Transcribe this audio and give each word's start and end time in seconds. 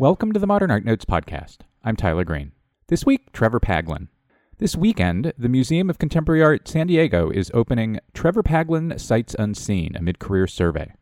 Welcome 0.00 0.30
to 0.30 0.38
the 0.38 0.46
Modern 0.46 0.70
Art 0.70 0.84
Notes 0.84 1.04
podcast. 1.04 1.62
I'm 1.82 1.96
Tyler 1.96 2.22
Green. 2.22 2.52
This 2.86 3.04
week, 3.04 3.32
Trevor 3.32 3.58
Paglen. 3.58 4.06
This 4.58 4.76
weekend, 4.76 5.32
the 5.36 5.48
Museum 5.48 5.90
of 5.90 5.98
Contemporary 5.98 6.40
Art 6.40 6.68
San 6.68 6.86
Diego 6.86 7.30
is 7.30 7.50
opening 7.52 7.98
Trevor 8.14 8.44
Paglen 8.44 9.00
Sights 9.00 9.34
Unseen, 9.36 9.96
a 9.96 10.00
mid 10.00 10.20
career 10.20 10.46
survey. 10.46 10.92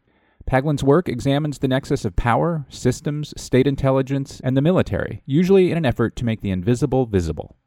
Paglen's 0.47 0.83
work 0.83 1.11
examines 1.11 1.59
the 1.59 1.69
nexus 1.69 2.07
of 2.07 2.17
power, 2.17 2.65
systems, 2.71 3.35
state 3.37 3.67
intelligence, 3.67 4.41
and 4.43 4.57
the 4.57 4.63
military, 4.63 5.23
usually 5.27 5.71
in 5.71 5.77
an 5.77 5.85
effort 5.85 6.17
to 6.17 6.25
make 6.25 6.41
the 6.41 6.51
invisible 6.51 7.05
visible. 7.05 7.59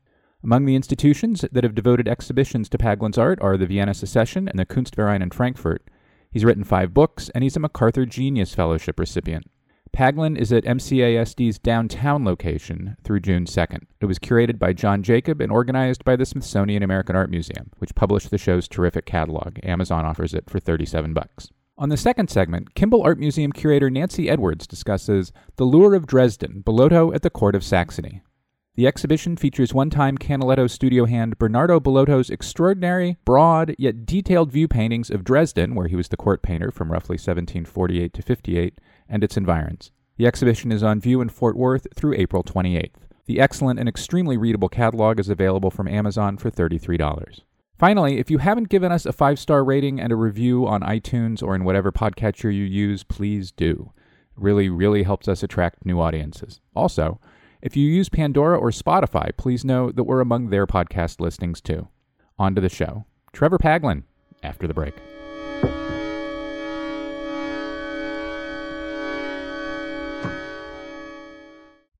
Among 0.43 0.65
the 0.65 0.75
institutions 0.75 1.45
that 1.51 1.63
have 1.63 1.75
devoted 1.75 2.07
exhibitions 2.07 2.69
to 2.69 2.79
Paglen's 2.79 3.19
art 3.19 3.39
are 3.39 3.55
the 3.55 3.67
Vienna 3.67 3.93
Secession 3.93 4.47
and 4.47 4.57
the 4.57 4.65
Kunstverein 4.65 5.21
in 5.21 5.29
Frankfurt. 5.29 5.91
He's 6.31 6.43
written 6.43 6.63
five 6.63 6.91
books, 6.91 7.29
and 7.35 7.43
he's 7.43 7.55
a 7.55 7.59
MacArthur 7.59 8.07
Genius 8.07 8.55
Fellowship 8.55 8.99
recipient. 8.99 9.45
Paglen 9.91 10.37
is 10.37 10.53
at 10.53 10.63
MCASD's 10.63 11.59
downtown 11.59 12.23
location 12.23 12.95
through 13.03 13.19
June 13.19 13.45
2nd. 13.45 13.83
It 13.99 14.05
was 14.05 14.19
curated 14.19 14.59
by 14.59 14.73
John 14.73 15.03
Jacob 15.03 15.41
and 15.41 15.51
organized 15.51 16.05
by 16.05 16.15
the 16.15 16.25
Smithsonian 16.25 16.83
American 16.83 17.15
Art 17.15 17.29
Museum, 17.29 17.71
which 17.79 17.95
published 17.95 18.29
the 18.31 18.37
show's 18.37 18.67
terrific 18.67 19.05
catalog. 19.05 19.59
Amazon 19.63 20.05
offers 20.05 20.33
it 20.33 20.49
for 20.49 20.59
37 20.59 21.13
bucks. 21.13 21.49
On 21.77 21.89
the 21.89 21.97
second 21.97 22.29
segment, 22.29 22.75
Kimbell 22.75 23.05
Art 23.05 23.19
Museum 23.19 23.51
curator 23.51 23.89
Nancy 23.89 24.29
Edwards 24.29 24.67
discusses 24.67 25.31
The 25.55 25.63
Lure 25.63 25.95
of 25.95 26.05
Dresden, 26.05 26.61
Bellotto 26.65 27.15
at 27.15 27.21
the 27.21 27.29
Court 27.29 27.55
of 27.55 27.63
Saxony. 27.63 28.21
The 28.75 28.87
exhibition 28.87 29.35
features 29.35 29.73
one 29.73 29.89
time 29.89 30.17
Canaletto 30.17 30.69
studio 30.69 31.05
hand 31.05 31.37
Bernardo 31.37 31.81
Bellotto's 31.81 32.29
extraordinary, 32.29 33.17
broad, 33.25 33.75
yet 33.77 34.05
detailed 34.05 34.51
view 34.51 34.69
paintings 34.69 35.09
of 35.09 35.25
Dresden, 35.25 35.75
where 35.75 35.87
he 35.87 35.97
was 35.97 36.07
the 36.07 36.15
court 36.15 36.41
painter 36.41 36.71
from 36.71 36.91
roughly 36.91 37.15
1748 37.15 38.13
to 38.13 38.21
58, 38.21 38.79
and 39.09 39.23
its 39.23 39.35
environs. 39.35 39.91
The 40.17 40.27
exhibition 40.27 40.71
is 40.71 40.83
on 40.83 41.01
view 41.01 41.21
in 41.21 41.29
Fort 41.29 41.57
Worth 41.57 41.87
through 41.95 42.13
April 42.15 42.43
28th. 42.43 42.91
The 43.25 43.39
excellent 43.39 43.79
and 43.79 43.87
extremely 43.87 44.37
readable 44.37 44.69
catalog 44.69 45.19
is 45.19 45.29
available 45.29 45.71
from 45.71 45.87
Amazon 45.87 46.37
for 46.37 46.49
$33. 46.51 47.41
Finally, 47.77 48.17
if 48.17 48.29
you 48.29 48.39
haven't 48.39 48.67
given 48.67 48.91
us 48.91 49.05
a 49.05 49.13
five 49.13 49.39
star 49.39 49.63
rating 49.63 50.01
and 50.01 50.11
a 50.11 50.17
review 50.17 50.67
on 50.67 50.81
iTunes 50.81 51.41
or 51.41 51.55
in 51.55 51.63
whatever 51.63 51.91
podcatcher 51.91 52.53
you 52.53 52.63
use, 52.63 53.03
please 53.03 53.51
do. 53.51 53.93
It 54.35 54.41
really, 54.43 54.67
really 54.67 55.03
helps 55.03 55.29
us 55.29 55.43
attract 55.43 55.85
new 55.85 56.01
audiences. 56.01 56.59
Also, 56.75 57.21
if 57.61 57.77
you 57.77 57.87
use 57.87 58.09
Pandora 58.09 58.57
or 58.57 58.71
Spotify, 58.71 59.35
please 59.37 59.63
know 59.63 59.91
that 59.91 60.03
we're 60.03 60.21
among 60.21 60.49
their 60.49 60.67
podcast 60.67 61.21
listings 61.21 61.61
too. 61.61 61.87
On 62.37 62.53
to 62.55 62.61
the 62.61 62.67
show. 62.67 63.05
Trevor 63.31 63.57
Paglen, 63.57 64.03
after 64.43 64.67
the 64.67 64.73
break. 64.73 64.95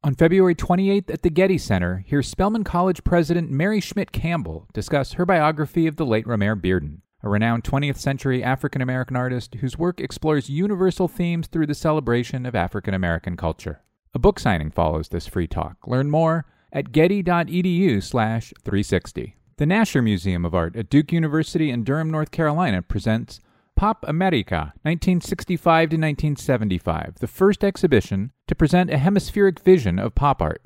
On 0.02 0.16
February 0.16 0.56
28th 0.56 1.10
at 1.10 1.24
the 1.24 1.30
Getty 1.30 1.58
Center, 1.58 2.06
hear 2.08 2.24
Spelman 2.24 2.64
College 2.64 3.04
President 3.04 3.52
Mary 3.52 3.82
Schmidt 3.82 4.14
Campbell 4.14 4.66
discuss 4.72 5.12
her 5.14 5.26
biography 5.26 5.88
of 5.88 5.98
the 5.98 6.06
late 6.06 6.26
Romare 6.26 6.56
Bearden, 6.56 7.02
a 7.22 7.28
renowned 7.28 7.66
20th 7.66 7.98
century 7.98 8.42
African 8.42 8.82
American 8.82 9.18
artist 9.18 9.56
whose 9.56 9.78
work 9.78 10.00
explores 10.00 10.50
universal 10.50 11.10
themes 11.10 11.48
through 11.48 11.68
the 11.68 11.76
celebration 11.76 12.46
of 12.46 12.56
African 12.56 12.94
American 12.94 13.36
culture. 13.36 13.82
A 14.14 14.20
book 14.20 14.40
signing 14.40 14.72
follows 14.72 15.10
this 15.10 15.28
free 15.28 15.48
talk. 15.48 15.86
Learn 15.86 16.10
more 16.10 16.46
at 16.72 16.94
getty.edu/360. 16.94 19.34
The 19.58 19.66
Nasher 19.66 20.02
Museum 20.02 20.46
of 20.46 20.56
Art 20.56 20.78
at 20.78 20.90
Duke 20.90 21.12
University 21.12 21.70
in 21.70 21.84
Durham, 21.84 22.10
North 22.10 22.32
Carolina 22.32 22.82
presents 22.82 23.42
Pop 23.80 24.04
America, 24.10 24.74
1965 24.82 25.64
to 25.64 25.96
1975, 25.96 27.16
the 27.22 27.28
first 27.28 27.64
exhibition 27.64 28.34
to 28.46 28.54
present 28.54 28.90
a 28.90 28.98
hemispheric 28.98 29.62
vision 29.62 29.98
of 29.98 30.16
pop 30.16 30.42
art. 30.42 30.62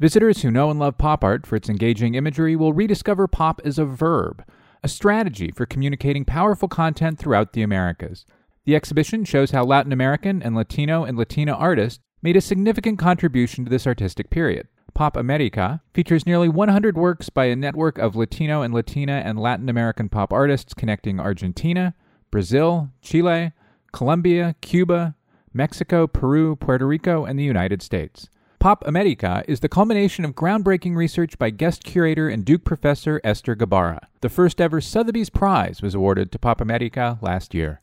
Visitors 0.00 0.42
who 0.42 0.50
know 0.50 0.68
and 0.68 0.80
love 0.80 0.98
pop 0.98 1.22
art 1.22 1.46
for 1.46 1.54
its 1.54 1.68
engaging 1.68 2.16
imagery 2.16 2.56
will 2.56 2.72
rediscover 2.72 3.28
pop 3.28 3.60
as 3.64 3.78
a 3.78 3.84
verb, 3.84 4.44
a 4.82 4.88
strategy 4.88 5.52
for 5.52 5.64
communicating 5.64 6.24
powerful 6.24 6.66
content 6.66 7.20
throughout 7.20 7.52
the 7.52 7.62
Americas. 7.62 8.26
The 8.64 8.74
exhibition 8.74 9.24
shows 9.24 9.52
how 9.52 9.62
Latin 9.62 9.92
American 9.92 10.42
and 10.42 10.56
Latino 10.56 11.04
and 11.04 11.16
Latina 11.16 11.52
artists 11.52 12.02
made 12.20 12.36
a 12.36 12.40
significant 12.40 12.98
contribution 12.98 13.64
to 13.64 13.70
this 13.70 13.86
artistic 13.86 14.28
period. 14.28 14.66
Pop 14.92 15.16
America 15.16 15.82
features 15.94 16.26
nearly 16.26 16.48
100 16.48 16.98
works 16.98 17.30
by 17.30 17.44
a 17.44 17.54
network 17.54 17.96
of 17.98 18.16
Latino 18.16 18.62
and 18.62 18.74
Latina 18.74 19.22
and 19.24 19.38
Latin 19.38 19.68
American 19.68 20.08
pop 20.08 20.32
artists 20.32 20.74
connecting 20.74 21.20
Argentina, 21.20 21.94
Brazil, 22.30 22.90
Chile, 23.02 23.52
Colombia, 23.92 24.54
Cuba, 24.60 25.16
Mexico, 25.52 26.06
Peru, 26.06 26.56
Puerto 26.56 26.86
Rico, 26.86 27.24
and 27.24 27.38
the 27.38 27.44
United 27.44 27.82
States. 27.82 28.28
Pop 28.60 28.86
America 28.86 29.42
is 29.48 29.60
the 29.60 29.70
culmination 29.70 30.24
of 30.24 30.34
groundbreaking 30.34 30.94
research 30.94 31.38
by 31.38 31.48
guest 31.48 31.82
curator 31.82 32.28
and 32.28 32.44
Duke 32.44 32.62
professor 32.62 33.18
Esther 33.24 33.56
Gabara. 33.56 34.00
The 34.20 34.28
first 34.28 34.60
ever 34.60 34.82
Sotheby's 34.82 35.30
Prize 35.30 35.80
was 35.80 35.94
awarded 35.94 36.30
to 36.30 36.38
Pop 36.38 36.60
America 36.60 37.18
last 37.22 37.54
year. 37.54 37.80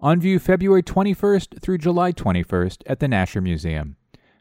On 0.00 0.20
view 0.20 0.40
February 0.40 0.82
21st 0.82 1.62
through 1.62 1.78
July 1.78 2.12
21st 2.12 2.82
at 2.86 2.98
the 2.98 3.06
Nasher 3.06 3.40
Museum. 3.40 3.96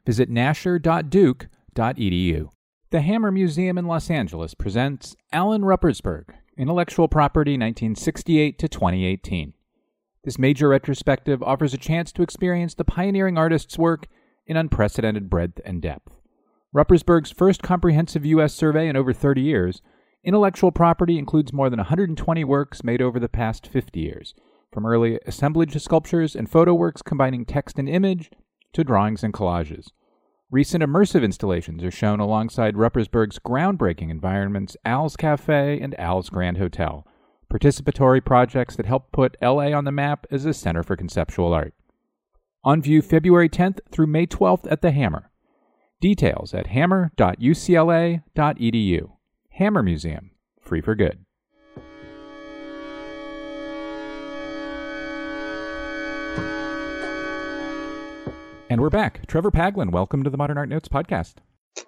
Visit 0.05 0.31
nasher.duke.edu. 0.31 2.49
The 2.89 3.01
Hammer 3.01 3.31
Museum 3.31 3.77
in 3.77 3.85
Los 3.85 4.09
Angeles 4.09 4.53
presents 4.53 5.15
Alan 5.31 5.61
Ruppersberg, 5.61 6.29
Intellectual 6.57 7.07
Property 7.07 7.51
1968 7.51 8.57
to 8.57 8.67
2018. 8.67 9.53
This 10.23 10.39
major 10.39 10.69
retrospective 10.69 11.43
offers 11.43 11.75
a 11.75 11.77
chance 11.77 12.11
to 12.11 12.23
experience 12.23 12.73
the 12.73 12.83
pioneering 12.83 13.37
artist's 13.37 13.77
work 13.77 14.07
in 14.47 14.57
unprecedented 14.57 15.29
breadth 15.29 15.61
and 15.63 15.83
depth. 15.83 16.19
Ruppersberg's 16.75 17.31
first 17.31 17.61
comprehensive 17.61 18.25
U.S. 18.25 18.55
survey 18.55 18.87
in 18.87 18.95
over 18.95 19.13
30 19.13 19.39
years, 19.39 19.83
intellectual 20.23 20.71
property 20.71 21.19
includes 21.19 21.53
more 21.53 21.69
than 21.69 21.77
120 21.77 22.43
works 22.43 22.83
made 22.83 23.03
over 23.03 23.19
the 23.19 23.29
past 23.29 23.67
50 23.67 23.99
years, 23.99 24.33
from 24.73 24.87
early 24.87 25.19
assemblage 25.27 25.79
sculptures 25.79 26.35
and 26.35 26.49
photo 26.49 26.73
works 26.73 27.03
combining 27.03 27.45
text 27.45 27.77
and 27.77 27.87
image 27.87 28.31
to 28.73 28.83
drawings 28.83 29.23
and 29.23 29.31
collages. 29.31 29.89
Recent 30.49 30.81
immersive 30.81 31.25
installations 31.25 31.83
are 31.83 31.91
shown 31.91 32.21
alongside 32.21 32.75
Ruppersberg's 32.75 33.37
groundbreaking 33.37 34.09
environments 34.09 34.77
Al's 34.85 35.17
Cafe 35.17 35.77
and 35.81 35.93
Al's 35.99 36.29
Grand 36.29 36.57
Hotel, 36.57 37.05
participatory 37.51 38.23
projects 38.23 38.77
that 38.77 38.85
help 38.85 39.11
put 39.11 39.35
LA 39.41 39.73
on 39.73 39.83
the 39.83 39.91
map 39.91 40.25
as 40.31 40.45
a 40.45 40.53
center 40.53 40.83
for 40.83 40.95
conceptual 40.95 41.53
art. 41.53 41.73
On 42.63 42.81
view 42.81 43.01
February 43.01 43.49
10th 43.49 43.81
through 43.91 44.07
May 44.07 44.25
12th 44.25 44.71
at 44.71 44.81
the 44.81 44.91
Hammer. 44.91 45.31
Details 45.99 46.53
at 46.53 46.67
hammer.ucla.edu. 46.67 49.11
Hammer 49.49 49.83
Museum, 49.83 50.31
free 50.61 50.79
for 50.79 50.95
good. 50.95 51.25
And 58.69 58.81
we're 58.81 58.89
back. 58.89 59.25
Trevor 59.27 59.49
Paglen, 59.49 59.91
welcome 59.91 60.23
to 60.23 60.29
the 60.29 60.35
Modern 60.35 60.57
Art 60.57 60.67
Notes 60.67 60.89
podcast. 60.89 61.35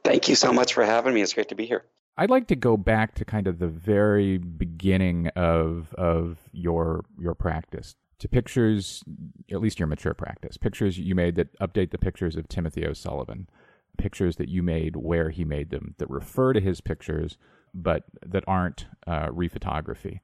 Thank 0.05 0.29
you 0.29 0.35
so 0.35 0.53
much 0.53 0.73
for 0.73 0.85
having 0.85 1.13
me. 1.13 1.21
It's 1.21 1.33
great 1.33 1.49
to 1.49 1.55
be 1.55 1.65
here. 1.65 1.83
I'd 2.17 2.29
like 2.29 2.47
to 2.47 2.55
go 2.55 2.77
back 2.77 3.15
to 3.15 3.25
kind 3.25 3.47
of 3.47 3.59
the 3.59 3.67
very 3.67 4.37
beginning 4.37 5.27
of 5.35 5.93
of 5.95 6.37
your 6.53 7.03
your 7.19 7.35
practice 7.35 7.95
to 8.19 8.29
pictures, 8.29 9.03
at 9.51 9.59
least 9.59 9.77
your 9.77 9.87
mature 9.87 10.13
practice, 10.13 10.55
pictures 10.55 10.97
you 10.97 11.15
made 11.15 11.35
that 11.35 11.57
update 11.59 11.91
the 11.91 11.97
pictures 11.97 12.37
of 12.37 12.47
Timothy 12.47 12.85
O'Sullivan, 12.85 13.49
pictures 13.97 14.37
that 14.37 14.47
you 14.47 14.63
made 14.63 14.95
where 14.95 15.31
he 15.31 15.43
made 15.43 15.71
them 15.71 15.95
that 15.97 16.09
refer 16.09 16.53
to 16.53 16.61
his 16.61 16.79
pictures 16.79 17.37
but 17.73 18.05
that 18.25 18.43
aren't 18.47 18.87
uh, 19.05 19.27
rephotography. 19.27 20.21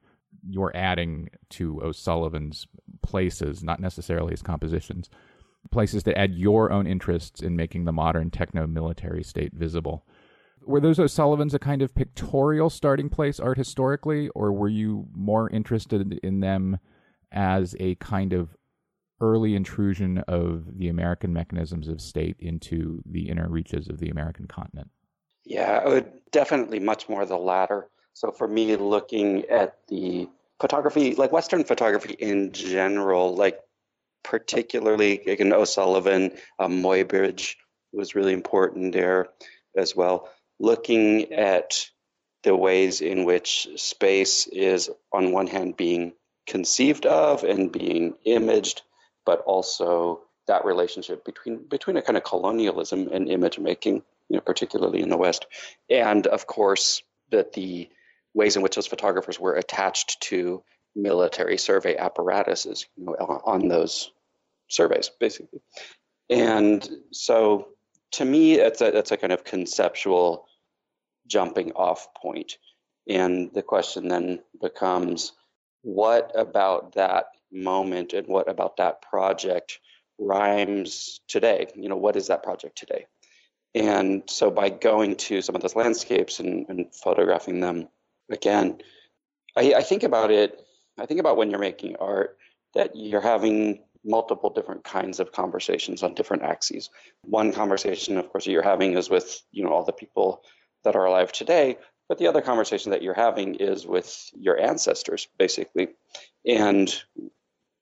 You're 0.48 0.72
adding 0.74 1.28
to 1.50 1.82
O'Sullivan's 1.82 2.66
places, 3.02 3.62
not 3.62 3.78
necessarily 3.78 4.30
his 4.30 4.42
compositions 4.42 5.10
places 5.70 6.04
that 6.04 6.18
add 6.18 6.34
your 6.34 6.72
own 6.72 6.86
interests 6.86 7.40
in 7.40 7.56
making 7.56 7.84
the 7.84 7.92
modern 7.92 8.30
techno 8.30 8.66
military 8.66 9.22
state 9.22 9.52
visible. 9.54 10.06
Were 10.64 10.80
those 10.80 10.98
O'Sullivans 10.98 11.54
a 11.54 11.58
kind 11.58 11.82
of 11.82 11.94
pictorial 11.94 12.70
starting 12.70 13.08
place 13.08 13.38
art 13.38 13.56
historically, 13.56 14.28
or 14.30 14.52
were 14.52 14.68
you 14.68 15.06
more 15.12 15.48
interested 15.50 16.18
in 16.22 16.40
them 16.40 16.78
as 17.30 17.76
a 17.78 17.94
kind 17.96 18.32
of 18.32 18.56
early 19.20 19.54
intrusion 19.54 20.18
of 20.28 20.78
the 20.78 20.88
American 20.88 21.32
mechanisms 21.32 21.88
of 21.88 22.00
state 22.00 22.36
into 22.38 23.02
the 23.06 23.28
inner 23.28 23.48
reaches 23.48 23.88
of 23.88 23.98
the 23.98 24.08
American 24.08 24.46
continent? 24.46 24.90
Yeah, 25.44 26.00
definitely 26.32 26.80
much 26.80 27.08
more 27.08 27.24
the 27.24 27.36
latter. 27.36 27.88
So 28.12 28.32
for 28.32 28.48
me, 28.48 28.76
looking 28.76 29.44
at 29.44 29.76
the 29.88 30.28
photography, 30.58 31.14
like 31.14 31.32
Western 31.32 31.64
photography 31.64 32.14
in 32.14 32.50
general, 32.52 33.34
like 33.34 33.60
particularly 34.26 35.20
again 35.26 35.52
O'Sullivan, 35.52 36.32
um, 36.58 36.82
Muybridge 36.82 37.54
was 37.92 38.14
really 38.14 38.32
important 38.32 38.92
there 38.92 39.28
as 39.76 39.94
well. 39.94 40.28
Looking 40.58 41.32
at 41.32 41.86
the 42.42 42.56
ways 42.56 43.00
in 43.00 43.24
which 43.24 43.68
space 43.76 44.46
is, 44.48 44.90
on 45.12 45.32
one 45.32 45.46
hand, 45.46 45.76
being 45.76 46.12
conceived 46.46 47.06
of 47.06 47.44
and 47.44 47.72
being 47.72 48.14
imaged, 48.24 48.82
but 49.24 49.40
also 49.40 50.20
that 50.46 50.64
relationship 50.64 51.24
between 51.24 51.66
between 51.68 51.96
a 51.96 52.02
kind 52.02 52.16
of 52.16 52.24
colonialism 52.24 53.08
and 53.12 53.28
image 53.28 53.58
making, 53.58 54.02
you 54.28 54.36
know, 54.36 54.40
particularly 54.40 55.02
in 55.02 55.08
the 55.08 55.16
West, 55.16 55.46
and 55.88 56.26
of 56.26 56.46
course 56.46 57.02
that 57.30 57.52
the 57.52 57.88
ways 58.34 58.56
in 58.56 58.62
which 58.62 58.74
those 58.74 58.86
photographers 58.86 59.40
were 59.40 59.54
attached 59.54 60.20
to 60.20 60.62
military 60.94 61.58
survey 61.58 61.96
apparatuses, 61.96 62.86
you 62.96 63.04
know, 63.04 63.12
on 63.44 63.68
those 63.68 64.10
surveys, 64.68 65.10
basically. 65.20 65.60
And 66.30 66.88
so, 67.12 67.68
to 68.12 68.24
me, 68.24 68.54
it's 68.54 68.80
a 68.80 68.96
it's 68.96 69.12
a 69.12 69.16
kind 69.16 69.32
of 69.32 69.44
conceptual 69.44 70.46
jumping 71.26 71.72
off 71.72 72.08
point, 72.14 72.58
and 73.08 73.52
the 73.52 73.62
question 73.62 74.08
then 74.08 74.40
becomes, 74.60 75.32
what 75.82 76.32
about 76.34 76.94
that 76.94 77.26
moment 77.52 78.12
and 78.12 78.26
what 78.26 78.48
about 78.48 78.76
that 78.76 79.02
project 79.02 79.78
rhymes 80.18 81.20
today? 81.28 81.66
You 81.74 81.88
know, 81.88 81.96
what 81.96 82.16
is 82.16 82.26
that 82.28 82.42
project 82.42 82.76
today? 82.76 83.06
And 83.74 84.22
so 84.26 84.50
by 84.50 84.70
going 84.70 85.16
to 85.16 85.42
some 85.42 85.54
of 85.54 85.62
those 85.62 85.76
landscapes 85.76 86.40
and, 86.40 86.66
and 86.68 86.94
photographing 86.94 87.60
them 87.60 87.88
again, 88.30 88.78
I, 89.56 89.74
I 89.74 89.82
think 89.82 90.02
about 90.02 90.30
it, 90.30 90.64
I 90.98 91.06
think 91.06 91.20
about 91.20 91.36
when 91.36 91.50
you're 91.50 91.60
making 91.60 91.96
art 91.96 92.38
that 92.74 92.96
you're 92.96 93.20
having 93.20 93.82
multiple 94.06 94.50
different 94.50 94.84
kinds 94.84 95.20
of 95.20 95.32
conversations 95.32 96.02
on 96.02 96.14
different 96.14 96.44
axes. 96.44 96.90
One 97.22 97.52
conversation, 97.52 98.16
of 98.16 98.30
course, 98.30 98.46
you're 98.46 98.62
having 98.62 98.96
is 98.96 99.10
with, 99.10 99.42
you 99.50 99.64
know, 99.64 99.70
all 99.70 99.84
the 99.84 99.92
people 99.92 100.42
that 100.84 100.96
are 100.96 101.04
alive 101.04 101.32
today, 101.32 101.76
but 102.08 102.18
the 102.18 102.28
other 102.28 102.40
conversation 102.40 102.92
that 102.92 103.02
you're 103.02 103.14
having 103.14 103.56
is 103.56 103.86
with 103.86 104.30
your 104.38 104.58
ancestors, 104.58 105.26
basically. 105.38 105.88
And 106.46 106.94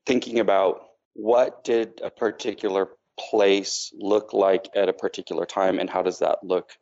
thinking 0.07 0.41
about 0.41 0.83
what 1.13 1.63
did 1.65 2.01
a 2.03 2.11
particular 2.11 2.89
place 3.19 3.93
look 3.95 4.33
like 4.33 4.69
at 4.75 4.89
a 4.89 4.93
particular 4.93 5.47
time 5.47 5.79
and 5.79 5.89
how 5.89 6.03
does 6.03 6.19
that 6.19 6.43
look 6.43 6.73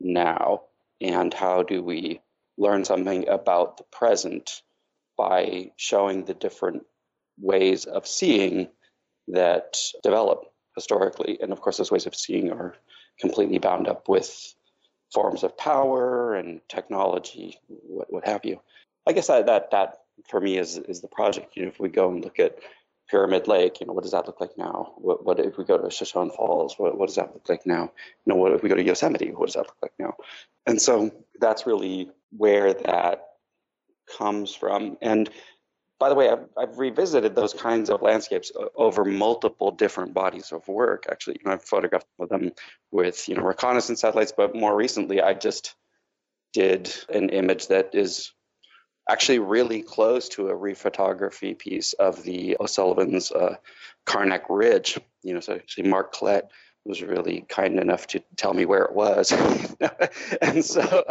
now 0.00 0.62
and 1.00 1.34
how 1.34 1.62
do 1.62 1.82
we 1.82 2.20
learn 2.56 2.84
something 2.84 3.28
about 3.28 3.76
the 3.76 3.84
present 3.92 4.62
by 5.16 5.70
showing 5.76 6.24
the 6.24 6.34
different 6.34 6.84
ways 7.38 7.84
of 7.84 8.06
seeing 8.06 8.68
that 9.28 9.78
develop 10.02 10.44
historically 10.74 11.38
and 11.40 11.52
of 11.52 11.60
course 11.60 11.76
those 11.76 11.90
ways 11.90 12.06
of 12.06 12.14
seeing 12.14 12.50
are 12.50 12.74
completely 13.20 13.58
bound 13.58 13.88
up 13.88 14.08
with 14.08 14.54
forms 15.12 15.44
of 15.44 15.56
power 15.56 16.34
and 16.34 16.60
technology 16.68 17.58
what, 17.68 18.12
what 18.12 18.26
have 18.26 18.44
you 18.44 18.60
i 19.06 19.12
guess 19.12 19.28
that, 19.28 19.70
that 19.70 20.00
for 20.28 20.40
me 20.40 20.58
is 20.58 20.78
is 20.78 21.00
the 21.00 21.08
project 21.08 21.56
you 21.56 21.62
know 21.62 21.68
if 21.68 21.78
we 21.78 21.88
go 21.88 22.10
and 22.10 22.24
look 22.24 22.38
at 22.38 22.58
Pyramid 23.10 23.48
Lake, 23.48 23.80
you 23.80 23.86
know, 23.86 23.92
what 23.92 24.02
does 24.02 24.12
that 24.12 24.26
look 24.26 24.40
like 24.40 24.56
now? 24.56 24.94
What, 24.96 25.24
what 25.24 25.38
if 25.38 25.58
we 25.58 25.64
go 25.64 25.76
to 25.76 25.90
Shoshone 25.90 26.30
Falls? 26.30 26.78
What, 26.78 26.96
what 26.96 27.06
does 27.06 27.16
that 27.16 27.34
look 27.34 27.48
like 27.48 27.66
now? 27.66 27.82
You 28.24 28.32
know, 28.32 28.36
what 28.36 28.52
if 28.52 28.62
we 28.62 28.68
go 28.68 28.76
to 28.76 28.82
Yosemite? 28.82 29.30
What 29.30 29.46
does 29.46 29.54
that 29.54 29.66
look 29.66 29.76
like 29.82 29.92
now? 29.98 30.14
And 30.66 30.80
so 30.80 31.10
that's 31.38 31.66
really 31.66 32.10
where 32.36 32.72
that 32.72 33.26
comes 34.18 34.54
from. 34.54 34.96
And 35.02 35.28
by 35.98 36.08
the 36.08 36.14
way, 36.14 36.28
I've, 36.28 36.46
I've 36.56 36.78
revisited 36.78 37.34
those 37.34 37.54
kinds 37.54 37.88
of 37.88 38.02
landscapes 38.02 38.50
over 38.74 39.04
multiple 39.04 39.70
different 39.70 40.12
bodies 40.12 40.52
of 40.52 40.66
work. 40.66 41.06
Actually, 41.10 41.38
you 41.40 41.46
know, 41.46 41.52
I've 41.52 41.64
photographed 41.64 42.06
them 42.28 42.52
with 42.90 43.28
you 43.28 43.36
know 43.36 43.42
reconnaissance 43.42 44.00
satellites, 44.00 44.32
but 44.36 44.54
more 44.54 44.74
recently, 44.74 45.20
I 45.22 45.34
just 45.34 45.74
did 46.52 46.92
an 47.08 47.30
image 47.30 47.68
that 47.68 47.94
is 47.94 48.32
actually 49.08 49.38
really 49.38 49.82
close 49.82 50.28
to 50.30 50.48
a 50.48 50.54
rephotography 50.54 51.58
piece 51.58 51.92
of 51.94 52.22
the 52.22 52.56
O'Sullivan's 52.58 53.30
uh, 53.30 53.56
Karnak 54.06 54.44
Ridge. 54.48 54.98
You 55.22 55.34
know, 55.34 55.40
so 55.40 55.54
actually 55.54 55.88
Mark 55.88 56.14
Klett 56.14 56.48
was 56.84 57.02
really 57.02 57.46
kind 57.48 57.78
enough 57.78 58.06
to 58.08 58.22
tell 58.36 58.52
me 58.52 58.66
where 58.66 58.82
it 58.82 58.94
was. 58.94 59.32
and 60.42 60.64
so 60.64 60.82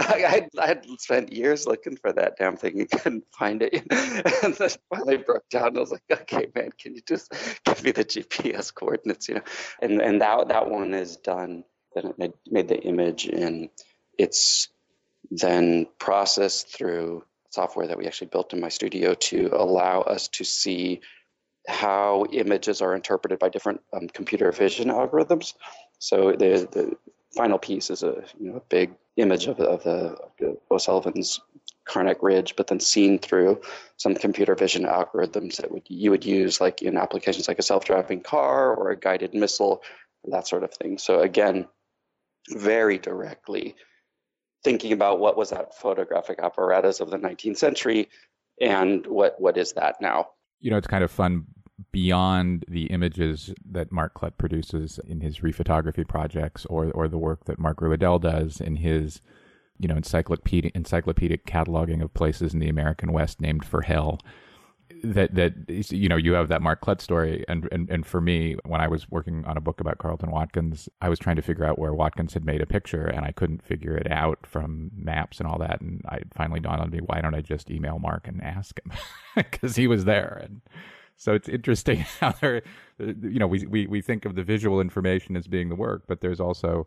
I, 0.00 0.48
had 0.58 0.84
spent 0.98 1.32
years 1.32 1.66
looking 1.66 1.96
for 1.96 2.12
that 2.12 2.36
damn 2.38 2.56
thing 2.56 2.80
and 2.80 2.90
couldn't 2.90 3.24
find 3.32 3.62
it. 3.62 3.74
and 4.42 4.54
then 4.54 4.70
finally 4.90 5.18
broke 5.18 5.48
down. 5.48 5.76
I 5.76 5.80
was 5.80 5.92
like, 5.92 6.02
okay, 6.10 6.48
man, 6.54 6.70
can 6.76 6.94
you 6.96 7.02
just 7.06 7.32
give 7.64 7.82
me 7.84 7.92
the 7.92 8.04
GPS 8.04 8.74
coordinates? 8.74 9.28
You 9.28 9.36
know, 9.36 9.42
and 9.80 10.00
and 10.00 10.20
that 10.20 10.48
that 10.48 10.68
one 10.68 10.92
is 10.94 11.16
done. 11.16 11.64
Then 11.94 12.06
it 12.06 12.18
made, 12.18 12.32
made 12.50 12.68
the 12.68 12.80
image 12.82 13.26
and 13.26 13.70
it's 14.18 14.68
then 15.30 15.86
processed 15.98 16.68
through 16.68 17.24
software 17.50 17.86
that 17.86 17.98
we 17.98 18.06
actually 18.06 18.26
built 18.28 18.52
in 18.52 18.60
my 18.60 18.68
studio 18.68 19.14
to 19.14 19.50
allow 19.52 20.02
us 20.02 20.28
to 20.28 20.44
see 20.44 21.00
how 21.68 22.26
images 22.32 22.80
are 22.80 22.94
interpreted 22.94 23.38
by 23.38 23.48
different 23.48 23.80
um, 23.92 24.08
computer 24.08 24.52
vision 24.52 24.88
algorithms. 24.88 25.54
So 25.98 26.32
the, 26.32 26.68
the 26.70 26.96
final 27.34 27.58
piece 27.58 27.90
is 27.90 28.02
a 28.02 28.24
you 28.38 28.50
know 28.50 28.56
a 28.56 28.62
big 28.68 28.94
image 29.16 29.46
of, 29.46 29.58
of 29.60 29.82
the, 29.82 30.16
O'Sullivan's 30.70 31.40
Karnak 31.88 32.22
Ridge, 32.22 32.54
but 32.56 32.66
then 32.66 32.80
seen 32.80 33.18
through 33.18 33.60
some 33.96 34.14
computer 34.14 34.54
vision 34.54 34.84
algorithms 34.84 35.56
that 35.56 35.70
would, 35.70 35.84
you 35.88 36.10
would 36.10 36.24
use 36.24 36.60
like 36.60 36.82
in 36.82 36.96
applications 36.96 37.48
like 37.48 37.58
a 37.58 37.62
self-driving 37.62 38.20
car 38.20 38.74
or 38.74 38.90
a 38.90 38.96
guided 38.96 39.32
missile, 39.32 39.82
that 40.24 40.46
sort 40.46 40.64
of 40.64 40.74
thing. 40.74 40.98
So 40.98 41.20
again, 41.20 41.66
very 42.50 42.98
directly 42.98 43.76
thinking 44.64 44.92
about 44.92 45.20
what 45.20 45.36
was 45.36 45.50
that 45.50 45.74
photographic 45.74 46.40
apparatus 46.40 47.00
of 47.00 47.10
the 47.10 47.18
19th 47.18 47.56
century 47.56 48.08
and 48.60 49.06
what 49.06 49.40
what 49.40 49.56
is 49.56 49.72
that 49.72 49.96
now 50.00 50.28
you 50.60 50.70
know 50.70 50.76
it's 50.76 50.86
kind 50.86 51.04
of 51.04 51.10
fun 51.10 51.44
beyond 51.92 52.64
the 52.68 52.86
images 52.86 53.52
that 53.70 53.92
Mark 53.92 54.14
Klett 54.14 54.38
produces 54.38 54.98
in 55.06 55.20
his 55.20 55.40
rephotography 55.40 56.06
projects 56.06 56.64
or 56.66 56.90
or 56.92 57.08
the 57.08 57.18
work 57.18 57.44
that 57.44 57.58
Mark 57.58 57.80
Ruwedel 57.80 58.20
does 58.20 58.60
in 58.60 58.76
his 58.76 59.20
you 59.78 59.88
know 59.88 59.96
encyclopedic 59.96 60.74
encyclopedic 60.74 61.44
cataloging 61.46 62.02
of 62.02 62.14
places 62.14 62.54
in 62.54 62.60
the 62.60 62.68
American 62.68 63.12
West 63.12 63.40
named 63.40 63.64
for 63.64 63.82
hell 63.82 64.20
that 65.02 65.34
that 65.34 65.92
you 65.92 66.08
know 66.08 66.16
you 66.16 66.32
have 66.34 66.48
that 66.48 66.62
Mark 66.62 66.80
Klett 66.80 67.00
story, 67.00 67.44
and, 67.48 67.68
and 67.72 67.88
and 67.90 68.06
for 68.06 68.20
me, 68.20 68.56
when 68.64 68.80
I 68.80 68.88
was 68.88 69.10
working 69.10 69.44
on 69.44 69.56
a 69.56 69.60
book 69.60 69.80
about 69.80 69.98
Carleton 69.98 70.30
Watkins, 70.30 70.88
I 71.00 71.08
was 71.08 71.18
trying 71.18 71.36
to 71.36 71.42
figure 71.42 71.64
out 71.64 71.78
where 71.78 71.94
Watkins 71.94 72.34
had 72.34 72.44
made 72.44 72.60
a 72.60 72.66
picture, 72.66 73.06
and 73.06 73.24
I 73.24 73.32
couldn't 73.32 73.62
figure 73.62 73.96
it 73.96 74.10
out 74.10 74.46
from 74.46 74.90
maps 74.94 75.40
and 75.40 75.48
all 75.48 75.58
that. 75.58 75.80
And 75.80 76.02
I 76.08 76.20
finally 76.34 76.60
dawned 76.60 76.80
on 76.80 76.90
me, 76.90 76.98
why 76.98 77.20
don't 77.20 77.34
I 77.34 77.40
just 77.40 77.70
email 77.70 77.98
Mark 77.98 78.28
and 78.28 78.42
ask 78.42 78.80
him 78.84 78.92
because 79.36 79.76
he 79.76 79.86
was 79.86 80.04
there. 80.04 80.40
And 80.42 80.60
so 81.16 81.34
it's 81.34 81.48
interesting 81.48 81.98
how 82.20 82.32
there, 82.32 82.62
you 82.98 83.38
know, 83.38 83.46
we, 83.46 83.66
we 83.66 83.86
we 83.86 84.00
think 84.00 84.24
of 84.24 84.34
the 84.34 84.42
visual 84.42 84.80
information 84.80 85.36
as 85.36 85.46
being 85.46 85.68
the 85.68 85.74
work, 85.74 86.04
but 86.06 86.20
there's 86.20 86.40
also 86.40 86.86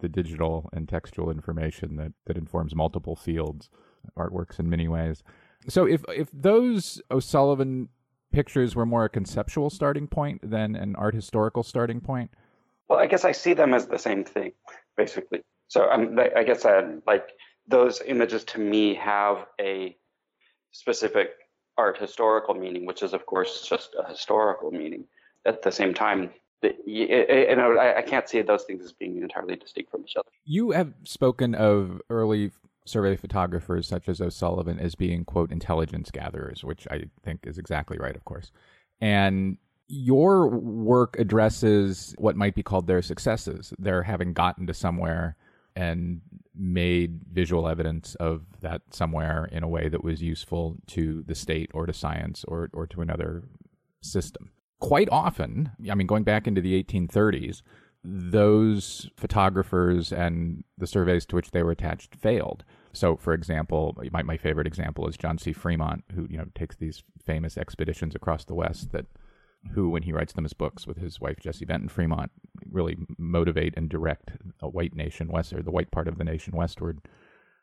the 0.00 0.08
digital 0.08 0.68
and 0.72 0.88
textual 0.88 1.30
information 1.30 1.96
that 1.96 2.12
that 2.26 2.36
informs 2.36 2.74
multiple 2.74 3.16
fields, 3.16 3.70
artworks 4.16 4.58
in 4.58 4.68
many 4.68 4.88
ways. 4.88 5.22
So 5.68 5.86
if 5.86 6.04
if 6.08 6.28
those 6.32 7.00
O'Sullivan 7.10 7.88
pictures 8.30 8.76
were 8.76 8.86
more 8.86 9.06
a 9.06 9.08
conceptual 9.08 9.70
starting 9.70 10.06
point 10.06 10.48
than 10.48 10.76
an 10.76 10.94
art 10.96 11.14
historical 11.14 11.62
starting 11.62 12.00
point, 12.00 12.30
well, 12.88 12.98
I 12.98 13.06
guess 13.06 13.24
I 13.24 13.32
see 13.32 13.54
them 13.54 13.74
as 13.74 13.86
the 13.86 13.98
same 13.98 14.24
thing, 14.24 14.52
basically. 14.96 15.42
So 15.68 15.90
um, 15.90 16.18
I 16.36 16.42
guess 16.44 16.64
I, 16.64 16.82
like 17.06 17.28
those 17.66 18.00
images 18.06 18.44
to 18.44 18.58
me 18.58 18.94
have 18.94 19.46
a 19.60 19.96
specific 20.72 21.30
art 21.78 21.96
historical 21.96 22.54
meaning, 22.54 22.84
which 22.84 23.02
is 23.02 23.14
of 23.14 23.24
course 23.24 23.66
just 23.66 23.94
a 23.98 24.06
historical 24.08 24.70
meaning. 24.70 25.04
At 25.46 25.62
the 25.62 25.70
same 25.70 25.94
time, 25.94 26.30
and 26.62 27.60
I 27.60 28.02
can't 28.02 28.28
see 28.28 28.42
those 28.42 28.64
things 28.64 28.84
as 28.84 28.92
being 28.92 29.22
entirely 29.22 29.56
distinct 29.56 29.90
from 29.90 30.02
each 30.02 30.16
other. 30.16 30.28
You 30.44 30.72
have 30.72 30.92
spoken 31.04 31.54
of 31.54 32.02
early 32.10 32.50
survey 32.84 33.16
photographers 33.16 33.86
such 33.86 34.08
as 34.08 34.20
O'Sullivan 34.20 34.78
as 34.78 34.94
being, 34.94 35.24
quote, 35.24 35.52
intelligence 35.52 36.10
gatherers, 36.10 36.64
which 36.64 36.86
I 36.90 37.04
think 37.22 37.46
is 37.46 37.56
exactly 37.56 37.98
right, 37.98 38.16
of 38.16 38.24
course. 38.24 38.50
And 39.00 39.58
your 39.86 40.48
work 40.48 41.16
addresses 41.18 42.14
what 42.18 42.36
might 42.36 42.54
be 42.54 42.62
called 42.62 42.86
their 42.88 43.00
successes. 43.00 43.72
They're 43.78 44.02
having 44.02 44.32
gotten 44.32 44.66
to 44.66 44.74
somewhere 44.74 45.36
and 45.78 46.20
made 46.56 47.20
visual 47.32 47.68
evidence 47.68 48.16
of 48.16 48.42
that 48.60 48.82
somewhere 48.90 49.48
in 49.52 49.62
a 49.62 49.68
way 49.68 49.88
that 49.88 50.02
was 50.02 50.20
useful 50.20 50.76
to 50.88 51.22
the 51.28 51.36
state 51.36 51.70
or 51.72 51.86
to 51.86 51.92
science 51.92 52.44
or, 52.48 52.68
or 52.72 52.84
to 52.84 53.00
another 53.00 53.44
system. 54.00 54.50
Quite 54.80 55.08
often, 55.12 55.70
I 55.88 55.94
mean, 55.94 56.08
going 56.08 56.24
back 56.24 56.48
into 56.48 56.60
the 56.60 56.82
1830s, 56.82 57.62
those 58.02 59.08
photographers 59.16 60.12
and 60.12 60.64
the 60.76 60.86
surveys 60.86 61.24
to 61.26 61.36
which 61.36 61.52
they 61.52 61.62
were 61.62 61.70
attached 61.70 62.16
failed. 62.16 62.64
So, 62.92 63.14
for 63.14 63.32
example, 63.32 63.96
my, 64.10 64.22
my 64.22 64.36
favorite 64.36 64.66
example 64.66 65.06
is 65.06 65.16
John 65.16 65.38
C. 65.38 65.52
Fremont, 65.52 66.02
who 66.14 66.26
you 66.28 66.38
know 66.38 66.46
takes 66.54 66.76
these 66.76 67.04
famous 67.24 67.56
expeditions 67.56 68.14
across 68.16 68.44
the 68.44 68.54
West 68.54 68.92
that, 68.92 69.06
who 69.74 69.90
when 69.90 70.02
he 70.02 70.12
writes 70.12 70.32
them 70.32 70.44
as 70.44 70.52
books 70.52 70.86
with 70.86 70.98
his 70.98 71.20
wife 71.20 71.38
Jessie 71.40 71.64
Benton 71.64 71.88
Fremont, 71.88 72.30
really 72.70 72.96
motivate 73.18 73.74
and 73.76 73.88
direct 73.88 74.30
a 74.60 74.68
white 74.68 74.94
nation 74.94 75.28
west 75.28 75.52
or 75.52 75.62
the 75.62 75.70
white 75.70 75.90
part 75.90 76.08
of 76.08 76.18
the 76.18 76.24
nation 76.24 76.56
westward. 76.56 77.00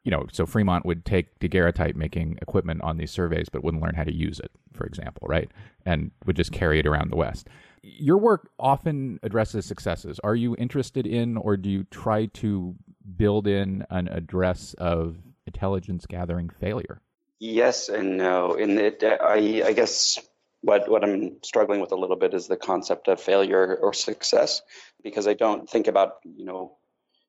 you 0.05 0.11
know, 0.11 0.25
so 0.31 0.45
Fremont 0.45 0.85
would 0.85 1.03
take 1.03 1.39
daguerreotype 1.39 1.95
making 1.95 2.37
equipment 2.41 2.81
on 2.83 2.97
these 2.97 3.09
surveys, 3.09 3.49
but 3.49 3.63
wouldn't 3.63 3.81
learn 3.81 3.95
how 3.95 4.03
to 4.03 4.13
use 4.13 4.39
it, 4.39 4.51
for 4.71 4.85
example, 4.85 5.27
right? 5.27 5.49
And 5.83 6.11
would 6.25 6.35
just 6.35 6.51
carry 6.51 6.79
it 6.79 6.85
around 6.85 7.11
the 7.11 7.15
West. 7.15 7.47
Your 7.81 8.17
work 8.17 8.51
often 8.59 9.19
addresses 9.23 9.65
successes. 9.65 10.19
Are 10.23 10.35
you 10.35 10.55
interested 10.59 11.07
in, 11.07 11.37
or 11.37 11.57
do 11.57 11.69
you 11.69 11.85
try 11.85 12.27
to 12.27 12.75
build 13.17 13.47
in 13.47 13.83
an 13.89 14.07
address 14.09 14.75
of 14.77 15.17
intelligence 15.47 16.05
gathering 16.05 16.49
failure? 16.49 17.01
Yes 17.39 17.89
and 17.89 18.17
no. 18.17 18.53
In 18.53 18.77
it, 18.77 19.03
uh, 19.03 19.17
I, 19.21 19.63
I 19.65 19.73
guess 19.73 20.19
what 20.65 20.89
what 20.89 21.03
I'm 21.03 21.37
struggling 21.43 21.79
with 21.79 21.91
a 21.91 21.95
little 21.95 22.15
bit 22.15 22.33
is 22.33 22.47
the 22.47 22.57
concept 22.57 23.07
of 23.07 23.21
failure 23.21 23.77
or 23.81 23.93
success, 23.93 24.61
because 25.03 25.27
I 25.27 25.33
don't 25.33 25.69
think 25.69 25.87
about 25.87 26.15
you 26.23 26.45
know 26.45 26.77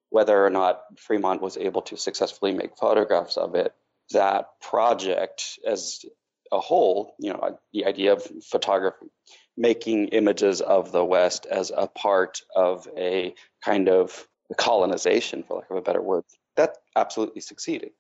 whether 0.09 0.45
or 0.45 0.51
not 0.51 0.81
Fremont 0.99 1.43
was 1.43 1.57
able 1.59 1.83
to 1.83 1.97
successfully 1.97 2.53
make 2.53 2.79
photographs 2.79 3.37
of 3.37 3.55
it. 3.55 3.73
That 4.13 4.47
project 4.63 5.59
as 5.67 6.05
a 6.51 6.61
whole, 6.61 7.15
you 7.19 7.33
know, 7.33 7.59
the 7.73 7.85
idea 7.85 8.13
of 8.13 8.23
photography, 8.45 9.07
making 9.57 10.09
images 10.09 10.61
of 10.61 10.93
the 10.93 11.05
West 11.05 11.45
as 11.45 11.73
a 11.77 11.89
part 11.89 12.41
of 12.55 12.89
a 12.97 13.35
kind 13.63 13.89
of 13.89 14.27
colonization, 14.57 15.43
for 15.43 15.59
lack 15.59 15.71
of 15.71 15.77
a 15.77 15.83
better 15.83 16.01
word, 16.01 16.25
that 16.55 16.77
absolutely 16.95 17.41
succeeded, 17.41 17.91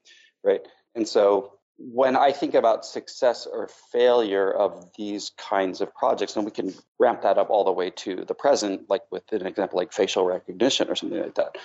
right? 0.44 0.62
And 0.94 1.06
so 1.06 1.55
when 1.78 2.16
I 2.16 2.32
think 2.32 2.54
about 2.54 2.86
success 2.86 3.46
or 3.50 3.68
failure 3.92 4.50
of 4.50 4.90
these 4.96 5.32
kinds 5.36 5.80
of 5.80 5.94
projects, 5.94 6.36
and 6.36 6.44
we 6.44 6.50
can 6.50 6.72
ramp 6.98 7.22
that 7.22 7.38
up 7.38 7.50
all 7.50 7.64
the 7.64 7.72
way 7.72 7.90
to 7.90 8.24
the 8.24 8.34
present, 8.34 8.88
like 8.88 9.02
with 9.10 9.30
an 9.32 9.46
example 9.46 9.78
like 9.78 9.92
facial 9.92 10.24
recognition 10.24 10.88
or 10.88 10.94
something 10.94 11.20
like 11.20 11.34
that. 11.34 11.56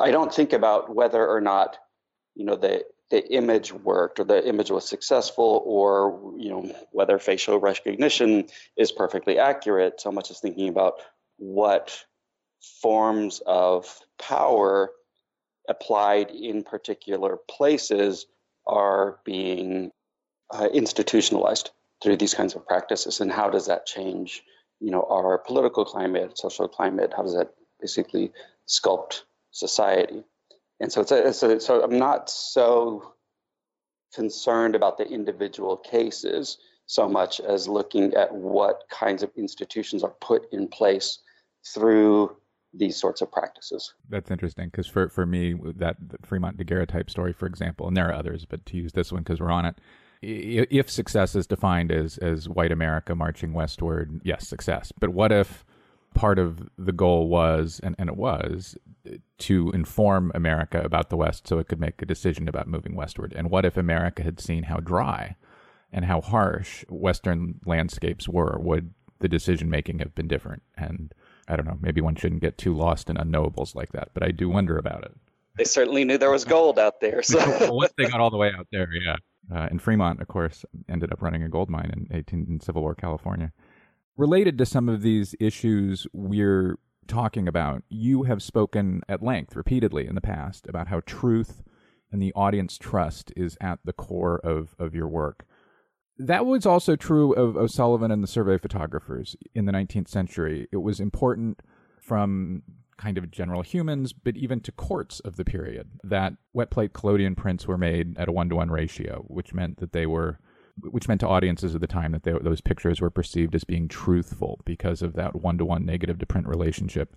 I 0.00 0.10
don't 0.10 0.32
think 0.32 0.52
about 0.52 0.94
whether 0.94 1.26
or 1.26 1.40
not, 1.40 1.76
you 2.34 2.44
know, 2.44 2.56
the 2.56 2.84
the 3.10 3.30
image 3.30 3.74
worked 3.74 4.18
or 4.18 4.24
the 4.24 4.48
image 4.48 4.70
was 4.70 4.88
successful 4.88 5.62
or 5.66 6.32
you 6.38 6.48
know 6.48 6.74
whether 6.92 7.18
facial 7.18 7.60
recognition 7.60 8.46
is 8.78 8.90
perfectly 8.90 9.38
accurate 9.38 10.00
so 10.00 10.10
much 10.10 10.30
as 10.30 10.40
thinking 10.40 10.70
about 10.70 10.94
what 11.36 12.06
forms 12.80 13.42
of 13.44 14.00
power 14.18 14.92
applied 15.68 16.30
in 16.30 16.62
particular 16.62 17.36
places 17.50 18.24
are 18.66 19.18
being 19.24 19.90
uh, 20.50 20.68
institutionalized 20.72 21.70
through 22.02 22.16
these 22.16 22.34
kinds 22.34 22.54
of 22.54 22.66
practices 22.66 23.20
and 23.20 23.30
how 23.30 23.48
does 23.48 23.66
that 23.66 23.86
change 23.86 24.42
you 24.80 24.90
know 24.90 25.06
our 25.08 25.38
political 25.38 25.84
climate 25.84 26.36
social 26.36 26.68
climate? 26.68 27.12
How 27.16 27.22
does 27.22 27.34
that 27.34 27.54
basically 27.80 28.32
sculpt 28.68 29.22
society? 29.52 30.24
And 30.80 30.92
so 30.92 31.00
it's 31.02 31.12
a, 31.12 31.32
so, 31.32 31.58
so 31.58 31.82
i'm 31.84 31.98
not 31.98 32.28
so 32.28 33.14
concerned 34.12 34.74
about 34.74 34.98
the 34.98 35.08
individual 35.08 35.76
cases 35.76 36.58
so 36.86 37.08
much 37.08 37.40
as 37.40 37.68
looking 37.68 38.12
at 38.14 38.34
what 38.34 38.82
kinds 38.90 39.22
of 39.22 39.30
institutions 39.36 40.02
are 40.02 40.14
put 40.20 40.52
in 40.52 40.68
place 40.68 41.18
through 41.72 42.36
these 42.74 42.96
sorts 42.96 43.20
of 43.20 43.30
practices. 43.30 43.94
That's 44.08 44.30
interesting 44.30 44.68
because 44.68 44.86
for, 44.86 45.08
for 45.08 45.26
me, 45.26 45.54
that 45.76 45.96
Fremont 46.24 46.56
daguerreotype 46.56 47.10
story, 47.10 47.32
for 47.32 47.46
example, 47.46 47.86
and 47.86 47.96
there 47.96 48.08
are 48.08 48.14
others, 48.14 48.44
but 48.44 48.64
to 48.66 48.76
use 48.76 48.92
this 48.92 49.12
one 49.12 49.22
because 49.22 49.40
we're 49.40 49.50
on 49.50 49.66
it, 49.66 49.76
if 50.22 50.88
success 50.88 51.34
is 51.34 51.46
defined 51.46 51.90
as, 51.90 52.16
as 52.18 52.48
white 52.48 52.72
America 52.72 53.14
marching 53.14 53.52
westward, 53.52 54.20
yes, 54.24 54.46
success. 54.46 54.92
But 54.98 55.10
what 55.10 55.32
if 55.32 55.64
part 56.14 56.38
of 56.38 56.68
the 56.78 56.92
goal 56.92 57.28
was, 57.28 57.80
and, 57.82 57.96
and 57.98 58.08
it 58.08 58.16
was, 58.16 58.76
to 59.38 59.70
inform 59.72 60.30
America 60.34 60.80
about 60.84 61.10
the 61.10 61.16
West 61.16 61.48
so 61.48 61.58
it 61.58 61.68
could 61.68 61.80
make 61.80 62.00
a 62.00 62.06
decision 62.06 62.48
about 62.48 62.68
moving 62.68 62.94
westward? 62.94 63.32
And 63.36 63.50
what 63.50 63.64
if 63.64 63.76
America 63.76 64.22
had 64.22 64.40
seen 64.40 64.64
how 64.64 64.76
dry 64.76 65.36
and 65.92 66.04
how 66.04 66.20
harsh 66.20 66.84
Western 66.88 67.58
landscapes 67.66 68.28
were? 68.28 68.56
Would 68.60 68.94
the 69.18 69.28
decision 69.28 69.68
making 69.68 69.98
have 69.98 70.14
been 70.14 70.28
different? 70.28 70.62
And 70.76 71.12
I 71.48 71.56
don't 71.56 71.66
know. 71.66 71.78
Maybe 71.80 72.00
one 72.00 72.14
shouldn't 72.14 72.40
get 72.40 72.58
too 72.58 72.74
lost 72.74 73.10
in 73.10 73.16
unknowables 73.16 73.74
like 73.74 73.92
that, 73.92 74.10
but 74.14 74.22
I 74.22 74.30
do 74.30 74.48
wonder 74.48 74.78
about 74.78 75.04
it. 75.04 75.12
They 75.58 75.64
certainly 75.64 76.04
knew 76.04 76.18
there 76.18 76.30
was 76.30 76.44
gold 76.44 76.78
out 76.78 77.00
there. 77.00 77.22
So 77.22 77.38
once 77.72 77.92
they 77.96 78.06
got 78.06 78.20
all 78.20 78.30
the 78.30 78.36
way 78.36 78.52
out 78.56 78.68
there, 78.72 78.88
yeah. 78.92 79.16
Uh, 79.52 79.66
and 79.70 79.82
Fremont, 79.82 80.20
of 80.20 80.28
course, 80.28 80.64
ended 80.88 81.12
up 81.12 81.20
running 81.20 81.42
a 81.42 81.48
gold 81.48 81.68
mine 81.68 81.90
in 81.92 82.16
18 82.16 82.46
in 82.48 82.60
Civil 82.60 82.82
War 82.82 82.94
California. 82.94 83.52
Related 84.16 84.56
to 84.58 84.66
some 84.66 84.88
of 84.88 85.02
these 85.02 85.34
issues 85.40 86.06
we're 86.12 86.78
talking 87.06 87.48
about, 87.48 87.82
you 87.88 88.22
have 88.22 88.42
spoken 88.42 89.02
at 89.08 89.22
length 89.22 89.56
repeatedly 89.56 90.06
in 90.06 90.14
the 90.14 90.20
past 90.20 90.66
about 90.68 90.88
how 90.88 91.00
truth 91.04 91.62
and 92.10 92.22
the 92.22 92.32
audience 92.34 92.78
trust 92.78 93.32
is 93.36 93.56
at 93.60 93.80
the 93.84 93.92
core 93.92 94.38
of, 94.44 94.76
of 94.78 94.94
your 94.94 95.08
work. 95.08 95.44
That 96.26 96.46
was 96.46 96.66
also 96.66 96.94
true 96.94 97.32
of 97.32 97.56
O'Sullivan 97.56 98.12
and 98.12 98.22
the 98.22 98.28
survey 98.28 98.56
photographers 98.56 99.34
in 99.56 99.64
the 99.64 99.72
19th 99.72 100.06
century. 100.06 100.68
It 100.70 100.76
was 100.76 101.00
important 101.00 101.60
from 102.00 102.62
kind 102.96 103.18
of 103.18 103.32
general 103.32 103.62
humans, 103.62 104.12
but 104.12 104.36
even 104.36 104.60
to 104.60 104.70
courts 104.70 105.18
of 105.20 105.34
the 105.34 105.44
period, 105.44 105.88
that 106.04 106.34
wet 106.52 106.70
plate 106.70 106.92
collodion 106.92 107.34
prints 107.34 107.66
were 107.66 107.76
made 107.76 108.16
at 108.16 108.28
a 108.28 108.32
one 108.32 108.48
to 108.50 108.54
one 108.54 108.70
ratio, 108.70 109.24
which 109.26 109.52
meant 109.52 109.78
that 109.78 109.92
they 109.92 110.06
were, 110.06 110.38
which 110.92 111.08
meant 111.08 111.20
to 111.22 111.28
audiences 111.28 111.74
of 111.74 111.80
the 111.80 111.88
time 111.88 112.12
that 112.12 112.22
they, 112.22 112.32
those 112.40 112.60
pictures 112.60 113.00
were 113.00 113.10
perceived 113.10 113.56
as 113.56 113.64
being 113.64 113.88
truthful 113.88 114.60
because 114.64 115.02
of 115.02 115.14
that 115.14 115.34
one 115.34 115.58
to 115.58 115.64
one 115.64 115.84
negative 115.84 116.20
to 116.20 116.26
print 116.26 116.46
relationship. 116.46 117.16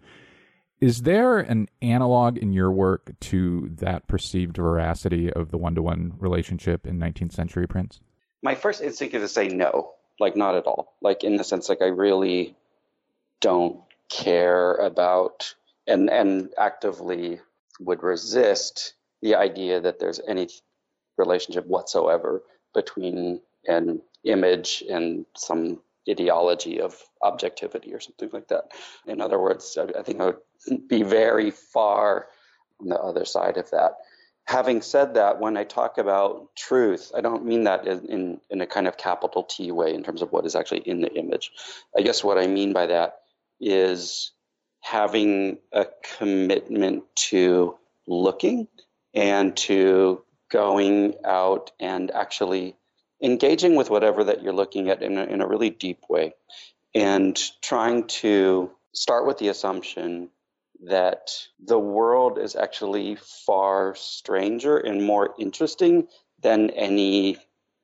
Is 0.81 1.03
there 1.03 1.37
an 1.37 1.67
analog 1.83 2.39
in 2.39 2.51
your 2.53 2.71
work 2.71 3.11
to 3.19 3.69
that 3.75 4.07
perceived 4.07 4.57
veracity 4.57 5.31
of 5.31 5.51
the 5.51 5.59
one 5.59 5.75
to 5.75 5.83
one 5.83 6.13
relationship 6.17 6.87
in 6.87 6.97
19th 6.97 7.33
century 7.33 7.67
prints? 7.67 7.99
My 8.45 8.53
first 8.53 8.79
instinct 8.79 9.15
is 9.15 9.23
to 9.23 9.27
say 9.27 9.47
no, 9.47 9.93
like 10.19 10.35
not 10.35 10.53
at 10.55 10.67
all. 10.67 10.93
Like 11.01 11.23
in 11.23 11.35
the 11.35 11.43
sense, 11.43 11.67
like 11.67 11.81
I 11.81 11.87
really 11.87 12.55
don't 13.41 13.79
care 14.07 14.75
about 14.75 15.55
and 15.87 16.09
and 16.11 16.53
actively 16.57 17.39
would 17.79 18.03
resist 18.03 18.93
the 19.23 19.33
idea 19.33 19.81
that 19.81 19.99
there's 19.99 20.21
any 20.27 20.47
relationship 21.17 21.65
whatsoever 21.65 22.43
between 22.73 23.41
an 23.67 23.99
image 24.23 24.83
and 24.89 25.25
some 25.35 25.81
ideology 26.07 26.79
of 26.79 27.01
objectivity 27.23 27.95
or 27.95 27.99
something 27.99 28.29
like 28.31 28.47
that. 28.49 28.65
In 29.07 29.21
other 29.21 29.39
words, 29.39 29.75
I, 29.75 29.99
I 29.99 30.03
think 30.03 30.21
I 30.21 30.25
would 30.27 30.87
be 30.87 31.01
very 31.01 31.49
far 31.49 32.27
on 32.79 32.89
the 32.89 32.99
other 32.99 33.25
side 33.25 33.57
of 33.57 33.71
that 33.71 33.93
having 34.45 34.81
said 34.81 35.15
that, 35.15 35.39
when 35.39 35.57
I 35.57 35.63
talk 35.63 35.97
about 35.97 36.55
truth, 36.55 37.11
I 37.15 37.21
don't 37.21 37.45
mean 37.45 37.63
that 37.63 37.87
in, 37.87 38.05
in, 38.05 38.41
in, 38.49 38.61
a 38.61 38.67
kind 38.67 38.87
of 38.87 38.97
capital 38.97 39.43
T 39.43 39.71
way 39.71 39.93
in 39.93 40.03
terms 40.03 40.21
of 40.21 40.31
what 40.31 40.45
is 40.45 40.55
actually 40.55 40.81
in 40.81 41.01
the 41.01 41.13
image. 41.13 41.51
I 41.97 42.01
guess 42.01 42.23
what 42.23 42.37
I 42.37 42.47
mean 42.47 42.71
by 42.71 42.85
that 42.87 43.21
is 43.59 44.31
having 44.81 45.57
a 45.71 45.87
commitment 46.17 47.03
to 47.15 47.75
looking 48.07 48.67
and 49.13 49.55
to 49.57 50.23
going 50.51 51.15
out 51.25 51.71
and 51.79 52.11
actually 52.11 52.75
engaging 53.21 53.75
with 53.75 53.89
whatever 53.89 54.23
that 54.23 54.43
you're 54.43 54.53
looking 54.53 54.89
at 54.89 55.01
in 55.01 55.17
a, 55.17 55.23
in 55.23 55.41
a 55.41 55.47
really 55.47 55.71
deep 55.71 56.03
way 56.07 56.33
and 56.93 57.39
trying 57.61 58.05
to 58.07 58.69
start 58.93 59.25
with 59.25 59.37
the 59.39 59.49
assumption 59.49 60.29
that 60.83 61.31
the 61.63 61.79
world 61.79 62.37
is 62.37 62.55
actually 62.55 63.17
far 63.45 63.95
stranger 63.95 64.77
and 64.77 65.03
more 65.03 65.33
interesting 65.39 66.07
than 66.41 66.69
any 66.71 67.37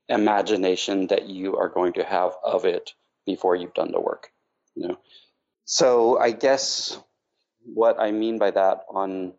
imagination 0.09 1.07
that 1.07 1.27
you 1.27 1.57
are 1.57 1.69
going 1.69 1.93
to 1.93 2.03
have 2.03 2.33
of 2.43 2.65
it 2.65 2.91
before 3.25 3.55
you've 3.55 3.73
done 3.73 3.91
the 3.91 4.01
work 4.01 4.31
you 4.75 4.87
know? 4.87 4.97
So 5.65 6.19
i 6.19 6.31
guess 6.31 6.97
what 7.63 7.99
i 7.99 8.11
mean 8.11 8.37
by 8.39 8.51
that 8.51 8.81
on 8.89 9.33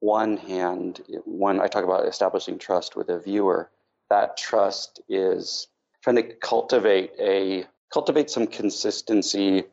one 0.00 0.36
hand 0.36 1.02
when 1.24 1.60
i 1.60 1.66
talk 1.66 1.84
about 1.84 2.06
establishing 2.06 2.58
trust 2.58 2.96
with 2.96 3.08
a 3.08 3.18
viewer 3.18 3.70
that 4.10 4.36
trust 4.36 5.00
is 5.08 5.68
trying 6.02 6.16
to 6.16 6.34
cultivate 6.34 7.12
a 7.18 7.64
cultivate 7.92 8.30
some 8.30 8.46
consistency 8.46 9.64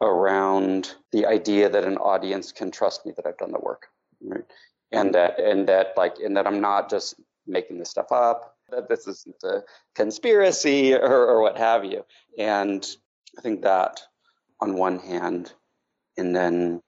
around 0.00 0.94
the 1.12 1.26
idea 1.26 1.68
that 1.68 1.84
an 1.84 1.96
audience 1.98 2.52
can 2.52 2.70
trust 2.70 3.06
me 3.06 3.12
that 3.16 3.26
I've 3.26 3.38
done 3.38 3.52
the 3.52 3.58
work, 3.58 3.86
right? 4.22 4.44
And 4.92 5.14
that 5.14 5.40
and 5.40 5.68
that 5.68 5.94
like 5.96 6.16
and 6.18 6.36
that 6.36 6.46
I'm 6.46 6.60
not 6.60 6.88
just 6.88 7.14
making 7.46 7.78
this 7.78 7.90
stuff 7.90 8.12
up, 8.12 8.56
that 8.70 8.88
this 8.88 9.06
isn't 9.06 9.42
a 9.42 9.62
conspiracy 9.94 10.94
or, 10.94 11.26
or 11.26 11.40
what 11.40 11.56
have 11.58 11.84
you. 11.84 12.04
And 12.38 12.86
I 13.36 13.40
think 13.40 13.62
that 13.62 14.00
on 14.60 14.74
one 14.74 14.98
hand, 14.98 15.52
and 16.16 16.34
then 16.34 16.82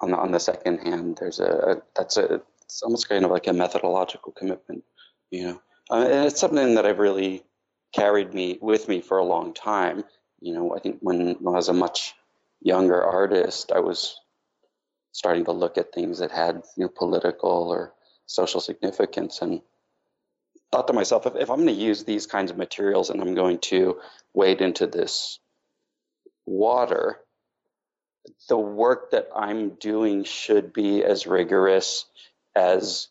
on 0.00 0.10
the 0.10 0.16
on 0.16 0.30
the 0.30 0.40
second 0.40 0.78
hand, 0.78 1.18
there's 1.20 1.40
a, 1.40 1.50
a 1.50 1.82
that's 1.96 2.16
a 2.16 2.40
it's 2.62 2.82
almost 2.82 3.08
kind 3.08 3.24
of 3.24 3.30
like 3.30 3.46
a 3.46 3.52
methodological 3.52 4.32
commitment, 4.32 4.84
you 5.30 5.44
know. 5.44 5.62
Uh, 5.90 6.04
and 6.04 6.26
it's 6.26 6.40
something 6.40 6.74
that 6.74 6.84
I've 6.84 6.98
really 6.98 7.42
carried 7.94 8.34
me 8.34 8.58
with 8.60 8.88
me 8.88 9.00
for 9.00 9.18
a 9.18 9.24
long 9.24 9.54
time. 9.54 10.04
You 10.40 10.54
know, 10.54 10.76
I 10.76 10.80
think 10.80 10.98
when, 11.00 11.32
when 11.40 11.54
I 11.54 11.56
was 11.56 11.68
a 11.68 11.72
much 11.72 12.14
younger 12.60 13.02
artist, 13.02 13.72
I 13.72 13.80
was 13.80 14.16
starting 15.12 15.44
to 15.46 15.52
look 15.52 15.78
at 15.78 15.92
things 15.92 16.18
that 16.18 16.30
had 16.30 16.62
you 16.76 16.84
know 16.84 16.88
political 16.88 17.68
or 17.70 17.92
social 18.26 18.60
significance 18.60 19.42
and 19.42 19.60
thought 20.70 20.86
to 20.86 20.92
myself 20.92 21.26
if, 21.26 21.34
if 21.36 21.50
i'm 21.50 21.64
going 21.64 21.66
to 21.66 21.72
use 21.72 22.04
these 22.04 22.26
kinds 22.26 22.50
of 22.50 22.56
materials 22.56 23.10
and 23.10 23.20
i'm 23.20 23.34
going 23.34 23.58
to 23.58 23.98
wade 24.34 24.60
into 24.60 24.86
this 24.86 25.40
water 26.46 27.18
the 28.48 28.56
work 28.56 29.10
that 29.10 29.28
i'm 29.34 29.70
doing 29.70 30.24
should 30.24 30.72
be 30.72 31.02
as 31.02 31.26
rigorous 31.26 32.04
as 32.54 33.08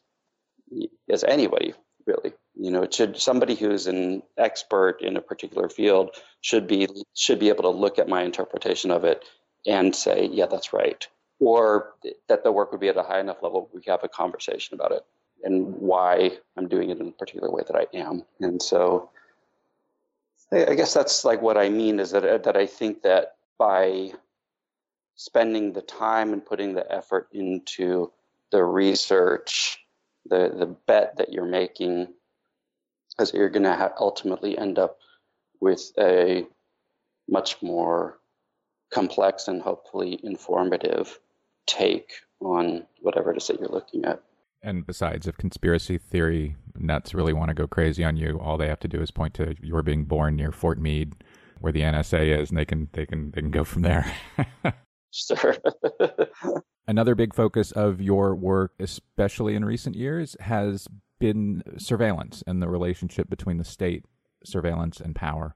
as 1.11 1.23
anybody 1.23 1.73
really 2.05 2.31
you 2.59 2.71
know 2.71 2.83
it 2.83 2.93
should 2.93 3.17
somebody 3.17 3.55
who's 3.55 3.87
an 3.87 4.23
expert 4.37 5.01
in 5.01 5.15
a 5.17 5.21
particular 5.21 5.69
field 5.69 6.11
should 6.41 6.67
be 6.67 6.87
should 7.13 7.39
be 7.39 7.49
able 7.49 7.63
to 7.63 7.69
look 7.69 7.99
at 7.99 8.09
my 8.09 8.23
interpretation 8.23 8.91
of 8.91 9.03
it 9.03 9.23
and 9.65 9.95
say 9.95 10.29
yeah 10.31 10.45
that's 10.45 10.73
right. 10.73 11.07
Or 11.39 11.93
that 12.29 12.43
the 12.43 12.51
work 12.51 12.71
would 12.71 12.81
be 12.81 12.87
at 12.87 12.97
a 12.97 13.03
high 13.03 13.19
enough 13.19 13.43
level 13.43 13.69
we 13.73 13.81
have 13.87 14.03
a 14.03 14.09
conversation 14.09 14.73
about 14.73 14.91
it 14.91 15.05
and 15.43 15.75
why 15.75 16.31
i'm 16.57 16.67
doing 16.67 16.89
it 16.89 16.99
in 16.99 17.09
a 17.09 17.11
particular 17.11 17.51
way 17.51 17.61
that 17.67 17.75
i 17.75 17.85
am. 17.95 18.23
And 18.39 18.61
so 18.61 19.11
i 20.51 20.73
guess 20.73 20.93
that's 20.93 21.25
like 21.25 21.41
what 21.41 21.57
i 21.57 21.69
mean 21.69 21.99
is 21.99 22.11
that 22.11 22.25
uh, 22.25 22.37
that 22.39 22.57
i 22.57 22.65
think 22.65 23.03
that 23.03 23.35
by 23.59 24.11
spending 25.15 25.73
the 25.73 25.81
time 25.81 26.33
and 26.33 26.45
putting 26.45 26.73
the 26.73 26.91
effort 26.91 27.27
into 27.33 28.11
the 28.51 28.63
research 28.63 29.79
the 30.29 30.53
the 30.57 30.65
bet 30.65 31.17
that 31.17 31.31
you're 31.33 31.45
making 31.45 32.07
is 33.19 33.33
you're 33.33 33.49
going 33.49 33.63
to 33.63 33.75
ha- 33.75 33.93
ultimately 33.99 34.57
end 34.57 34.79
up 34.79 34.97
with 35.59 35.91
a 35.99 36.45
much 37.27 37.61
more 37.61 38.19
complex 38.93 39.47
and 39.47 39.61
hopefully 39.61 40.19
informative 40.23 41.19
take 41.65 42.11
on 42.39 42.85
whatever 43.01 43.31
it 43.31 43.37
is 43.37 43.47
that 43.47 43.59
you're 43.59 43.69
looking 43.69 44.05
at. 44.05 44.21
And 44.63 44.85
besides, 44.85 45.27
if 45.27 45.37
conspiracy 45.37 45.97
theory 45.97 46.55
nuts 46.75 47.13
really 47.13 47.33
want 47.33 47.49
to 47.49 47.53
go 47.53 47.67
crazy 47.67 48.03
on 48.03 48.17
you, 48.17 48.39
all 48.39 48.57
they 48.57 48.67
have 48.67 48.79
to 48.81 48.87
do 48.87 49.01
is 49.01 49.11
point 49.11 49.33
to 49.35 49.55
your 49.61 49.83
being 49.83 50.05
born 50.05 50.35
near 50.35 50.51
Fort 50.51 50.79
Meade, 50.79 51.13
where 51.59 51.71
the 51.71 51.81
NSA 51.81 52.39
is, 52.39 52.49
and 52.49 52.57
they 52.57 52.65
can 52.65 52.89
they 52.93 53.05
can 53.05 53.31
they 53.31 53.41
can 53.41 53.51
go 53.51 53.63
from 53.63 53.83
there. 53.83 54.11
sure. 55.11 55.55
Another 56.87 57.15
big 57.15 57.35
focus 57.35 57.71
of 57.71 58.01
your 58.01 58.33
work, 58.33 58.73
especially 58.79 59.55
in 59.55 59.65
recent 59.65 59.95
years, 59.95 60.35
has 60.39 60.87
been 61.19 61.63
surveillance 61.77 62.43
and 62.47 62.61
the 62.61 62.69
relationship 62.69 63.29
between 63.29 63.57
the 63.57 63.63
state, 63.63 64.05
surveillance, 64.43 64.99
and 64.99 65.15
power. 65.15 65.55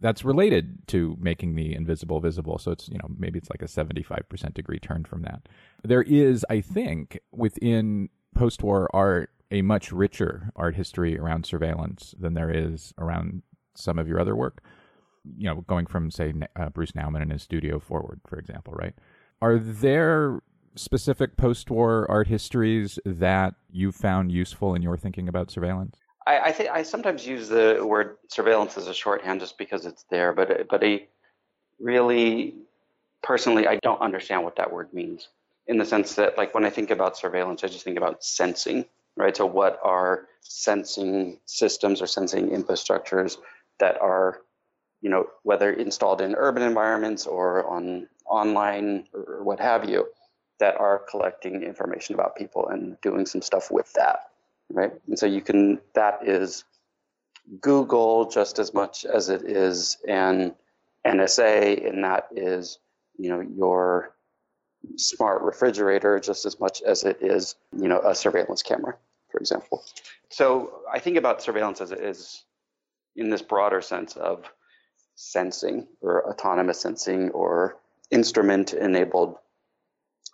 That's 0.00 0.24
related 0.24 0.86
to 0.88 1.16
making 1.20 1.56
the 1.56 1.74
invisible 1.74 2.20
visible. 2.20 2.58
So 2.58 2.70
it's, 2.70 2.88
you 2.88 2.98
know, 2.98 3.08
maybe 3.18 3.38
it's 3.38 3.50
like 3.50 3.62
a 3.62 3.66
75% 3.66 4.54
degree 4.54 4.78
turn 4.78 5.04
from 5.04 5.22
that. 5.22 5.48
There 5.82 6.02
is, 6.02 6.46
I 6.48 6.60
think, 6.60 7.18
within 7.32 8.08
post 8.34 8.62
war 8.62 8.88
art, 8.94 9.30
a 9.50 9.62
much 9.62 9.90
richer 9.90 10.50
art 10.54 10.76
history 10.76 11.18
around 11.18 11.46
surveillance 11.46 12.14
than 12.18 12.34
there 12.34 12.50
is 12.50 12.92
around 12.98 13.42
some 13.74 13.98
of 13.98 14.06
your 14.06 14.20
other 14.20 14.36
work. 14.36 14.62
You 15.36 15.48
know, 15.48 15.62
going 15.62 15.86
from, 15.86 16.10
say, 16.10 16.32
uh, 16.54 16.68
Bruce 16.68 16.92
Nauman 16.92 17.22
and 17.22 17.32
his 17.32 17.42
studio 17.42 17.78
forward, 17.80 18.20
for 18.26 18.38
example, 18.38 18.74
right? 18.74 18.94
Are 19.40 19.58
there 19.58 20.40
specific 20.78 21.36
post 21.36 21.70
war 21.70 22.10
art 22.10 22.28
histories 22.28 22.98
that 23.04 23.54
you 23.70 23.92
found 23.92 24.32
useful 24.32 24.74
in 24.74 24.82
your 24.82 24.96
thinking 24.96 25.28
about 25.28 25.50
surveillance? 25.50 25.96
I, 26.26 26.38
I 26.40 26.52
think 26.52 26.70
I 26.70 26.82
sometimes 26.82 27.26
use 27.26 27.48
the 27.48 27.80
word 27.84 28.16
surveillance 28.28 28.76
as 28.76 28.86
a 28.86 28.94
shorthand 28.94 29.40
just 29.40 29.58
because 29.58 29.86
it's 29.86 30.04
there, 30.10 30.32
but 30.32 30.68
but 30.68 30.84
I 30.84 31.06
really 31.80 32.54
personally 33.22 33.66
I 33.66 33.76
don't 33.76 34.00
understand 34.00 34.44
what 34.44 34.56
that 34.56 34.72
word 34.72 34.92
means 34.92 35.28
in 35.66 35.78
the 35.78 35.84
sense 35.84 36.14
that 36.14 36.36
like 36.36 36.54
when 36.54 36.64
I 36.64 36.70
think 36.70 36.90
about 36.90 37.16
surveillance, 37.16 37.62
I 37.62 37.68
just 37.68 37.84
think 37.84 37.98
about 37.98 38.24
sensing, 38.24 38.84
right? 39.16 39.36
So 39.36 39.46
what 39.46 39.78
are 39.84 40.26
sensing 40.40 41.38
systems 41.44 42.00
or 42.00 42.06
sensing 42.06 42.48
infrastructures 42.48 43.36
that 43.78 44.00
are, 44.00 44.40
you 45.02 45.10
know, 45.10 45.26
whether 45.42 45.70
installed 45.72 46.20
in 46.20 46.34
urban 46.34 46.62
environments 46.62 47.26
or 47.26 47.66
on 47.68 48.08
online 48.26 49.06
or 49.12 49.42
what 49.42 49.60
have 49.60 49.88
you, 49.88 50.06
that 50.58 50.76
are 50.76 50.98
collecting 50.98 51.62
information 51.62 52.14
about 52.14 52.36
people 52.36 52.68
and 52.68 53.00
doing 53.00 53.26
some 53.26 53.42
stuff 53.42 53.70
with 53.70 53.92
that, 53.94 54.30
right? 54.70 54.92
And 55.06 55.18
so 55.18 55.26
you 55.26 55.40
can, 55.40 55.80
that 55.94 56.20
is 56.22 56.64
Google 57.60 58.28
just 58.28 58.58
as 58.58 58.74
much 58.74 59.04
as 59.04 59.28
it 59.28 59.42
is 59.42 59.96
an 60.06 60.54
NSA, 61.06 61.88
and 61.88 62.04
that 62.04 62.28
is, 62.32 62.78
you 63.16 63.30
know, 63.30 63.40
your 63.40 64.14
smart 64.96 65.42
refrigerator 65.42 66.20
just 66.20 66.44
as 66.44 66.60
much 66.60 66.82
as 66.82 67.04
it 67.04 67.18
is, 67.20 67.54
you 67.76 67.88
know, 67.88 68.00
a 68.00 68.14
surveillance 68.14 68.62
camera, 68.62 68.96
for 69.30 69.38
example. 69.38 69.82
So 70.28 70.80
I 70.92 70.98
think 70.98 71.16
about 71.16 71.42
surveillance 71.42 71.80
as, 71.80 71.92
as 71.92 72.42
in 73.16 73.30
this 73.30 73.42
broader 73.42 73.80
sense 73.80 74.16
of 74.16 74.44
sensing 75.14 75.86
or 76.00 76.28
autonomous 76.30 76.80
sensing 76.80 77.30
or 77.30 77.76
instrument 78.10 78.72
enabled 78.72 79.36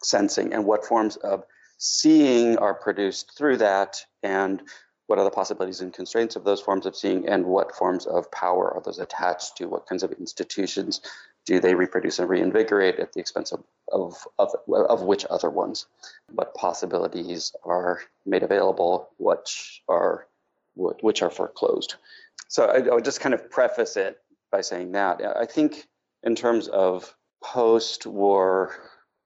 sensing 0.04 0.52
and 0.52 0.64
what 0.64 0.84
forms 0.84 1.16
of 1.16 1.44
seeing 1.78 2.56
are 2.58 2.74
produced 2.74 3.36
through 3.36 3.56
that 3.56 3.96
and 4.22 4.62
what 5.06 5.18
are 5.18 5.24
the 5.24 5.30
possibilities 5.30 5.80
and 5.80 5.92
constraints 5.92 6.34
of 6.34 6.44
those 6.44 6.60
forms 6.60 6.86
of 6.86 6.96
seeing 6.96 7.28
and 7.28 7.44
what 7.44 7.74
forms 7.74 8.06
of 8.06 8.30
power 8.30 8.72
are 8.72 8.80
those 8.82 8.98
attached 8.98 9.56
to? 9.56 9.66
What 9.66 9.86
kinds 9.86 10.02
of 10.02 10.12
institutions 10.12 11.02
do 11.44 11.60
they 11.60 11.74
reproduce 11.74 12.18
and 12.18 12.28
reinvigorate 12.28 12.98
at 12.98 13.12
the 13.12 13.20
expense 13.20 13.52
of, 13.52 13.62
of, 13.92 14.16
of, 14.38 14.50
of 14.66 15.02
which 15.02 15.26
other 15.28 15.50
ones? 15.50 15.86
What 16.32 16.54
possibilities 16.54 17.52
are 17.64 18.00
made 18.24 18.42
available 18.42 19.10
which 19.18 19.82
are 19.88 20.26
which 20.76 21.22
are 21.22 21.30
foreclosed? 21.30 21.96
So 22.48 22.64
I, 22.64 22.78
I 22.78 22.94
would 22.94 23.04
just 23.04 23.20
kind 23.20 23.34
of 23.34 23.50
preface 23.50 23.96
it 23.96 24.18
by 24.54 24.60
saying 24.60 24.92
that 24.92 25.20
i 25.36 25.44
think 25.44 25.88
in 26.22 26.36
terms 26.36 26.68
of 26.68 27.12
post-war 27.42 28.72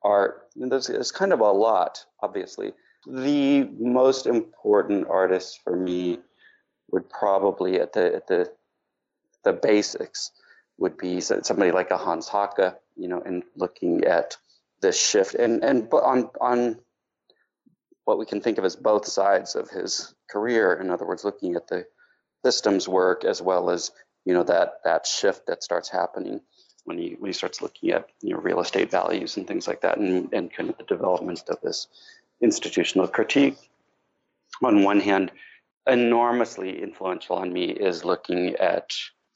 art. 0.03 0.49
There's, 0.57 0.87
there's 0.87 1.13
kind 1.13 1.33
of 1.33 1.41
a 1.41 1.51
lot, 1.51 2.05
obviously. 2.23 2.73
The 3.07 3.65
most 3.79 4.27
important 4.27 5.07
artists 5.09 5.59
for 5.63 5.77
me 5.77 6.19
would 6.91 7.09
probably 7.09 7.81
at 7.81 7.93
the 7.93 8.15
at 8.15 8.27
the 8.27 8.51
the 9.45 9.53
basics 9.53 10.33
would 10.79 10.97
be 10.97 11.21
somebody 11.21 11.71
like 11.71 11.91
a 11.91 11.97
Hans 11.97 12.29
Haacke, 12.29 12.75
you 12.97 13.09
know, 13.09 13.21
and 13.21 13.43
looking 13.57 14.05
at 14.05 14.37
this 14.81 15.01
shift 15.01 15.35
and 15.35 15.63
and 15.65 15.93
on 15.93 16.31
on 16.41 16.79
what 18.05 18.19
we 18.19 18.27
can 18.27 18.41
think 18.41 18.59
of 18.59 18.65
as 18.65 18.77
both 18.77 19.07
sides 19.07 19.55
of 19.55 19.69
his 19.71 20.15
career. 20.31 20.75
In 20.75 20.91
other 20.91 21.07
words, 21.07 21.25
looking 21.25 21.57
at 21.57 21.69
the 21.69 21.87
systems 22.45 22.89
work 22.89 23.25
as 23.25 23.43
well 23.43 23.71
as 23.71 23.91
you 24.25 24.35
know 24.35 24.45
that 24.45 24.75
that 24.85 25.07
shift 25.07 25.47
that 25.47 25.63
starts 25.63 25.89
happening 25.89 26.41
when 26.89 26.99
he 26.99 27.17
when 27.19 27.29
he 27.29 27.33
starts 27.33 27.63
looking 27.63 27.91
at 27.91 28.09
you 28.23 28.35
know 28.35 28.41
real 28.41 28.61
estate 28.61 28.91
values 28.91 29.37
and 29.37 29.47
things 29.47 29.69
like 29.69 29.83
that, 29.83 29.99
and 29.99 30.33
and 30.33 30.53
kind 30.53 30.71
of 30.71 30.79
the 30.79 30.85
development 30.85 31.43
of 31.49 31.61
this 31.61 31.87
institutional 32.41 33.07
critique. 33.07 33.57
On 34.63 34.83
one 34.83 35.01
hand, 35.01 35.31
enormously 35.87 36.83
influential 36.83 37.37
on 37.37 37.53
me 37.53 37.67
is 37.67 38.05
looking 38.05 38.57
at 38.57 38.93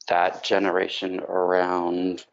that 0.07 0.43
generation 0.43 1.19
around 1.21 2.25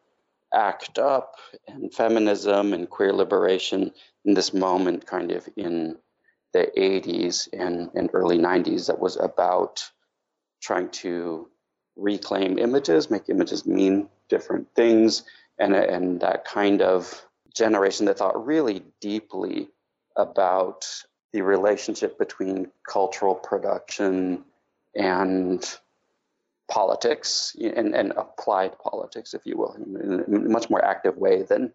ACT 0.52 0.98
UP 0.98 1.36
and 1.68 1.94
feminism 1.94 2.72
and 2.72 2.90
queer 2.90 3.12
liberation 3.12 3.92
in 4.24 4.34
this 4.34 4.52
moment 4.52 5.06
kind 5.06 5.30
of 5.30 5.48
in 5.56 5.96
the 6.52 6.68
80s 6.76 7.48
and, 7.52 7.90
and 7.94 8.10
early 8.12 8.38
90s 8.38 8.88
that 8.88 8.98
was 8.98 9.16
about 9.16 9.88
trying 10.60 10.90
to 10.90 11.48
reclaim 12.00 12.58
images, 12.58 13.10
make 13.10 13.28
images 13.28 13.66
mean 13.66 14.08
different 14.28 14.68
things, 14.74 15.22
and, 15.58 15.74
and 15.74 16.20
that 16.20 16.44
kind 16.44 16.80
of 16.82 17.26
generation 17.54 18.06
that 18.06 18.18
thought 18.18 18.46
really 18.46 18.82
deeply 19.00 19.68
about 20.16 20.86
the 21.32 21.42
relationship 21.42 22.18
between 22.18 22.68
cultural 22.88 23.34
production 23.34 24.44
and 24.94 25.78
politics 26.70 27.54
and, 27.60 27.94
and 27.94 28.12
applied 28.12 28.78
politics, 28.78 29.34
if 29.34 29.42
you 29.44 29.56
will, 29.56 29.74
in 29.74 30.24
a 30.26 30.48
much 30.48 30.70
more 30.70 30.84
active 30.84 31.16
way 31.16 31.42
than 31.42 31.72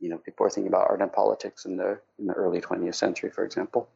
you 0.00 0.08
know 0.08 0.18
people 0.18 0.44
are 0.44 0.50
thinking 0.50 0.68
about 0.68 0.88
art 0.90 1.00
and 1.00 1.12
politics 1.12 1.64
in 1.64 1.76
the 1.76 1.98
in 2.18 2.26
the 2.26 2.32
early 2.32 2.60
20th 2.60 2.94
century, 2.94 3.30
for 3.30 3.44
example. 3.44 3.88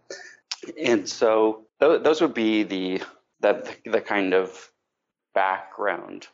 And 0.82 1.08
so 1.08 1.64
th- 1.80 2.02
those 2.02 2.20
would 2.20 2.34
be 2.34 2.62
the 2.62 3.02
that 3.40 3.76
the 3.84 4.00
kind 4.00 4.32
of 4.32 4.70
background 5.36 6.28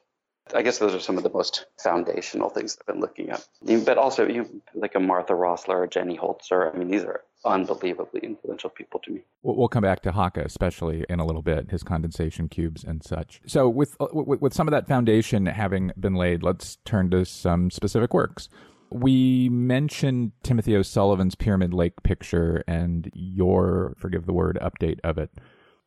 I 0.54 0.62
guess 0.62 0.78
those 0.78 0.94
are 0.94 1.00
some 1.00 1.16
of 1.16 1.22
the 1.22 1.30
most 1.30 1.66
foundational 1.78 2.50
things 2.50 2.76
I've 2.80 2.86
been 2.86 3.00
looking 3.00 3.30
at. 3.30 3.46
But 3.84 3.96
also, 3.96 4.26
you 4.26 4.62
like 4.74 4.94
a 4.94 5.00
Martha 5.00 5.32
Rosler 5.34 5.76
or 5.76 5.86
Jenny 5.86 6.18
Holzer. 6.18 6.74
I 6.74 6.76
mean, 6.76 6.90
these 6.90 7.04
are 7.04 7.22
unbelievably 7.44 8.20
influential 8.22 8.70
people 8.70 9.00
to 9.04 9.12
me. 9.12 9.20
We'll 9.42 9.68
come 9.68 9.82
back 9.82 10.02
to 10.02 10.12
Haacke, 10.12 10.44
especially 10.44 11.04
in 11.08 11.20
a 11.20 11.24
little 11.24 11.42
bit, 11.42 11.70
his 11.70 11.82
condensation 11.82 12.48
cubes 12.48 12.84
and 12.84 13.02
such. 13.04 13.40
So, 13.46 13.68
with, 13.68 13.96
with 14.00 14.40
with 14.40 14.52
some 14.52 14.66
of 14.66 14.72
that 14.72 14.88
foundation 14.88 15.46
having 15.46 15.92
been 15.98 16.14
laid, 16.14 16.42
let's 16.42 16.76
turn 16.84 17.10
to 17.10 17.24
some 17.24 17.70
specific 17.70 18.12
works. 18.12 18.48
we 18.90 19.48
mentioned 19.48 20.32
Timothy 20.42 20.76
O'Sullivan's 20.76 21.34
Pyramid 21.34 21.72
Lake 21.72 22.02
picture 22.02 22.62
and 22.66 23.10
your, 23.14 23.94
forgive 23.96 24.26
the 24.26 24.32
word, 24.32 24.58
update 24.60 24.98
of 25.02 25.18
it. 25.18 25.30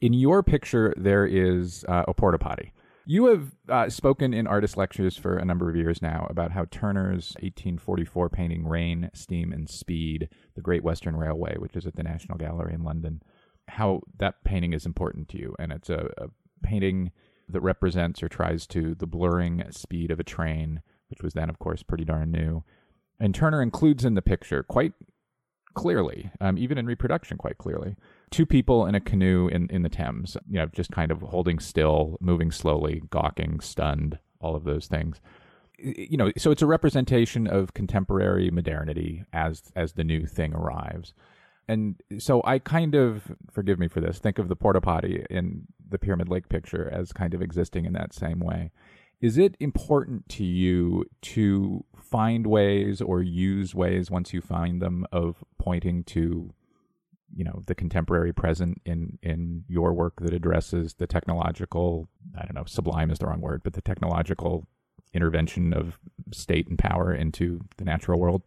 In 0.01 0.13
your 0.13 0.43
picture, 0.43 0.93
there 0.97 1.25
is 1.25 1.85
uh, 1.87 2.03
a 2.07 2.13
porta 2.13 2.37
potty. 2.37 2.73
You 3.07 3.27
have 3.27 3.51
uh, 3.69 3.89
spoken 3.89 4.33
in 4.33 4.47
artist 4.47 4.77
lectures 4.77 5.15
for 5.15 5.37
a 5.37 5.45
number 5.45 5.69
of 5.69 5.75
years 5.75 6.01
now 6.01 6.25
about 6.27 6.51
how 6.51 6.65
Turner's 6.71 7.35
1844 7.39 8.29
painting 8.29 8.67
Rain, 8.67 9.11
Steam, 9.13 9.51
and 9.51 9.69
Speed, 9.69 10.29
the 10.55 10.61
Great 10.61 10.83
Western 10.83 11.15
Railway, 11.15 11.55
which 11.57 11.75
is 11.75 11.85
at 11.85 11.95
the 11.95 12.03
National 12.03 12.39
Gallery 12.39 12.73
in 12.73 12.83
London, 12.83 13.21
how 13.67 14.01
that 14.17 14.43
painting 14.43 14.73
is 14.73 14.87
important 14.87 15.29
to 15.29 15.37
you. 15.37 15.55
And 15.59 15.71
it's 15.71 15.89
a, 15.89 16.09
a 16.17 16.27
painting 16.63 17.11
that 17.47 17.61
represents 17.61 18.23
or 18.23 18.27
tries 18.27 18.65
to 18.67 18.95
the 18.95 19.05
blurring 19.05 19.63
speed 19.69 20.09
of 20.09 20.19
a 20.19 20.23
train, 20.23 20.81
which 21.09 21.21
was 21.21 21.33
then, 21.33 21.49
of 21.49 21.59
course, 21.59 21.83
pretty 21.83 22.05
darn 22.05 22.31
new. 22.31 22.63
And 23.19 23.35
Turner 23.35 23.61
includes 23.61 24.03
in 24.03 24.15
the 24.15 24.23
picture 24.23 24.63
quite 24.63 24.93
clearly, 25.75 26.31
um, 26.41 26.57
even 26.57 26.77
in 26.79 26.87
reproduction, 26.87 27.37
quite 27.37 27.59
clearly, 27.59 27.95
two 28.31 28.45
people 28.45 28.87
in 28.87 28.95
a 28.95 28.99
canoe 28.99 29.47
in, 29.47 29.69
in 29.69 29.83
the 29.83 29.89
Thames, 29.89 30.35
you 30.49 30.57
know, 30.57 30.65
just 30.67 30.91
kind 30.91 31.11
of 31.11 31.21
holding 31.21 31.59
still, 31.59 32.17
moving 32.19 32.51
slowly, 32.51 33.03
gawking, 33.11 33.59
stunned, 33.59 34.17
all 34.39 34.55
of 34.55 34.63
those 34.63 34.87
things. 34.87 35.21
You 35.77 36.17
know, 36.17 36.31
so 36.37 36.51
it's 36.51 36.61
a 36.61 36.67
representation 36.67 37.45
of 37.47 37.73
contemporary 37.73 38.49
modernity 38.49 39.25
as 39.33 39.71
as 39.75 39.93
the 39.93 40.03
new 40.03 40.25
thing 40.25 40.53
arrives. 40.53 41.13
And 41.67 42.01
so 42.19 42.41
I 42.45 42.59
kind 42.59 42.95
of, 42.95 43.31
forgive 43.51 43.79
me 43.79 43.87
for 43.87 43.99
this, 43.99 44.19
think 44.19 44.39
of 44.39 44.47
the 44.47 44.55
porta 44.55 44.81
potty 44.81 45.25
in 45.29 45.67
the 45.89 45.97
Pyramid 45.97 46.29
Lake 46.29 46.47
picture 46.47 46.89
as 46.89 47.11
kind 47.11 47.33
of 47.33 47.41
existing 47.41 47.85
in 47.85 47.93
that 47.93 48.13
same 48.13 48.39
way. 48.39 48.71
Is 49.19 49.37
it 49.37 49.55
important 49.59 50.29
to 50.29 50.43
you 50.43 51.05
to 51.21 51.83
find 52.09 52.47
ways 52.47 53.01
or 53.01 53.21
use 53.21 53.73
ways 53.73 54.11
once 54.11 54.33
you 54.33 54.41
find 54.41 54.81
them 54.81 55.05
of 55.11 55.43
pointing 55.57 56.03
to 56.03 56.53
you 57.35 57.43
know 57.43 57.63
the 57.65 57.75
contemporary 57.75 58.33
present 58.33 58.81
in 58.85 59.17
in 59.21 59.63
your 59.67 59.93
work 59.93 60.13
that 60.21 60.33
addresses 60.33 60.93
the 60.95 61.07
technological 61.07 62.07
i 62.37 62.43
don't 62.43 62.55
know 62.55 62.65
sublime 62.65 63.09
is 63.09 63.19
the 63.19 63.25
wrong 63.25 63.41
word 63.41 63.61
but 63.63 63.73
the 63.73 63.81
technological 63.81 64.67
intervention 65.13 65.73
of 65.73 65.97
state 66.31 66.67
and 66.67 66.77
power 66.77 67.13
into 67.13 67.61
the 67.77 67.85
natural 67.85 68.19
world 68.19 68.41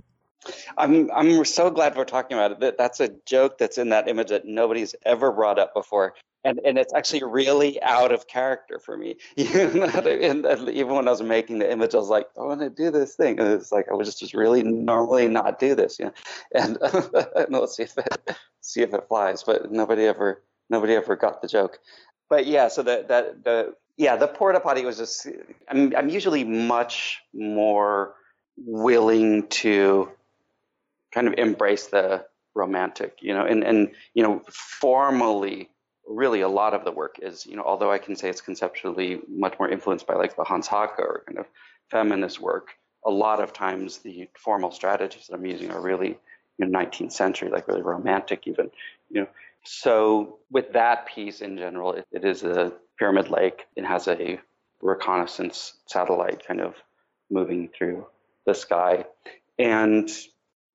I'm 0.77 1.11
I'm 1.11 1.45
so 1.45 1.71
glad 1.71 1.97
we're 1.97 2.05
talking 2.05 2.37
about 2.37 2.53
it. 2.53 2.61
That 2.61 2.79
that's 2.79 3.01
a 3.01 3.09
joke 3.27 3.59
that's 3.59 3.77
in 3.77 3.89
that 3.91 4.09
image 4.09 4.29
that 4.29 4.45
nobody's 4.45 4.95
ever 5.05 5.33
brought 5.33 5.59
up 5.59 5.75
before, 5.75 6.15
and 6.45 6.61
and 6.65 6.79
it's 6.79 6.95
actually 6.95 7.23
really 7.25 7.83
out 7.83 8.13
of 8.13 8.27
character 8.27 8.79
for 8.79 8.97
me. 8.97 9.17
and, 9.37 10.47
and 10.47 10.69
even 10.69 10.95
when 10.95 11.09
I 11.09 11.11
was 11.11 11.23
making 11.23 11.59
the 11.59 11.71
image, 11.71 11.95
I 11.95 11.99
was 11.99 12.09
like, 12.09 12.29
I 12.39 12.43
want 12.43 12.61
to 12.61 12.71
do 12.71 12.91
this 12.91 13.15
thing, 13.15 13.39
and 13.39 13.49
it's 13.49 13.73
like 13.73 13.87
I 13.91 13.95
would 13.95 14.07
just 14.07 14.21
just 14.21 14.35
really 14.35 14.63
normally 14.63 15.29
not 15.29 15.59
do 15.59 15.75
this, 15.75 15.99
yeah. 15.99 16.11
And, 16.55 16.79
and 16.83 17.51
let's 17.51 17.77
see 17.77 17.85
if 17.85 17.97
it 17.99 18.37
see 18.61 18.83
if 18.83 18.95
it 18.95 19.09
flies. 19.09 19.43
But 19.43 19.71
nobody 19.73 20.05
ever 20.05 20.43
nobody 20.71 20.95
ever 20.95 21.17
got 21.17 21.43
the 21.43 21.49
joke. 21.49 21.79
But 22.29 22.47
yeah, 22.47 22.69
so 22.69 22.83
that 22.83 23.09
that 23.09 23.45
the 23.45 23.75
yeah 23.97 24.17
the 24.17 24.29
porta 24.29 24.61
potty 24.61 24.85
was 24.85 24.99
just 24.99 25.27
I'm 25.69 25.95
I'm 25.97 26.09
usually 26.09 26.45
much 26.45 27.21
more 27.35 28.15
willing 28.57 29.47
to 29.49 30.11
kind 31.13 31.27
of 31.29 31.35
embrace 31.39 31.87
the 31.87 32.25
romantic, 32.55 33.19
you 33.21 33.33
know, 33.33 33.45
and, 33.45 33.65
and, 33.65 33.91
you 34.15 34.23
know, 34.23 34.43
formally, 34.51 35.71
really 36.09 36.41
a 36.41 36.49
lot 36.49 36.75
of 36.75 36.85
the 36.85 36.91
work 36.91 37.19
is, 37.21 37.47
you 37.47 37.57
know, 37.57 37.63
although 37.63 37.93
I 37.93 37.99
can 37.99 38.17
say 38.17 38.31
it's 38.31 38.41
conceptually 38.41 39.21
much 39.29 39.59
more 39.59 39.69
influenced 39.69 40.07
by 40.07 40.15
like 40.15 40.37
the 40.37 40.45
Hans 40.45 40.67
Haacke 40.67 40.99
or 40.99 41.23
kind 41.27 41.39
of 41.39 41.47
feminist 41.91 42.41
work, 42.41 42.69
a 43.05 43.11
lot 43.11 43.41
of 43.41 43.53
times 43.53 43.99
the 43.99 44.29
formal 44.37 44.71
strategies 44.71 45.27
that 45.27 45.35
I'm 45.35 45.47
using 45.47 45.71
are 45.71 45.81
really, 45.81 46.19
you 46.59 46.67
know, 46.67 46.79
19th 46.79 47.13
century, 47.13 47.51
like 47.51 47.69
really 47.69 47.83
romantic 47.83 48.47
even, 48.47 48.71
you 49.11 49.23
know. 49.23 49.29
So 49.65 50.39
with 50.51 50.73
that 50.73 51.07
piece 51.07 51.41
in 51.41 51.59
general, 51.59 51.93
it, 51.93 52.07
it 52.13 52.25
is 52.25 52.43
a 52.43 52.73
pyramid 52.99 53.29
lake. 53.31 53.67
It 53.77 53.85
has 53.85 54.09
a 54.09 54.41
reconnaissance 54.81 55.75
satellite 55.87 56.47
kind 56.47 56.61
of 56.61 56.75
moving 57.31 57.69
through 57.77 58.07
the 58.47 58.55
sky. 58.55 59.05
And 59.59 60.09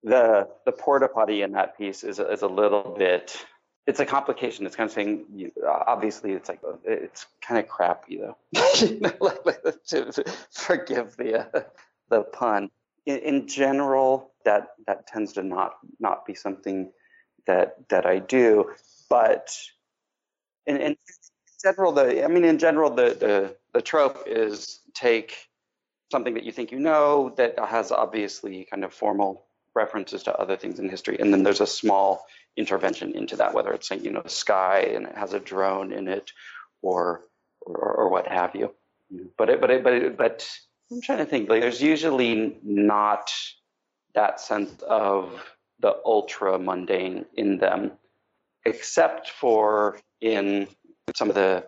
the 0.04 0.48
the 0.66 0.72
porta 0.72 1.08
potty 1.08 1.42
in 1.42 1.54
that 1.54 1.78
piece 1.78 2.04
is 2.04 2.20
is 2.20 2.42
a 2.42 2.48
little 2.48 2.96
bit 2.98 3.46
it's 3.86 4.00
a 4.00 4.06
complication. 4.06 4.66
It's 4.66 4.76
kind 4.76 4.88
of 4.88 4.94
saying, 4.94 5.26
you, 5.34 5.52
obviously, 5.68 6.32
it's 6.32 6.50
like 6.50 6.62
it's 6.86 7.26
kind 7.42 7.60
of 7.60 7.68
crappy 7.68 8.18
though. 8.18 8.38
to 8.54 10.24
forgive 10.52 11.18
the 11.18 11.48
uh, 11.54 11.62
the 12.10 12.24
pun. 12.24 12.70
In, 13.06 13.18
in, 13.18 13.48
general, 13.48 14.32
that 14.46 14.70
that 14.88 15.08
tends 15.08 15.34
to 15.34 15.44
not 15.44 15.74
not 16.00 16.26
be 16.26 16.34
something 16.34 16.92
that 17.46 17.90
that 17.90 18.06
I 18.06 18.20
do. 18.20 18.72
But 19.10 19.54
in, 20.66 20.78
in 20.78 20.96
general, 21.62 21.92
the 21.92 22.24
I 22.24 22.28
mean, 22.28 22.46
in 22.46 22.60
general, 22.60 22.90
the 22.90 23.18
the 23.20 23.56
the 23.74 23.82
trope 23.82 24.24
is 24.26 24.80
take 24.94 25.36
something 26.10 26.36
that 26.36 26.44
you 26.44 26.52
think 26.52 26.72
you 26.72 26.80
know 26.80 27.34
that 27.38 27.60
has 27.60 27.92
obviously 27.92 28.66
kind 28.66 28.86
of 28.86 28.94
formal 28.94 29.46
references 29.76 30.24
to 30.24 30.36
other 30.38 30.56
things 30.56 30.80
in 30.80 30.90
history, 30.90 31.18
and 31.20 31.34
then 31.34 31.44
there's 31.44 31.62
a 31.62 31.68
small 31.68 32.26
intervention 32.58 33.16
into 33.16 33.36
that, 33.38 33.54
whether 33.54 33.74
it's 33.74 33.90
you 33.92 34.12
know 34.12 34.24
sky 34.28 34.80
and 34.96 35.08
it 35.08 35.16
has 35.16 35.34
a 35.34 35.40
drone 35.40 35.92
in 35.92 36.08
it, 36.08 36.32
or 36.82 37.22
or, 37.62 37.76
or 37.76 38.10
what 38.10 38.28
have 38.28 38.56
you. 38.56 38.74
But 39.38 39.50
it, 39.50 39.62
but 39.62 39.72
it, 39.72 39.84
but 39.84 39.94
it, 39.94 40.18
but 40.18 40.50
I'm 40.92 41.02
trying 41.02 41.20
to 41.20 41.26
think. 41.26 41.50
Like 41.50 41.62
there's 41.62 41.82
usually 41.82 42.58
not 42.64 43.32
that 44.16 44.40
sense 44.40 44.82
of 44.84 45.44
the 45.80 45.98
ultra 46.06 46.58
mundane 46.60 47.26
in 47.36 47.58
them, 47.58 47.92
except 48.66 49.30
for 49.30 50.00
in 50.22 50.68
some 51.16 51.30
of 51.30 51.36
the 51.36 51.66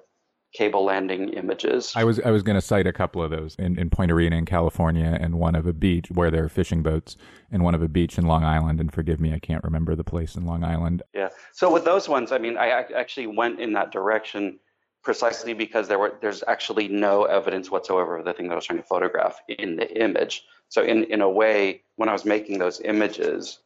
cable 0.55 0.85
landing 0.85 1.29
images. 1.29 1.93
I 1.95 2.03
was 2.03 2.19
I 2.21 2.31
was 2.31 2.43
going 2.43 2.55
to 2.55 2.61
cite 2.61 2.87
a 2.87 2.93
couple 2.93 3.21
of 3.21 3.31
those 3.31 3.55
in, 3.55 3.77
in 3.77 3.89
Point 3.89 4.11
Arena 4.11 4.37
in 4.37 4.45
California, 4.45 5.17
and 5.19 5.35
one 5.39 5.55
of 5.55 5.67
a 5.67 5.73
beach 5.73 6.09
where 6.11 6.31
there 6.31 6.45
are 6.45 6.49
fishing 6.49 6.81
boats, 6.81 7.17
and 7.51 7.63
one 7.63 7.75
of 7.75 7.81
a 7.81 7.87
beach 7.87 8.17
in 8.17 8.25
Long 8.25 8.43
Island. 8.43 8.79
And 8.79 8.93
forgive 8.93 9.19
me, 9.19 9.33
I 9.33 9.39
can't 9.39 9.63
remember 9.63 9.95
the 9.95 10.03
place 10.03 10.35
in 10.35 10.45
Long 10.45 10.63
Island. 10.63 11.03
Yeah. 11.13 11.29
So 11.51 11.71
with 11.71 11.83
those 11.83 12.07
ones, 12.07 12.31
I 12.31 12.37
mean, 12.37 12.57
I 12.57 12.69
actually 12.69 13.27
went 13.27 13.59
in 13.59 13.73
that 13.73 13.91
direction 13.91 14.59
precisely 15.03 15.53
because 15.53 15.87
there 15.87 15.99
were 15.99 16.15
there's 16.21 16.43
actually 16.47 16.87
no 16.87 17.25
evidence 17.25 17.69
whatsoever 17.69 18.17
of 18.17 18.25
the 18.25 18.33
thing 18.33 18.47
that 18.47 18.53
I 18.53 18.55
was 18.55 18.65
trying 18.65 18.79
to 18.79 18.85
photograph 18.85 19.39
in 19.47 19.75
the 19.75 20.01
image. 20.01 20.43
So 20.69 20.83
in 20.83 21.03
in 21.05 21.21
a 21.21 21.29
way, 21.29 21.81
when 21.97 22.09
I 22.09 22.13
was 22.13 22.25
making 22.25 22.59
those 22.59 22.81
images, 22.81 23.59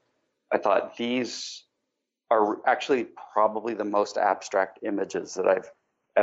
I 0.52 0.58
thought 0.58 0.98
these 0.98 1.64
are 2.32 2.58
actually 2.68 3.08
probably 3.34 3.74
the 3.74 3.86
most 3.86 4.18
abstract 4.18 4.80
images 4.84 5.34
that 5.34 5.48
I've 5.48 5.72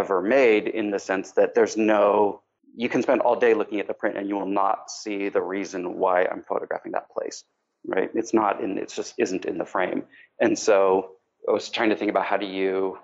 ever 0.01 0.19
made 0.23 0.65
in 0.81 0.91
the 0.91 0.99
sense 0.99 1.33
that 1.33 1.55
there's 1.55 1.77
no 1.77 2.43
you 2.79 2.89
can 2.91 3.03
spend 3.03 3.23
all 3.23 3.37
day 3.47 3.55
looking 3.55 3.81
at 3.81 3.87
the 3.87 3.95
print 3.95 4.19
and 4.19 4.29
you 4.29 4.37
will 4.39 4.55
not 4.63 4.91
see 4.91 5.31
the 5.31 5.45
reason 5.57 5.97
why 6.03 6.17
I'm 6.27 6.43
photographing 6.43 6.93
that 6.93 7.11
place 7.11 7.45
right? 7.87 8.11
It's 8.15 8.35
not 8.35 8.63
in 8.63 8.79
it 8.79 8.93
just 8.95 9.15
isn't 9.19 9.45
in 9.45 9.59
the 9.59 9.65
frame. 9.65 10.05
And 10.41 10.59
so 10.59 11.13
I 11.49 11.53
was 11.53 11.71
trying 11.71 11.91
to 11.91 11.97
think 11.97 12.11
about 12.11 12.27
how 12.27 12.37
do 12.37 12.47
you 12.47 12.99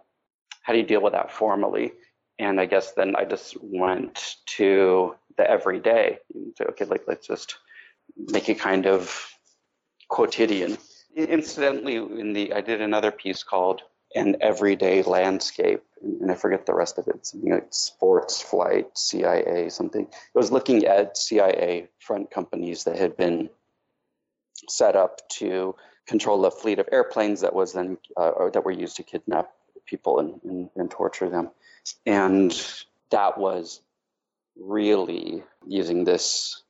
how 0.62 0.72
do 0.72 0.78
you 0.78 0.86
deal 0.86 1.02
with 1.02 1.12
that 1.12 1.32
formally? 1.32 1.92
And 2.38 2.60
I 2.60 2.66
guess 2.66 2.92
then 2.92 3.14
I 3.16 3.24
just 3.24 3.56
went 3.60 4.36
to 4.58 5.14
the 5.36 5.48
everyday 5.48 6.18
so 6.56 6.64
okay 6.70 6.84
like 6.84 7.04
let's 7.06 7.26
just 7.26 7.56
make 8.16 8.48
it 8.48 8.58
kind 8.58 8.86
of 8.86 9.30
quotidian. 10.08 10.76
Incidentally 11.16 11.96
in 11.96 12.32
the 12.32 12.52
I 12.52 12.60
did 12.60 12.80
another 12.80 13.10
piece 13.10 13.42
called 13.42 13.82
an 14.14 14.36
everyday 14.40 15.02
landscape. 15.02 15.82
And 16.02 16.30
I 16.30 16.34
forget 16.34 16.66
the 16.66 16.74
rest 16.74 16.98
of 16.98 17.08
it, 17.08 17.26
something 17.26 17.52
like 17.52 17.68
sports 17.70 18.42
flight, 18.42 18.86
CIA, 18.96 19.68
something. 19.68 20.02
It 20.02 20.38
was 20.38 20.50
looking 20.50 20.84
at 20.84 21.16
CIA 21.16 21.88
front 22.00 22.30
companies 22.30 22.84
that 22.84 22.96
had 22.96 23.16
been 23.16 23.50
set 24.68 24.96
up 24.96 25.28
to 25.28 25.74
control 26.06 26.44
a 26.44 26.50
fleet 26.50 26.78
of 26.78 26.88
airplanes 26.90 27.40
that 27.42 27.54
was 27.54 27.72
then 27.72 27.98
uh, 28.16 28.50
that 28.50 28.64
were 28.64 28.72
used 28.72 28.96
to 28.96 29.02
kidnap 29.02 29.50
people 29.86 30.18
and, 30.18 30.40
and, 30.44 30.70
and 30.76 30.90
torture 30.90 31.28
them. 31.28 31.50
And 32.06 32.52
that 33.10 33.38
was 33.38 33.80
really 34.56 35.42
using 35.66 36.04
this 36.04 36.62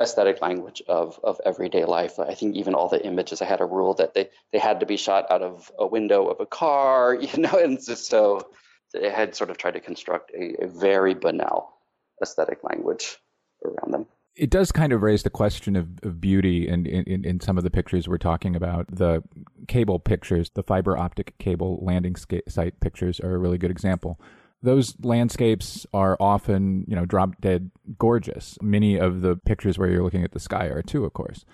aesthetic 0.00 0.40
language 0.40 0.82
of 0.88 1.18
of 1.22 1.40
everyday 1.44 1.84
life. 1.84 2.18
I 2.18 2.34
think 2.34 2.56
even 2.56 2.74
all 2.74 2.88
the 2.88 3.04
images, 3.04 3.40
I 3.40 3.46
had 3.46 3.60
a 3.60 3.66
rule 3.66 3.94
that 3.94 4.14
they 4.14 4.30
they 4.52 4.58
had 4.58 4.80
to 4.80 4.86
be 4.86 4.96
shot 4.96 5.30
out 5.30 5.42
of 5.42 5.70
a 5.78 5.86
window 5.86 6.28
of 6.28 6.40
a 6.40 6.46
car, 6.46 7.14
you 7.20 7.38
know, 7.40 7.58
and 7.58 7.82
so 7.82 8.48
they 8.92 9.10
had 9.10 9.34
sort 9.34 9.50
of 9.50 9.58
tried 9.58 9.74
to 9.74 9.80
construct 9.80 10.30
a, 10.32 10.64
a 10.64 10.66
very 10.66 11.14
banal 11.14 11.74
aesthetic 12.22 12.62
language 12.62 13.18
around 13.64 13.92
them. 13.92 14.06
It 14.36 14.50
does 14.50 14.72
kind 14.72 14.92
of 14.92 15.02
raise 15.02 15.22
the 15.22 15.30
question 15.30 15.76
of, 15.76 15.88
of 16.02 16.20
beauty 16.20 16.66
in, 16.66 16.86
in, 16.86 17.24
in 17.24 17.38
some 17.38 17.56
of 17.56 17.62
the 17.62 17.70
pictures 17.70 18.08
we're 18.08 18.18
talking 18.18 18.56
about. 18.56 18.86
The 18.88 19.22
cable 19.68 20.00
pictures, 20.00 20.50
the 20.54 20.64
fiber 20.64 20.98
optic 20.98 21.38
cable 21.38 21.78
landing 21.82 22.16
site 22.48 22.80
pictures 22.80 23.20
are 23.20 23.32
a 23.32 23.38
really 23.38 23.58
good 23.58 23.70
example 23.70 24.18
those 24.64 24.94
landscapes 25.02 25.86
are 25.92 26.16
often, 26.18 26.84
you 26.88 26.96
know, 26.96 27.04
drop 27.04 27.40
dead 27.40 27.70
gorgeous. 27.98 28.56
Many 28.62 28.96
of 28.96 29.20
the 29.20 29.36
pictures 29.36 29.78
where 29.78 29.90
you're 29.90 30.02
looking 30.02 30.24
at 30.24 30.32
the 30.32 30.40
sky 30.40 30.66
are 30.66 30.82
too, 30.82 31.04
of 31.04 31.12
course. 31.12 31.44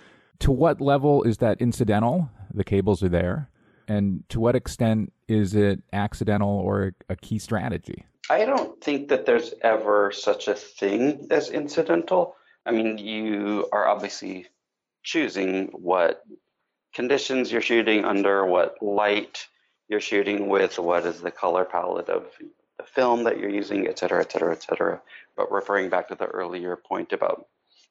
To 0.41 0.53
what 0.53 0.81
level 0.81 1.25
is 1.25 1.39
that 1.39 1.61
incidental? 1.61 2.31
The 2.55 2.65
cables 2.65 3.03
are 3.03 3.09
there. 3.09 3.51
And 3.89 4.23
to 4.29 4.39
what 4.39 4.55
extent 4.55 5.13
is 5.27 5.57
it 5.57 5.83
accidental 5.93 6.49
or 6.49 6.93
a 7.09 7.17
key 7.17 7.41
strategy? 7.41 8.05
I 8.31 8.45
don't 8.45 8.81
think 8.81 9.09
that 9.09 9.27
there's 9.27 9.55
ever 9.63 10.13
such 10.13 10.47
a 10.47 10.55
thing 10.55 11.27
as 11.33 11.51
incidental. 11.51 12.37
I 12.65 12.71
mean, 12.71 12.97
you 12.99 13.69
are 13.73 13.89
obviously 13.89 14.47
choosing 15.03 15.67
what 15.73 16.23
conditions 16.95 17.51
you're 17.51 17.61
shooting 17.61 18.05
under, 18.05 18.47
what 18.47 18.81
light 18.81 19.49
you're 19.89 20.01
shooting 20.01 20.49
with, 20.49 20.79
what 20.79 21.05
is 21.07 21.21
the 21.21 21.33
color 21.33 21.65
palette 21.65 22.09
of 22.09 22.27
film 22.89 23.25
that 23.25 23.39
you're 23.39 23.51
using, 23.51 23.87
et 23.87 23.99
cetera, 23.99 24.21
et 24.21 24.33
cetera, 24.33 24.53
et 24.53 24.63
cetera. 24.63 25.01
But 25.37 25.51
referring 25.53 25.89
back 25.91 26.09
to 26.09 26.15
the 26.15 26.27
earlier 26.27 26.77
point 26.77 27.13
about 27.13 27.47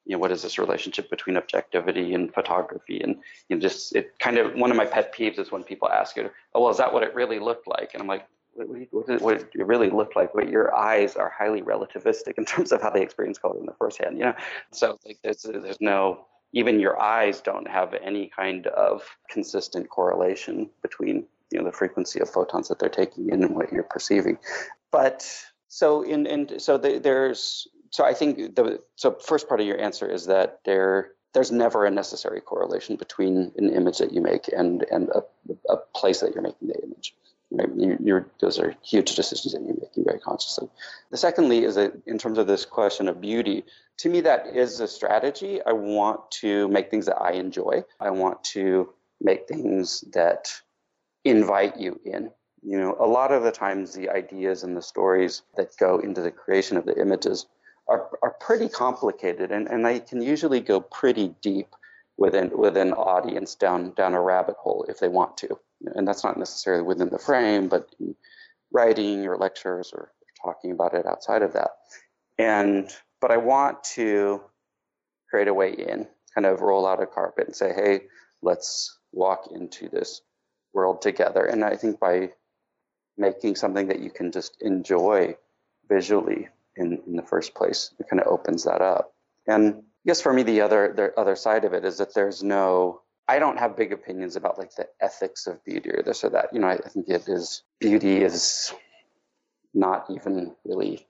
you 0.06 0.14
know 0.14 0.20
what 0.20 0.32
is 0.32 0.42
this 0.42 0.58
relationship 0.58 1.10
between 1.10 1.38
objectivity 1.38 2.14
and 2.14 2.34
photography 2.34 3.02
and 3.02 3.18
you 3.48 3.56
know 3.56 3.62
just 3.62 3.96
it 3.96 4.18
kind 4.20 4.38
of 4.38 4.56
one 4.56 4.72
of 4.72 4.78
my 4.78 4.86
pet 4.86 5.14
peeves 5.14 5.38
is 5.38 5.52
when 5.52 5.64
people 5.64 5.90
ask 5.90 6.18
it 6.18 6.32
oh 6.56 6.62
well 6.62 6.72
is 6.72 6.78
that 6.78 6.94
what 6.94 7.04
it 7.04 7.14
really 7.14 7.40
looked 7.40 7.68
like? 7.68 7.92
And 7.94 8.02
i'm 8.02 8.08
like 8.08 8.26
what, 8.54 9.22
what 9.22 9.36
it 9.38 9.66
really 9.66 9.90
looked 9.90 10.16
like? 10.16 10.32
But 10.34 10.50
your 10.50 10.76
eyes 10.76 11.16
are 11.16 11.30
highly 11.30 11.62
relativistic 11.62 12.38
in 12.38 12.46
terms 12.54 12.72
of 12.72 12.82
how 12.82 12.90
they 12.90 13.02
experience 13.02 13.38
color 13.38 13.60
in 13.60 13.66
the 13.66 13.76
first 13.80 14.00
hand 14.00 14.18
you 14.18 14.26
know? 14.26 14.36
So 14.72 14.98
like 15.06 15.20
there's 15.24 15.44
there's 15.44 15.82
no 15.82 16.26
even 16.54 16.80
your 16.80 17.00
eyes 17.00 17.42
don't 17.42 17.68
have 17.68 17.94
any 17.94 18.32
kind 18.36 18.68
of 18.68 19.04
consistent 19.30 19.90
correlation 19.90 20.70
between 20.82 21.26
you 21.52 21.60
know 21.60 21.66
the 21.66 21.72
frequency 21.72 22.20
of 22.20 22.30
photons 22.30 22.68
that 22.68 22.80
they're 22.80 22.90
taking 22.90 23.30
in 23.30 23.44
and 23.44 23.56
what 23.56 23.72
you're 23.72 23.84
perceiving 23.84 24.38
but 24.92 25.28
so 25.68 26.02
in 26.02 26.26
and 26.28 26.62
so 26.62 26.78
the, 26.78 27.00
there's 27.00 27.68
so 27.92 28.06
I 28.06 28.14
think 28.14 28.56
the 28.56 28.82
so 28.96 29.18
first 29.26 29.48
part 29.48 29.60
of 29.62 29.68
your 29.68 29.80
answer 29.80 30.10
is 30.10 30.26
that 30.28 30.60
there 30.66 31.12
there's 31.34 31.52
never 31.52 31.86
a 31.86 31.92
necessary 31.92 32.42
correlation 32.42 32.96
between 32.96 33.52
an 33.58 33.70
image 33.70 34.00
that 34.00 34.12
you 34.12 34.22
make 34.22 34.50
and 34.56 34.84
and 34.92 35.10
a, 35.10 35.24
a 35.70 35.78
place 35.96 36.20
that 36.22 36.34
you're 36.34 36.44
making 36.44 36.68
the 36.68 36.84
image. 36.84 37.16
Right? 37.52 37.70
You, 37.76 38.26
those 38.40 38.60
are 38.60 38.76
huge 38.84 39.16
decisions 39.16 39.54
that 39.54 39.62
you're 39.64 39.74
making 39.74 40.06
very 40.06 40.20
consciously. 40.20 40.70
The 41.10 41.18
secondly 41.18 41.64
is 41.64 41.76
that 41.76 41.94
in 42.06 42.20
terms 42.20 42.38
of 42.38 42.46
this 42.46 42.64
question 42.64 43.08
of 43.08 43.20
beauty, 43.20 43.66
to 43.98 44.10
me 44.10 44.22
that 44.22 44.48
is 44.56 44.80
a 44.80 44.88
strategy. 44.88 45.60
I 45.66 45.74
want 45.74 46.30
to 46.42 46.68
make 46.68 46.92
things 46.92 47.08
that 47.08 47.20
I 47.20 47.32
enjoy. 47.32 47.84
I 48.00 48.12
want 48.12 48.44
to 48.56 48.94
make 49.20 49.48
things 49.48 50.02
that 50.14 50.52
invite 51.24 51.78
you 51.78 52.00
in. 52.06 52.32
You 52.62 52.80
know, 52.80 52.98
a 53.00 53.08
lot 53.08 53.32
of 53.32 53.44
the 53.44 53.52
times 53.52 53.94
the 53.94 54.10
ideas 54.10 54.64
and 54.64 54.76
the 54.76 54.82
stories 54.82 55.44
that 55.56 55.78
go 55.78 56.00
into 56.00 56.22
the 56.22 56.32
creation 56.32 56.78
of 56.78 56.86
the 56.86 57.00
images 57.00 57.46
are, 57.88 58.10
are 58.22 58.36
pretty 58.40 58.70
complicated 58.70 59.52
and, 59.52 59.68
and 59.68 59.86
they 59.86 60.00
can 60.00 60.22
usually 60.22 60.60
go 60.60 60.80
pretty 60.80 61.34
deep 61.42 61.76
within 62.18 62.52
within 62.56 62.90
an 62.90 62.94
audience 62.94 63.56
down 63.56 63.92
down 63.92 64.14
a 64.14 64.22
rabbit 64.22 64.56
hole 64.58 64.86
if 64.90 65.00
they 65.00 65.08
want 65.08 65.38
to. 65.38 65.58
And 65.96 66.08
that's 66.08 66.24
not 66.24 66.38
necessarily 66.38 66.84
within 66.84 67.10
the 67.10 67.18
frame, 67.18 67.70
but 67.70 67.90
writing 68.72 69.26
or 69.26 69.38
lectures 69.38 69.92
or 69.94 70.12
talking 70.44 70.72
about 70.72 70.94
it 70.94 71.06
outside 71.06 71.42
of 71.42 71.54
that. 71.54 71.72
And 72.38 72.92
but 73.22 73.32
I 73.32 73.38
want 73.38 73.84
to 73.96 74.42
create 75.30 75.48
a 75.48 75.54
way 75.54 75.72
in, 75.72 76.08
kind 76.34 76.46
of 76.46 76.62
roll 76.62 76.86
out 76.86 77.02
a 77.02 77.06
carpet 77.06 77.48
and 77.48 77.56
say, 77.56 77.74
hey, 77.74 78.02
let's 78.42 78.98
walk 79.12 79.50
into 79.54 79.90
this 79.90 80.22
world 80.80 81.02
together. 81.02 81.46
And 81.46 81.64
I 81.64 81.76
think 81.76 82.00
by 82.00 82.32
making 83.18 83.56
something 83.58 83.88
that 83.88 84.00
you 84.00 84.10
can 84.10 84.32
just 84.32 84.62
enjoy 84.62 85.36
visually 85.90 86.48
in, 86.78 87.02
in 87.06 87.16
the 87.16 87.24
first 87.24 87.54
place. 87.54 87.92
It 88.00 88.08
kind 88.10 88.22
of 88.22 88.28
opens 88.28 88.64
that 88.64 88.82
up. 88.82 89.14
And 89.46 89.76
I 89.76 90.04
guess 90.08 90.22
for 90.22 90.34
me, 90.34 90.44
the 90.44 90.62
other 90.62 90.94
the 90.96 91.20
other 91.20 91.36
side 91.36 91.66
of 91.66 91.74
it 91.74 91.84
is 91.84 91.98
that 91.98 92.14
there's 92.14 92.42
no 92.42 93.02
I 93.28 93.40
don't 93.40 93.60
have 93.60 93.76
big 93.76 93.92
opinions 93.92 94.36
about 94.38 94.58
like 94.58 94.74
the 94.76 94.88
ethics 95.02 95.46
of 95.48 95.64
beauty 95.66 95.92
or 95.92 96.02
this 96.02 96.24
or 96.24 96.30
that. 96.30 96.54
You 96.54 96.60
know, 96.62 96.68
I, 96.68 96.80
I 96.86 96.90
think 96.90 97.10
it 97.10 97.28
is 97.28 97.64
beauty 97.80 98.24
is 98.24 98.74
not 99.74 100.06
even 100.10 100.56
really 100.64 101.06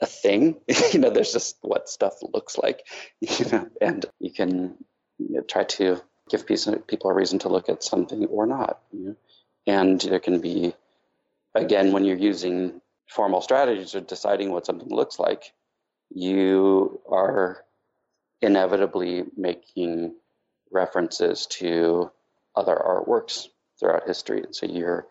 a 0.00 0.06
thing. 0.06 0.60
you 0.92 1.00
know, 1.00 1.10
there's 1.10 1.32
just 1.32 1.56
what 1.62 1.88
stuff 1.88 2.14
looks 2.22 2.58
like. 2.58 2.86
You 3.20 3.46
know, 3.50 3.68
and 3.80 4.04
you 4.20 4.32
can 4.32 4.76
you 5.18 5.36
know, 5.36 5.40
try 5.40 5.64
to 5.78 6.02
give 6.28 6.46
people 6.46 7.10
a 7.10 7.14
reason 7.14 7.38
to 7.40 7.48
look 7.48 7.68
at 7.68 7.82
something 7.82 8.24
or 8.26 8.46
not. 8.46 8.80
You 8.92 9.00
know? 9.00 9.16
And 9.66 10.00
there 10.00 10.20
can 10.20 10.40
be, 10.40 10.74
again, 11.54 11.92
when 11.92 12.04
you're 12.04 12.16
using 12.16 12.80
formal 13.08 13.40
strategies 13.40 13.94
of 13.94 14.06
deciding 14.06 14.50
what 14.50 14.66
something 14.66 14.88
looks 14.88 15.18
like, 15.18 15.52
you 16.10 17.00
are 17.08 17.64
inevitably 18.40 19.24
making 19.36 20.14
references 20.70 21.46
to 21.46 22.10
other 22.56 22.74
artworks 22.74 23.48
throughout 23.78 24.06
history. 24.06 24.42
And 24.42 24.54
so 24.54 24.66
you're, 24.66 25.06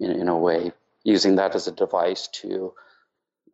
in, 0.00 0.10
in 0.10 0.28
a 0.28 0.36
way, 0.36 0.72
using 1.04 1.36
that 1.36 1.54
as 1.54 1.66
a 1.66 1.72
device 1.72 2.28
to 2.28 2.72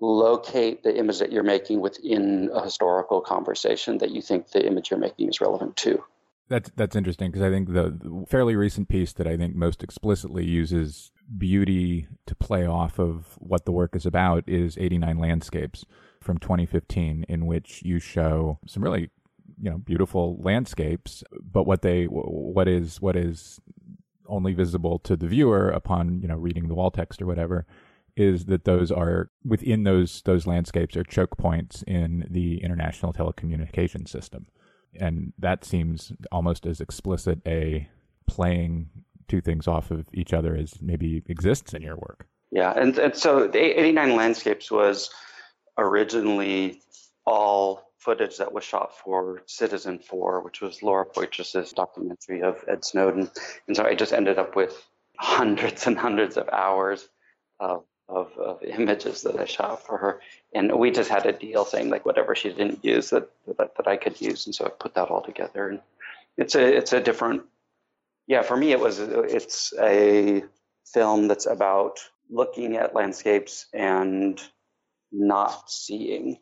locate 0.00 0.82
the 0.82 0.96
image 0.96 1.18
that 1.20 1.30
you're 1.32 1.42
making 1.42 1.80
within 1.80 2.50
a 2.52 2.64
historical 2.64 3.20
conversation 3.20 3.98
that 3.98 4.10
you 4.10 4.20
think 4.20 4.50
the 4.50 4.66
image 4.66 4.90
you're 4.90 4.98
making 4.98 5.28
is 5.28 5.40
relevant 5.40 5.76
to. 5.76 6.02
That's 6.48 6.70
that's 6.76 6.96
interesting 6.96 7.30
because 7.30 7.42
I 7.42 7.50
think 7.50 7.72
the, 7.72 7.96
the, 7.98 8.26
fairly 8.28 8.56
recent 8.56 8.88
piece 8.88 9.12
that 9.14 9.26
I 9.26 9.36
think 9.36 9.54
most 9.54 9.82
explicitly 9.82 10.44
uses 10.44 11.10
beauty 11.38 12.08
to 12.26 12.34
play 12.34 12.66
off 12.66 12.98
of 12.98 13.36
what 13.38 13.64
the 13.64 13.72
work 13.72 13.96
is 13.96 14.04
about 14.04 14.44
is 14.46 14.76
89 14.76 15.18
Landscapes 15.18 15.86
from 16.20 16.38
2015, 16.38 17.24
in 17.28 17.46
which 17.46 17.82
you 17.82 17.98
show 17.98 18.58
some 18.66 18.82
really 18.82 19.10
you 19.60 19.70
know 19.70 19.78
beautiful 19.78 20.36
landscapes, 20.42 21.24
but 21.40 21.64
what 21.64 21.82
they 21.82 22.04
what 22.04 22.68
is 22.68 23.00
what 23.00 23.16
is 23.16 23.60
only 24.26 24.52
visible 24.52 24.98
to 25.00 25.16
the 25.16 25.26
viewer 25.26 25.68
upon 25.68 26.20
you 26.20 26.28
know 26.28 26.36
reading 26.36 26.68
the 26.68 26.74
wall 26.74 26.90
text 26.90 27.22
or 27.22 27.26
whatever 27.26 27.66
is 28.16 28.44
that 28.46 28.64
those 28.64 28.90
are 28.90 29.30
within 29.44 29.84
those 29.84 30.22
those 30.22 30.46
landscapes 30.46 30.96
are 30.96 31.04
choke 31.04 31.36
points 31.38 31.82
in 31.86 32.26
the 32.30 32.62
international 32.62 33.12
telecommunication 33.12 34.06
system 34.06 34.46
and 34.98 35.32
that 35.38 35.64
seems 35.64 36.12
almost 36.30 36.66
as 36.66 36.80
explicit 36.80 37.40
a 37.46 37.88
playing 38.26 38.88
two 39.28 39.40
things 39.40 39.66
off 39.66 39.90
of 39.90 40.06
each 40.12 40.32
other 40.32 40.54
as 40.54 40.80
maybe 40.80 41.22
exists 41.26 41.72
in 41.74 41.82
your 41.82 41.96
work. 41.96 42.26
Yeah, 42.50 42.72
and, 42.76 42.98
and 42.98 43.16
so 43.16 43.48
the 43.48 43.80
89 43.80 44.14
Landscapes 44.14 44.70
was 44.70 45.10
originally 45.78 46.80
all 47.24 47.92
footage 47.98 48.36
that 48.36 48.52
was 48.52 48.64
shot 48.64 48.98
for 48.98 49.42
Citizen 49.46 49.98
4, 49.98 50.42
which 50.42 50.60
was 50.60 50.82
Laura 50.82 51.06
Poitras's 51.06 51.72
documentary 51.72 52.42
of 52.42 52.62
Ed 52.68 52.84
Snowden. 52.84 53.30
And 53.66 53.76
so 53.76 53.84
I 53.84 53.94
just 53.94 54.12
ended 54.12 54.38
up 54.38 54.56
with 54.56 54.84
hundreds 55.18 55.86
and 55.86 55.96
hundreds 55.96 56.36
of 56.36 56.48
hours 56.48 57.08
of 57.60 57.84
of, 58.12 58.36
of 58.38 58.62
images 58.62 59.22
that 59.22 59.40
I 59.40 59.46
shot 59.46 59.84
for 59.86 59.96
her. 59.96 60.20
And 60.54 60.78
we 60.78 60.90
just 60.90 61.10
had 61.10 61.26
a 61.26 61.32
deal 61.32 61.64
saying 61.64 61.88
like 61.88 62.04
whatever 62.04 62.34
she 62.34 62.50
didn't 62.50 62.84
use 62.84 63.10
that, 63.10 63.30
that, 63.58 63.74
that 63.76 63.88
I 63.88 63.96
could 63.96 64.20
use. 64.20 64.46
And 64.46 64.54
so 64.54 64.66
I 64.66 64.68
put 64.68 64.94
that 64.94 65.08
all 65.08 65.22
together 65.22 65.68
and 65.68 65.80
it's 66.36 66.54
a, 66.54 66.76
it's 66.76 66.92
a 66.92 67.00
different, 67.00 67.42
yeah, 68.26 68.42
for 68.42 68.56
me, 68.56 68.72
it 68.72 68.80
was, 68.80 68.98
it's 68.98 69.72
a 69.80 70.44
film 70.86 71.28
that's 71.28 71.46
about 71.46 71.98
looking 72.30 72.76
at 72.76 72.94
landscapes 72.94 73.66
and 73.72 74.40
not 75.10 75.70
seeing 75.70 76.38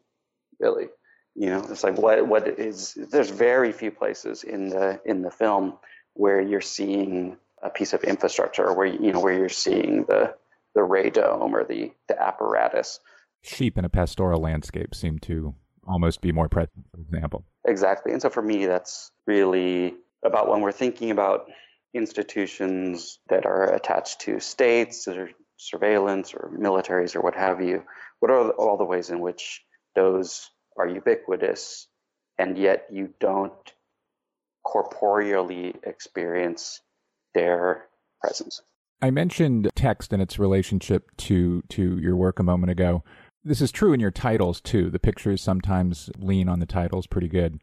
really, 0.59 0.89
you 1.35 1.49
know, 1.49 1.65
it's 1.71 1.85
like 1.85 1.99
what, 1.99 2.27
what 2.27 2.47
is, 2.49 2.95
there's 2.95 3.31
very 3.31 3.73
few 3.73 3.91
places 3.91 4.45
in 4.45 4.69
the, 4.69 5.01
in 5.05 5.23
the 5.23 5.31
film 5.31 5.75
where 6.15 6.41
you're 6.41 6.61
seeing 6.61 7.37
a 7.63 7.71
piece 7.71 7.93
of 7.93 8.05
infrastructure 8.05 8.73
where, 8.73 8.87
you 8.87 9.13
know, 9.13 9.21
where 9.21 9.37
you're 9.37 9.49
seeing 9.49 10.05
the, 10.05 10.35
the 10.75 10.81
radome 10.81 11.53
or 11.53 11.65
the, 11.65 11.93
the 12.09 12.21
apparatus. 12.21 13.01
Sheep 13.43 13.79
in 13.79 13.85
a 13.85 13.89
pastoral 13.89 14.41
landscape 14.41 14.95
seem 14.95 15.19
to 15.21 15.55
almost 15.87 16.21
be 16.21 16.33
more 16.33 16.49
present, 16.49 16.85
for 16.91 17.01
example. 17.01 17.45
Exactly. 17.67 18.13
And 18.13 18.23
so 18.23 18.31
for 18.31 18.43
me, 18.43 18.67
that's 18.67 19.11
really 19.27 19.95
about 20.25 20.49
when 20.49 20.61
we're 20.61 20.73
thinking 20.73 21.11
about 21.11 21.47
institutions 21.95 23.19
that 23.29 23.47
are 23.47 23.75
attached 23.75 24.21
to 24.21 24.39
states 24.41 25.09
or 25.09 25.31
surveillance 25.57 26.33
or 26.35 26.53
militaries 26.59 27.17
or 27.17 27.21
what 27.21 27.35
have 27.35 27.61
you, 27.61 27.83
what 28.21 28.31
are 28.31 28.51
all 28.51 28.77
the 28.77 28.85
ways 28.85 29.11
in 29.11 29.21
which 29.21 29.63
those 29.95 30.51
are 30.79 30.87
ubiquitous 30.89 31.89
and 32.39 32.57
yet 32.57 32.87
you 32.91 33.13
don't 33.19 33.73
corporeally 34.65 35.75
experience 35.83 36.81
their 37.35 37.87
presence? 38.21 38.63
I 39.03 39.11
mentioned 39.11 39.71
text 39.75 40.13
and 40.13 40.21
its 40.23 40.39
relationship 40.39 41.11
to 41.19 41.63
to 41.71 41.99
your 41.99 42.17
work 42.17 42.39
a 42.39 42.45
moment 42.45 42.71
ago. 42.71 43.03
This 43.43 43.63
is 43.63 43.73
true 43.73 43.93
in 43.95 44.01
your 44.01 44.11
titles 44.11 44.61
too. 44.61 44.91
The 44.91 44.99
pictures 44.99 45.43
sometimes 45.43 46.11
lean 46.19 46.49
on 46.49 46.61
the 46.61 46.67
titles 46.67 47.07
pretty 47.07 47.29
good. 47.29 47.61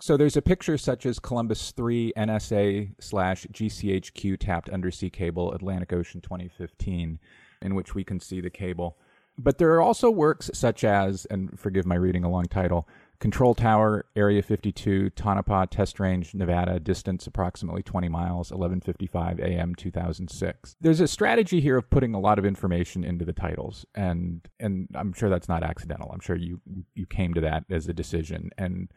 So 0.00 0.16
there's 0.16 0.36
a 0.36 0.42
picture 0.42 0.76
such 0.76 1.06
as 1.06 1.20
Columbus 1.20 1.70
3 1.70 2.12
NSA 2.16 2.94
slash 2.98 3.46
GCHQ 3.52 4.38
tapped 4.40 4.68
undersea 4.68 5.08
cable 5.08 5.52
Atlantic 5.52 5.92
Ocean 5.92 6.20
2015, 6.20 7.20
in 7.62 7.74
which 7.76 7.94
we 7.94 8.02
can 8.02 8.18
see 8.18 8.40
the 8.40 8.50
cable. 8.50 8.98
But 9.38 9.58
there 9.58 9.72
are 9.74 9.80
also 9.80 10.10
works 10.10 10.50
such 10.52 10.82
as, 10.82 11.26
and 11.26 11.58
forgive 11.58 11.86
my 11.86 11.94
reading 11.94 12.24
a 12.24 12.30
long 12.30 12.46
title, 12.46 12.88
Control 13.24 13.54
Tower, 13.54 14.04
Area 14.14 14.42
52, 14.42 15.08
Tonopah, 15.08 15.64
Test 15.70 15.98
Range, 15.98 16.34
Nevada, 16.34 16.78
distance 16.78 17.26
approximately 17.26 17.82
20 17.82 18.10
miles, 18.10 18.50
11:55 18.50 19.40
a.m. 19.40 19.74
2006. 19.74 20.76
There's 20.78 21.00
a 21.00 21.08
strategy 21.08 21.58
here 21.62 21.78
of 21.78 21.88
putting 21.88 22.12
a 22.12 22.20
lot 22.20 22.38
of 22.38 22.44
information 22.44 23.02
into 23.02 23.24
the 23.24 23.32
titles, 23.32 23.86
and 23.94 24.46
and 24.60 24.88
I'm 24.94 25.14
sure 25.14 25.30
that's 25.30 25.48
not 25.48 25.62
accidental. 25.62 26.10
I'm 26.12 26.20
sure 26.20 26.36
you 26.36 26.60
you 26.94 27.06
came 27.06 27.32
to 27.32 27.40
that 27.40 27.64
as 27.70 27.88
a 27.88 27.94
decision. 27.94 28.50
And 28.58 28.90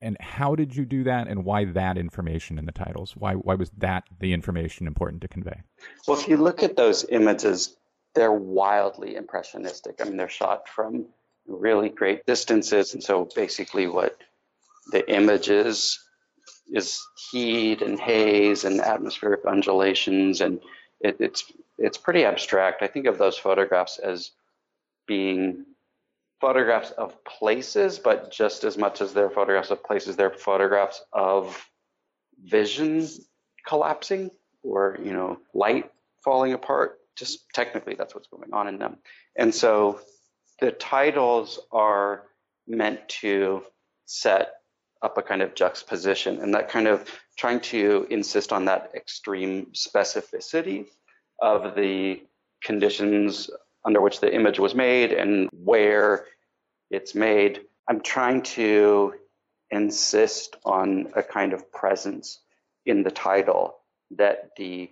and 0.00 0.16
how 0.20 0.54
did 0.54 0.74
you 0.74 0.86
do 0.86 1.04
that, 1.04 1.28
and 1.28 1.44
why 1.44 1.66
that 1.66 1.98
information 1.98 2.58
in 2.58 2.64
the 2.64 2.72
titles? 2.72 3.14
Why 3.14 3.34
why 3.34 3.56
was 3.56 3.70
that 3.76 4.04
the 4.20 4.32
information 4.32 4.86
important 4.86 5.20
to 5.20 5.28
convey? 5.28 5.60
Well, 6.06 6.18
if 6.18 6.28
you 6.28 6.38
look 6.38 6.62
at 6.62 6.76
those 6.76 7.04
images, 7.10 7.76
they're 8.14 8.32
wildly 8.32 9.16
impressionistic. 9.16 10.00
I 10.00 10.04
mean, 10.04 10.16
they're 10.16 10.30
shot 10.30 10.66
from 10.66 11.08
really 11.48 11.88
great 11.88 12.26
distances. 12.26 12.94
And 12.94 13.02
so 13.02 13.28
basically, 13.34 13.86
what 13.86 14.16
the 14.92 15.08
image 15.10 15.48
is 15.48 15.98
is 16.70 17.00
heat 17.30 17.80
and 17.80 17.98
haze 17.98 18.64
and 18.64 18.80
atmospheric 18.80 19.44
undulations, 19.46 20.40
and 20.40 20.60
it, 21.00 21.16
it's 21.18 21.50
it's 21.78 21.98
pretty 21.98 22.24
abstract. 22.24 22.82
I 22.82 22.86
think 22.86 23.06
of 23.06 23.18
those 23.18 23.38
photographs 23.38 23.98
as 23.98 24.30
being 25.06 25.64
photographs 26.40 26.90
of 26.92 27.24
places, 27.24 27.98
but 27.98 28.30
just 28.30 28.64
as 28.64 28.76
much 28.76 29.00
as 29.00 29.12
they're 29.12 29.30
photographs 29.30 29.70
of 29.70 29.82
places, 29.82 30.16
they're 30.16 30.30
photographs 30.30 31.02
of 31.12 31.68
vision 32.44 33.08
collapsing 33.66 34.30
or 34.62 34.98
you 35.02 35.12
know 35.12 35.38
light 35.54 35.90
falling 36.22 36.52
apart. 36.52 36.98
Just 37.16 37.50
technically, 37.52 37.94
that's 37.94 38.14
what's 38.14 38.28
going 38.28 38.52
on 38.52 38.68
in 38.68 38.78
them. 38.78 38.98
And 39.36 39.54
so 39.54 40.00
the 40.60 40.72
titles 40.72 41.60
are 41.72 42.24
meant 42.66 43.08
to 43.08 43.62
set 44.06 44.54
up 45.02 45.16
a 45.16 45.22
kind 45.22 45.42
of 45.42 45.54
juxtaposition 45.54 46.40
and 46.40 46.54
that 46.54 46.68
kind 46.68 46.88
of 46.88 47.08
trying 47.36 47.60
to 47.60 48.06
insist 48.10 48.52
on 48.52 48.64
that 48.64 48.90
extreme 48.94 49.66
specificity 49.66 50.86
of 51.40 51.76
the 51.76 52.20
conditions 52.62 53.48
under 53.84 54.00
which 54.00 54.20
the 54.20 54.34
image 54.34 54.58
was 54.58 54.74
made 54.74 55.12
and 55.12 55.48
where 55.52 56.26
it's 56.90 57.14
made. 57.14 57.60
I'm 57.88 58.00
trying 58.00 58.42
to 58.42 59.14
insist 59.70 60.56
on 60.64 61.12
a 61.14 61.22
kind 61.22 61.52
of 61.52 61.70
presence 61.70 62.40
in 62.86 63.02
the 63.02 63.10
title 63.10 63.76
that 64.16 64.50
the 64.56 64.90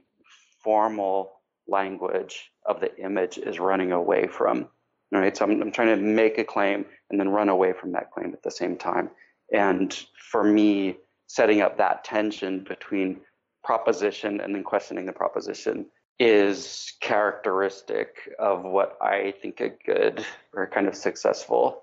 formal 0.62 1.32
language 1.66 2.50
of 2.64 2.80
the 2.80 2.96
image 3.02 3.38
is 3.38 3.58
running 3.58 3.92
away 3.92 4.28
from. 4.28 4.68
Right, 5.12 5.36
so 5.36 5.44
I'm, 5.44 5.62
I'm 5.62 5.72
trying 5.72 5.96
to 5.96 5.96
make 5.96 6.36
a 6.38 6.44
claim 6.44 6.84
and 7.10 7.20
then 7.20 7.28
run 7.28 7.48
away 7.48 7.72
from 7.72 7.92
that 7.92 8.10
claim 8.10 8.32
at 8.32 8.42
the 8.42 8.50
same 8.50 8.76
time. 8.76 9.10
And 9.52 9.96
for 10.30 10.42
me, 10.42 10.96
setting 11.28 11.60
up 11.60 11.78
that 11.78 12.04
tension 12.04 12.64
between 12.68 13.20
proposition 13.62 14.40
and 14.40 14.54
then 14.54 14.64
questioning 14.64 15.06
the 15.06 15.12
proposition 15.12 15.86
is 16.18 16.94
characteristic 17.00 18.16
of 18.38 18.64
what 18.64 18.96
I 19.00 19.34
think 19.42 19.60
a 19.60 19.70
good 19.84 20.24
or 20.52 20.66
kind 20.66 20.86
of 20.86 20.94
successful 20.94 21.82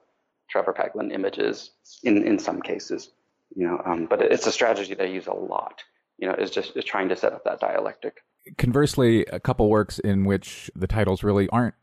Trevor 0.50 0.74
Paglen 0.74 1.14
image 1.14 1.38
is 1.38 1.72
in, 2.04 2.26
in 2.26 2.40
some 2.40 2.62
cases. 2.62 3.12
You 3.56 3.68
know, 3.68 3.82
um, 3.86 4.08
but 4.10 4.22
it's 4.22 4.48
a 4.48 4.52
strategy 4.52 4.96
that 4.96 5.04
I 5.04 5.10
use 5.10 5.28
a 5.28 5.34
lot. 5.34 5.84
You 6.18 6.28
know, 6.28 6.36
is 6.36 6.52
just 6.52 6.76
is 6.76 6.86
trying 6.86 7.10
to 7.10 7.16
set 7.16 7.34
up 7.34 7.44
that 7.44 7.60
dialectic. 7.60 8.22
Conversely, 8.58 9.26
a 9.26 9.40
couple 9.40 9.70
works 9.70 10.00
in 10.00 10.26
which 10.26 10.72
the 10.76 10.88
titles 10.88 11.24
really 11.24 11.48
aren't 11.50 11.76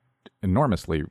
enormously 0.43 1.05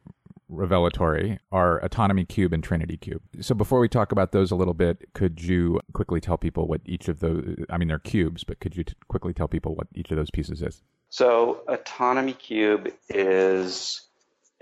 revelatory 0.50 1.40
are 1.52 1.84
Autonomy 1.84 2.26
Cube 2.26 2.54
and 2.54 2.64
Trinity 2.64 2.98
Cube. 2.98 3.22
So 3.40 3.56
before 3.56 3.80
we 3.80 3.88
talk 3.88 4.12
about 4.12 4.32
those 4.32 4.52
a 4.52 4.56
little 4.56 4.74
bit, 4.74 5.14
could 5.14 5.42
you 5.42 5.80
quickly 5.94 6.20
tell 6.20 6.38
people 6.38 6.68
what 6.68 6.82
each 6.86 7.08
of 7.08 7.20
those, 7.20 7.64
I 7.70 7.78
mean, 7.78 7.88
they're 7.88 8.00
cubes, 8.00 8.44
but 8.44 8.60
could 8.60 8.76
you 8.76 8.84
t- 8.84 8.94
quickly 9.08 9.34
tell 9.34 9.48
people 9.48 9.76
what 9.76 9.88
each 9.94 10.12
of 10.12 10.18
those 10.18 10.32
pieces 10.32 10.62
is? 10.62 10.82
So 11.10 11.62
Autonomy 11.68 12.34
Cube 12.34 12.92
is 13.10 14.02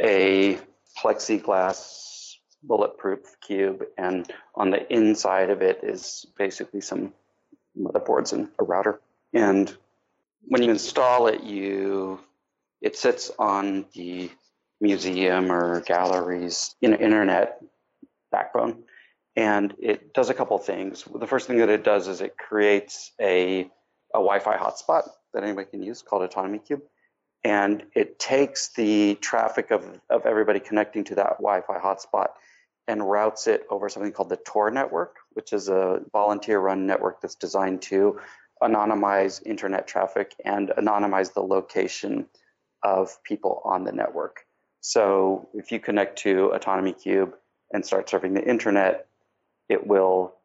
a 0.01 0.59
plexiglass 0.97 2.35
bulletproof 2.63 3.19
cube, 3.41 3.83
and 3.97 4.31
on 4.55 4.69
the 4.69 4.91
inside 4.93 5.49
of 5.49 5.61
it 5.61 5.79
is 5.83 6.25
basically 6.37 6.81
some 6.81 7.13
motherboards 7.79 8.33
and 8.33 8.49
a 8.59 8.63
router. 8.63 8.99
And 9.33 9.75
when 10.43 10.63
you 10.63 10.71
install 10.71 11.27
it, 11.27 11.43
you 11.43 12.19
it 12.81 12.95
sits 12.95 13.31
on 13.39 13.85
the 13.93 14.29
museum 14.79 15.51
or 15.51 15.81
galleries 15.81 16.75
in 16.81 16.93
an 16.93 16.99
internet 16.99 17.59
backbone. 18.31 18.83
And 19.35 19.73
it 19.79 20.13
does 20.13 20.29
a 20.29 20.33
couple 20.33 20.57
things. 20.57 21.03
The 21.03 21.27
first 21.27 21.47
thing 21.47 21.59
that 21.59 21.69
it 21.69 21.83
does 21.83 22.07
is 22.07 22.21
it 22.21 22.37
creates 22.37 23.11
a, 23.21 23.61
a 24.13 24.19
Wi 24.19 24.39
Fi 24.39 24.57
hotspot 24.57 25.09
that 25.33 25.43
anybody 25.43 25.69
can 25.69 25.83
use 25.83 26.01
called 26.01 26.23
Autonomy 26.23 26.59
Cube. 26.59 26.81
And 27.43 27.83
it 27.95 28.17
takes 28.17 28.69
the 28.69 29.15
traffic 29.21 29.69
of, 29.71 29.85
of 30.09 30.25
everybody 30.25 30.59
connecting 30.59 31.03
to 31.05 31.15
that 31.15 31.37
Wi 31.37 31.61
Fi 31.61 31.79
hotspot 31.79 32.29
and 32.87 33.07
routes 33.07 33.47
it 33.47 33.65
over 33.69 33.89
something 33.89 34.11
called 34.11 34.29
the 34.29 34.37
Tor 34.37 34.71
network, 34.71 35.17
which 35.33 35.53
is 35.53 35.69
a 35.69 36.01
volunteer 36.11 36.59
run 36.59 36.87
network 36.87 37.21
that's 37.21 37.35
designed 37.35 37.81
to 37.83 38.19
anonymize 38.63 39.45
internet 39.45 39.87
traffic 39.87 40.33
and 40.45 40.69
anonymize 40.77 41.33
the 41.33 41.43
location 41.43 42.25
of 42.81 43.21
people 43.23 43.61
on 43.63 43.83
the 43.83 43.91
network. 43.91 44.46
So 44.87 45.49
if 45.53 45.73
you 45.73 45.81
connect 45.81 46.19
to 46.19 46.53
Autonomy 46.53 46.93
Cube 46.93 47.35
and 47.73 47.85
start 47.85 48.07
surfing 48.07 48.33
the 48.33 48.49
internet, 48.49 49.07
it 49.67 49.85
will 49.85 50.35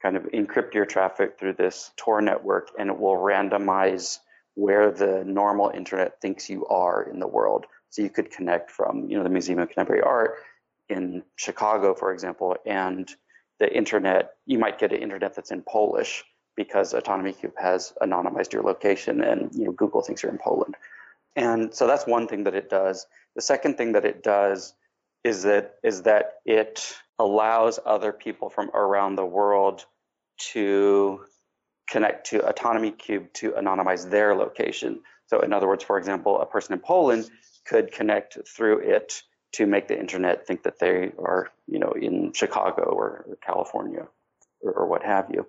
kind 0.00 0.16
of 0.16 0.22
encrypt 0.26 0.72
your 0.72 0.86
traffic 0.86 1.36
through 1.36 1.54
this 1.54 1.90
Tor 1.96 2.22
network 2.22 2.70
and 2.78 2.90
it 2.90 2.96
will 2.96 3.16
randomize 3.16 4.20
where 4.54 4.92
the 4.92 5.24
normal 5.24 5.70
internet 5.74 6.20
thinks 6.20 6.48
you 6.48 6.64
are 6.66 7.10
in 7.10 7.18
the 7.18 7.26
world. 7.26 7.66
So 7.90 8.02
you 8.02 8.08
could 8.08 8.30
connect 8.30 8.70
from, 8.70 9.10
you 9.10 9.16
know, 9.16 9.24
the 9.24 9.30
Museum 9.30 9.58
of 9.58 9.68
Contemporary 9.68 10.02
Art 10.02 10.36
in 10.88 11.24
Chicago, 11.34 11.92
for 11.92 12.12
example, 12.12 12.56
and 12.64 13.10
the 13.58 13.76
internet, 13.76 14.34
you 14.46 14.60
might 14.60 14.78
get 14.78 14.92
an 14.92 15.02
internet 15.02 15.34
that's 15.34 15.50
in 15.50 15.62
Polish 15.62 16.22
because 16.54 16.94
Autonomy 16.94 17.32
Cube 17.32 17.54
has 17.58 17.94
anonymized 18.00 18.52
your 18.52 18.62
location 18.62 19.24
and 19.24 19.52
you 19.56 19.64
know 19.64 19.72
Google 19.72 20.02
thinks 20.02 20.22
you're 20.22 20.30
in 20.30 20.38
Poland. 20.38 20.76
And 21.38 21.72
so 21.72 21.86
that's 21.86 22.04
one 22.04 22.26
thing 22.26 22.44
that 22.44 22.56
it 22.56 22.68
does. 22.68 23.06
The 23.36 23.42
second 23.42 23.78
thing 23.78 23.92
that 23.92 24.04
it 24.04 24.24
does 24.24 24.74
is 25.22 25.44
that 25.44 25.76
is 25.84 26.02
that 26.02 26.34
it 26.44 26.96
allows 27.18 27.78
other 27.86 28.12
people 28.12 28.50
from 28.50 28.70
around 28.74 29.14
the 29.14 29.24
world 29.24 29.86
to 30.52 31.20
connect 31.88 32.26
to 32.30 32.46
Autonomy 32.46 32.90
Cube 32.90 33.32
to 33.34 33.52
anonymize 33.52 34.10
their 34.10 34.34
location. 34.34 35.00
So 35.26 35.40
in 35.40 35.52
other 35.52 35.68
words, 35.68 35.84
for 35.84 35.96
example, 35.96 36.40
a 36.40 36.46
person 36.46 36.72
in 36.72 36.80
Poland 36.80 37.30
could 37.64 37.92
connect 37.92 38.38
through 38.48 38.78
it 38.80 39.22
to 39.52 39.66
make 39.66 39.86
the 39.86 39.98
internet 39.98 40.44
think 40.46 40.64
that 40.64 40.80
they 40.80 41.12
are, 41.18 41.50
you 41.68 41.78
know, 41.78 41.92
in 41.92 42.32
Chicago 42.32 42.82
or, 42.82 43.24
or 43.28 43.38
California 43.46 44.08
or, 44.60 44.72
or 44.72 44.86
what 44.86 45.04
have 45.04 45.30
you. 45.32 45.46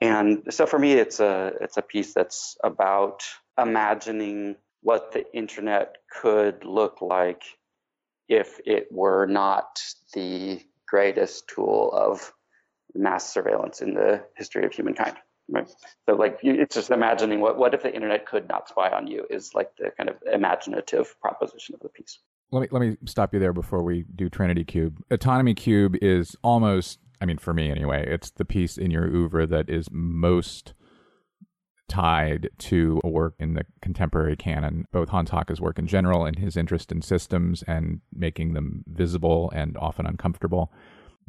And 0.00 0.44
so 0.50 0.64
for 0.64 0.78
me, 0.78 0.92
it's 0.92 1.18
a 1.18 1.54
it's 1.60 1.76
a 1.76 1.82
piece 1.82 2.14
that's 2.14 2.56
about 2.62 3.24
imagining 3.60 4.54
what 4.88 5.12
the 5.12 5.30
internet 5.36 5.96
could 6.10 6.64
look 6.64 7.02
like 7.02 7.42
if 8.26 8.58
it 8.64 8.88
were 8.90 9.26
not 9.26 9.78
the 10.14 10.58
greatest 10.88 11.46
tool 11.46 11.90
of 11.92 12.32
mass 12.94 13.30
surveillance 13.30 13.82
in 13.82 13.92
the 13.92 14.24
history 14.34 14.64
of 14.64 14.72
humankind. 14.72 15.14
Right? 15.50 15.68
So, 16.08 16.14
like, 16.14 16.38
it's 16.42 16.74
just 16.74 16.90
imagining 16.90 17.40
what 17.40 17.58
what 17.58 17.74
if 17.74 17.82
the 17.82 17.94
internet 17.94 18.24
could 18.24 18.48
not 18.48 18.66
spy 18.70 18.88
on 18.88 19.06
you 19.06 19.26
is 19.28 19.54
like 19.54 19.76
the 19.76 19.90
kind 19.90 20.08
of 20.08 20.16
imaginative 20.32 21.20
proposition 21.20 21.74
of 21.74 21.80
the 21.80 21.90
piece. 21.90 22.20
Let 22.50 22.60
me 22.62 22.68
let 22.70 22.80
me 22.80 22.96
stop 23.04 23.34
you 23.34 23.40
there 23.40 23.52
before 23.52 23.82
we 23.82 24.06
do 24.16 24.30
Trinity 24.30 24.64
Cube. 24.64 25.02
Autonomy 25.10 25.52
Cube 25.52 25.96
is 26.00 26.34
almost, 26.42 26.98
I 27.20 27.26
mean, 27.26 27.36
for 27.36 27.52
me 27.52 27.70
anyway, 27.70 28.06
it's 28.08 28.30
the 28.30 28.46
piece 28.46 28.78
in 28.78 28.90
your 28.90 29.04
oeuvre 29.04 29.46
that 29.48 29.68
is 29.68 29.90
most 29.90 30.72
tied 31.88 32.50
to 32.58 33.00
a 33.02 33.08
work 33.08 33.34
in 33.38 33.54
the 33.54 33.64
contemporary 33.80 34.36
canon, 34.36 34.86
both 34.92 35.08
Haacke's 35.08 35.60
work 35.60 35.78
in 35.78 35.86
general 35.86 36.24
and 36.24 36.38
his 36.38 36.56
interest 36.56 36.92
in 36.92 37.02
systems 37.02 37.62
and 37.62 38.00
making 38.14 38.52
them 38.52 38.84
visible 38.86 39.50
and 39.54 39.76
often 39.78 40.06
uncomfortable, 40.06 40.72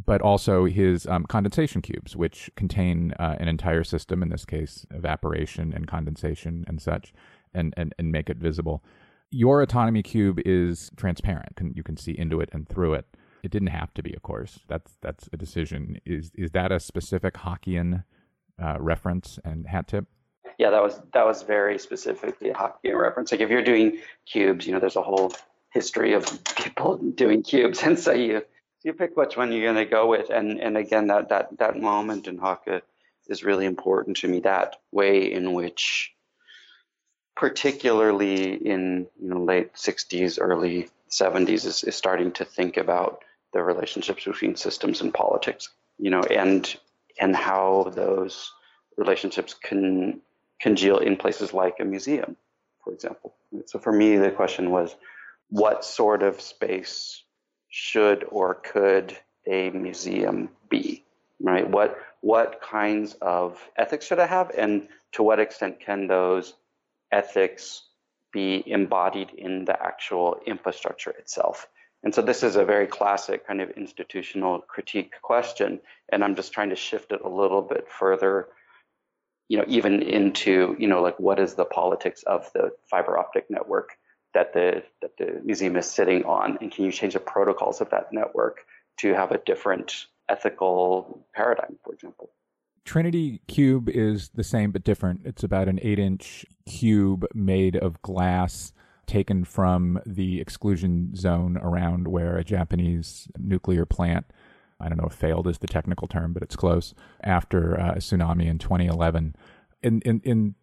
but 0.06 0.22
also 0.22 0.66
his 0.66 1.08
um, 1.08 1.26
condensation 1.26 1.82
cubes, 1.82 2.16
which 2.16 2.52
contain 2.56 3.14
uh, 3.20 3.36
an 3.40 3.48
entire 3.48 3.84
system, 3.84 4.22
in 4.22 4.30
this 4.30 4.46
case, 4.46 4.86
evaporation 4.92 5.74
and 5.74 5.88
condensation 5.88 6.66
and 6.68 6.82
such, 6.82 7.14
and, 7.54 7.74
and, 7.78 7.96
and 7.98 8.12
make 8.12 8.30
it 8.30 8.38
visible. 8.38 8.84
Your 9.32 9.62
autonomy 9.62 10.04
cube 10.04 10.40
is 10.46 10.92
transparent. 10.98 11.60
You 11.74 11.84
can 11.84 11.98
see 11.98 12.18
into 12.18 12.42
it 12.42 12.50
and 12.52 12.68
through 12.68 12.96
it. 12.96 13.06
It 13.44 13.52
didn't 13.52 13.68
have 13.70 13.94
to 13.94 14.04
be, 14.04 14.14
of 14.14 14.22
course. 14.22 14.60
That's 14.68 14.98
that's 15.02 15.30
a 15.32 15.38
decision. 15.38 16.02
Is 16.06 16.32
is 16.36 16.52
that 16.52 16.72
a 16.74 16.80
specific 16.80 17.36
Haackian 17.36 18.04
uh, 18.62 18.78
reference 18.80 19.40
and 19.46 19.68
hat 19.68 19.88
tip? 19.88 20.08
Yeah, 20.60 20.72
that 20.72 20.84
was 20.84 21.00
that 21.14 21.26
was 21.26 21.42
very 21.44 21.80
specifically 21.80 22.50
a 22.50 22.54
Haacke 22.54 22.94
reference. 22.94 23.32
Like 23.32 23.40
if 23.40 23.50
you're 23.50 23.64
doing 23.64 24.00
cubes, 24.26 24.68
you 24.68 24.74
know, 24.74 24.82
there's 24.82 24.98
a 24.98 25.02
whole 25.02 25.32
history 25.72 26.14
of 26.14 26.26
people 26.56 26.98
doing 27.16 27.44
cubes, 27.44 27.82
and 27.82 27.98
so 27.98 28.12
you 28.12 28.42
you 28.84 28.92
pick 28.92 29.16
which 29.16 29.38
one 29.38 29.54
you're 29.54 29.72
going 29.74 29.84
to 29.84 29.90
go 29.90 30.08
with, 30.08 30.30
and 30.30 30.60
and 30.60 30.76
again, 30.76 31.08
that 31.08 31.30
that 31.30 31.58
that 31.60 31.80
moment 31.80 32.28
in 32.28 32.38
Haacke 32.38 32.82
is 33.28 33.42
really 33.42 33.66
important 33.66 34.18
to 34.18 34.28
me. 34.28 34.42
That 34.42 34.76
way 34.92 35.32
in 35.32 35.54
which, 35.54 36.12
particularly 37.38 38.54
in 38.54 39.08
you 39.18 39.30
know 39.30 39.42
late 39.42 39.76
'60s, 39.76 40.40
early 40.42 40.90
'70s, 41.10 41.66
is, 41.66 41.86
is 41.86 41.96
starting 41.96 42.34
to 42.34 42.44
think 42.44 42.76
about 42.76 43.24
the 43.54 43.64
relationships 43.64 44.26
between 44.26 44.58
systems 44.58 45.00
and 45.00 45.14
politics. 45.14 45.70
You 45.98 46.10
know, 46.10 46.24
and 46.24 46.76
and 47.18 47.34
how 47.34 47.94
those 47.96 48.52
relationships 48.98 49.54
can 49.54 50.20
congeal 50.60 50.98
in 50.98 51.18
places 51.18 51.54
like 51.54 51.80
a 51.80 51.86
museum, 51.86 52.36
for 52.84 52.94
example. 52.94 53.34
So 53.66 53.80
for 53.80 53.92
me, 53.92 54.18
the 54.18 54.32
question 54.32 54.72
was, 54.72 54.96
what 55.50 55.84
sort 55.84 56.22
of 56.22 56.42
space 56.42 57.24
should 57.70 58.26
or 58.30 58.56
could 58.56 59.18
a 59.48 59.70
museum 59.72 60.50
be? 60.70 61.04
Right? 61.42 61.68
What 61.68 61.98
what 62.22 62.62
kinds 62.62 63.16
of 63.22 63.58
ethics 63.78 64.06
should 64.06 64.20
I 64.20 64.28
have, 64.28 64.52
and 64.58 64.88
to 65.14 65.24
what 65.24 65.40
extent 65.40 65.80
can 65.80 66.08
those 66.08 66.54
ethics 67.12 67.84
be 68.32 68.64
embodied 68.68 69.32
in 69.32 69.66
the 69.66 69.82
actual 69.82 70.40
infrastructure 70.46 71.12
itself? 71.12 71.68
And 72.04 72.14
so 72.14 72.22
this 72.22 72.44
is 72.44 72.56
a 72.56 72.66
very 72.66 72.88
classic 72.88 73.48
kind 73.48 73.62
of 73.62 73.72
institutional 73.72 74.60
critique 74.60 75.14
question, 75.22 75.80
and 76.10 76.24
I'm 76.24 76.36
just 76.36 76.54
trying 76.54 76.70
to 76.70 76.76
shift 76.76 77.12
it 77.12 77.22
a 77.22 77.30
little 77.30 77.62
bit 77.62 77.88
further, 77.90 78.48
you 79.50 79.58
know, 79.58 79.66
even 79.68 80.02
into, 80.02 80.76
you 80.80 80.88
know, 80.88 81.02
like 81.02 81.20
what 81.20 81.40
is 81.40 81.56
the 81.56 81.66
politics 81.66 82.24
of 82.24 82.50
the 82.54 82.72
fiber 82.90 83.18
optic 83.18 83.50
network 83.50 83.98
that 84.34 84.54
the 84.54 84.84
that 85.02 85.18
the 85.18 85.42
museum 85.44 85.76
is 85.76 85.92
sitting 85.92 86.24
on, 86.24 86.58
and 86.62 86.72
can 86.72 86.86
you 86.86 86.92
change 86.92 87.14
the 87.14 87.20
protocols 87.20 87.82
of 87.82 87.90
that 87.90 88.14
network 88.14 88.60
to 88.98 89.14
have 89.14 89.32
a 89.32 89.40
different 89.40 90.06
ethical 90.30 91.26
paradigm, 91.36 91.78
for 91.84 91.94
example? 91.94 92.30
Trinity 92.86 93.42
Cube 93.48 93.90
is 93.90 94.30
the 94.30 94.44
same 94.44 94.72
but 94.72 94.84
different. 94.84 95.22
It's 95.26 95.44
about 95.44 95.68
an 95.68 95.80
eight 95.82 96.00
inch 96.00 96.46
cube 96.68 97.26
made 97.34 97.76
of 97.76 98.02
glass 98.04 98.72
taken 99.08 99.44
from 99.44 100.00
the 100.06 100.40
exclusion 100.40 101.16
zone 101.16 101.58
around 101.58 102.08
where 102.08 102.38
a 102.38 102.44
Japanese 102.44 103.28
nuclear 103.40 103.86
plant, 103.86 104.28
I 104.80 104.90
don't 104.90 104.98
know 104.98 105.08
if 105.08 105.14
failed 105.14 105.48
is 105.48 105.58
the 105.58 105.68
technical 105.68 106.08
term, 106.08 106.34
but 106.34 106.44
it's 106.44 106.56
close, 106.56 106.94
after 107.24 107.80
uh, 107.80 107.92
a 107.94 107.98
tsunami 107.98 108.48
in 108.48 108.58
2011. 108.60 109.36
In, 109.82 110.02
in, 110.02 110.22
in 110.24 110.56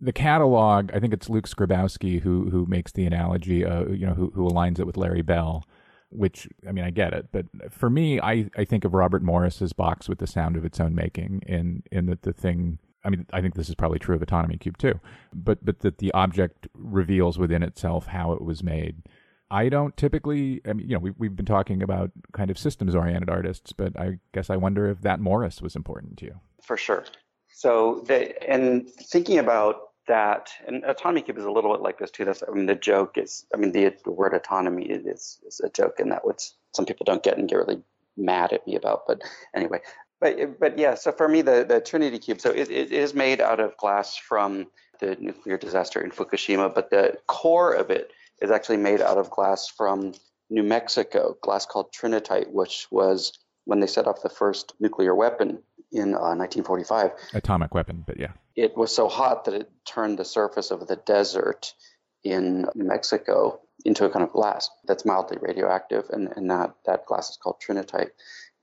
the 0.00 0.12
catalog, 0.12 0.90
I 0.92 1.00
think 1.00 1.12
it's 1.12 1.28
Luke 1.28 1.48
Skrebowski 1.48 2.20
who 2.20 2.50
who 2.50 2.66
makes 2.66 2.92
the 2.92 3.06
analogy, 3.06 3.64
uh, 3.64 3.86
you 3.86 4.06
know, 4.06 4.14
who 4.14 4.30
who 4.34 4.48
aligns 4.48 4.78
it 4.78 4.86
with 4.86 4.96
Larry 4.96 5.22
Bell, 5.22 5.64
which 6.10 6.48
I 6.68 6.72
mean, 6.72 6.84
I 6.84 6.90
get 6.90 7.12
it, 7.12 7.28
but 7.32 7.46
for 7.70 7.88
me, 7.88 8.20
I 8.20 8.50
I 8.56 8.64
think 8.64 8.84
of 8.84 8.94
Robert 8.94 9.22
Morris's 9.22 9.72
box 9.72 10.08
with 10.08 10.18
the 10.18 10.26
sound 10.26 10.56
of 10.56 10.64
its 10.64 10.80
own 10.80 10.94
making 10.94 11.42
in 11.46 11.82
in 11.90 12.06
that 12.06 12.22
the 12.22 12.32
thing 12.32 12.78
I 13.04 13.08
mean, 13.08 13.24
I 13.32 13.40
think 13.40 13.54
this 13.54 13.68
is 13.68 13.76
probably 13.76 14.00
true 14.00 14.16
of 14.16 14.22
Autonomy 14.22 14.58
Cube 14.58 14.78
too, 14.78 15.00
but 15.32 15.64
but 15.64 15.80
that 15.80 15.98
the 15.98 16.12
object 16.12 16.68
reveals 16.74 17.38
within 17.38 17.62
itself 17.62 18.06
how 18.06 18.32
it 18.32 18.42
was 18.42 18.62
made. 18.62 19.02
I 19.50 19.68
don't 19.68 19.96
typically, 19.96 20.60
I 20.66 20.72
mean, 20.72 20.88
you 20.88 20.94
know, 20.94 20.98
we've, 20.98 21.14
we've 21.18 21.36
been 21.36 21.46
talking 21.46 21.82
about 21.82 22.10
kind 22.32 22.50
of 22.50 22.58
systems 22.58 22.94
oriented 22.94 23.30
artists, 23.30 23.72
but 23.72 23.98
I 23.98 24.18
guess 24.32 24.50
I 24.50 24.56
wonder 24.56 24.88
if 24.88 25.02
that 25.02 25.20
Morris 25.20 25.62
was 25.62 25.76
important 25.76 26.18
to 26.18 26.24
you. 26.26 26.40
For 26.62 26.76
sure. 26.76 27.04
So, 27.48 28.04
the, 28.06 28.50
and 28.50 28.90
thinking 28.90 29.38
about 29.38 29.90
that, 30.08 30.50
and 30.66 30.84
Autonomy 30.84 31.22
Cube 31.22 31.38
is 31.38 31.44
a 31.44 31.50
little 31.50 31.72
bit 31.72 31.80
like 31.80 31.98
this 31.98 32.10
too. 32.10 32.24
That's, 32.24 32.42
I 32.46 32.52
mean, 32.52 32.66
the 32.66 32.74
joke 32.74 33.16
is, 33.18 33.46
I 33.54 33.56
mean, 33.56 33.72
the, 33.72 33.94
the 34.04 34.10
word 34.10 34.34
autonomy 34.34 34.86
is, 34.86 35.38
is 35.46 35.60
a 35.64 35.68
joke, 35.70 36.00
and 36.00 36.10
that 36.12 36.24
what 36.24 36.48
some 36.74 36.84
people 36.84 37.04
don't 37.04 37.22
get 37.22 37.38
and 37.38 37.48
get 37.48 37.56
really 37.56 37.82
mad 38.16 38.52
at 38.52 38.66
me 38.66 38.76
about. 38.76 39.02
But 39.06 39.22
anyway, 39.54 39.80
but 40.20 40.58
but 40.58 40.78
yeah, 40.78 40.94
so 40.94 41.12
for 41.12 41.28
me, 41.28 41.42
the, 41.42 41.64
the 41.66 41.80
Trinity 41.80 42.18
Cube, 42.18 42.40
so 42.40 42.50
it, 42.50 42.70
it 42.70 42.92
is 42.92 43.14
made 43.14 43.40
out 43.40 43.60
of 43.60 43.76
glass 43.76 44.16
from 44.16 44.66
the 45.00 45.16
nuclear 45.20 45.58
disaster 45.58 46.00
in 46.00 46.10
Fukushima, 46.10 46.74
but 46.74 46.90
the 46.90 47.18
core 47.26 47.72
of 47.72 47.90
it 47.90 48.12
is 48.40 48.50
actually 48.50 48.76
made 48.78 49.00
out 49.00 49.18
of 49.18 49.30
glass 49.30 49.68
from 49.68 50.12
New 50.50 50.62
Mexico, 50.62 51.36
glass 51.42 51.66
called 51.66 51.92
Trinitite, 51.92 52.50
which 52.50 52.86
was 52.90 53.32
when 53.64 53.80
they 53.80 53.86
set 53.86 54.06
off 54.06 54.22
the 54.22 54.28
first 54.28 54.74
nuclear 54.78 55.14
weapon 55.14 55.62
in 55.92 56.14
uh, 56.14 56.34
1945. 56.34 57.10
Atomic 57.34 57.74
weapon, 57.74 58.04
but 58.06 58.18
yeah. 58.18 58.32
It 58.54 58.76
was 58.76 58.94
so 58.94 59.08
hot 59.08 59.44
that 59.44 59.54
it 59.54 59.70
turned 59.84 60.18
the 60.18 60.24
surface 60.24 60.70
of 60.70 60.86
the 60.86 60.96
desert 60.96 61.74
in 62.22 62.66
New 62.74 62.84
Mexico 62.84 63.60
into 63.84 64.04
a 64.04 64.10
kind 64.10 64.24
of 64.24 64.32
glass 64.32 64.70
that's 64.86 65.04
mildly 65.04 65.38
radioactive, 65.40 66.08
and, 66.10 66.32
and 66.36 66.50
that, 66.50 66.74
that 66.86 67.06
glass 67.06 67.30
is 67.30 67.36
called 67.36 67.56
Trinitite. 67.60 68.10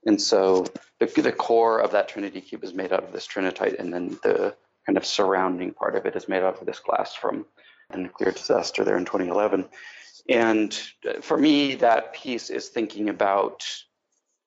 And 0.06 0.20
so 0.20 0.66
the, 1.00 1.06
the 1.06 1.32
core 1.32 1.80
of 1.80 1.92
that 1.92 2.08
Trinity 2.08 2.40
cube 2.40 2.64
is 2.64 2.74
made 2.74 2.92
out 2.92 3.04
of 3.04 3.12
this 3.12 3.26
trinitite, 3.26 3.78
and 3.78 3.92
then 3.92 4.18
the 4.22 4.54
kind 4.86 4.98
of 4.98 5.06
surrounding 5.06 5.72
part 5.72 5.96
of 5.96 6.04
it 6.04 6.14
is 6.14 6.28
made 6.28 6.42
out 6.42 6.60
of 6.60 6.66
this 6.66 6.78
glass 6.78 7.14
from 7.14 7.46
the 7.90 7.98
nuclear 7.98 8.32
disaster 8.32 8.84
there 8.84 8.96
in 8.96 9.04
2011. 9.04 9.68
And 10.28 10.78
uh, 11.08 11.20
for 11.20 11.36
me, 11.36 11.74
that 11.76 12.14
piece 12.14 12.50
is 12.50 12.68
thinking 12.68 13.08
about 13.08 13.64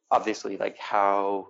obviously 0.09 0.57
like 0.57 0.77
how 0.77 1.49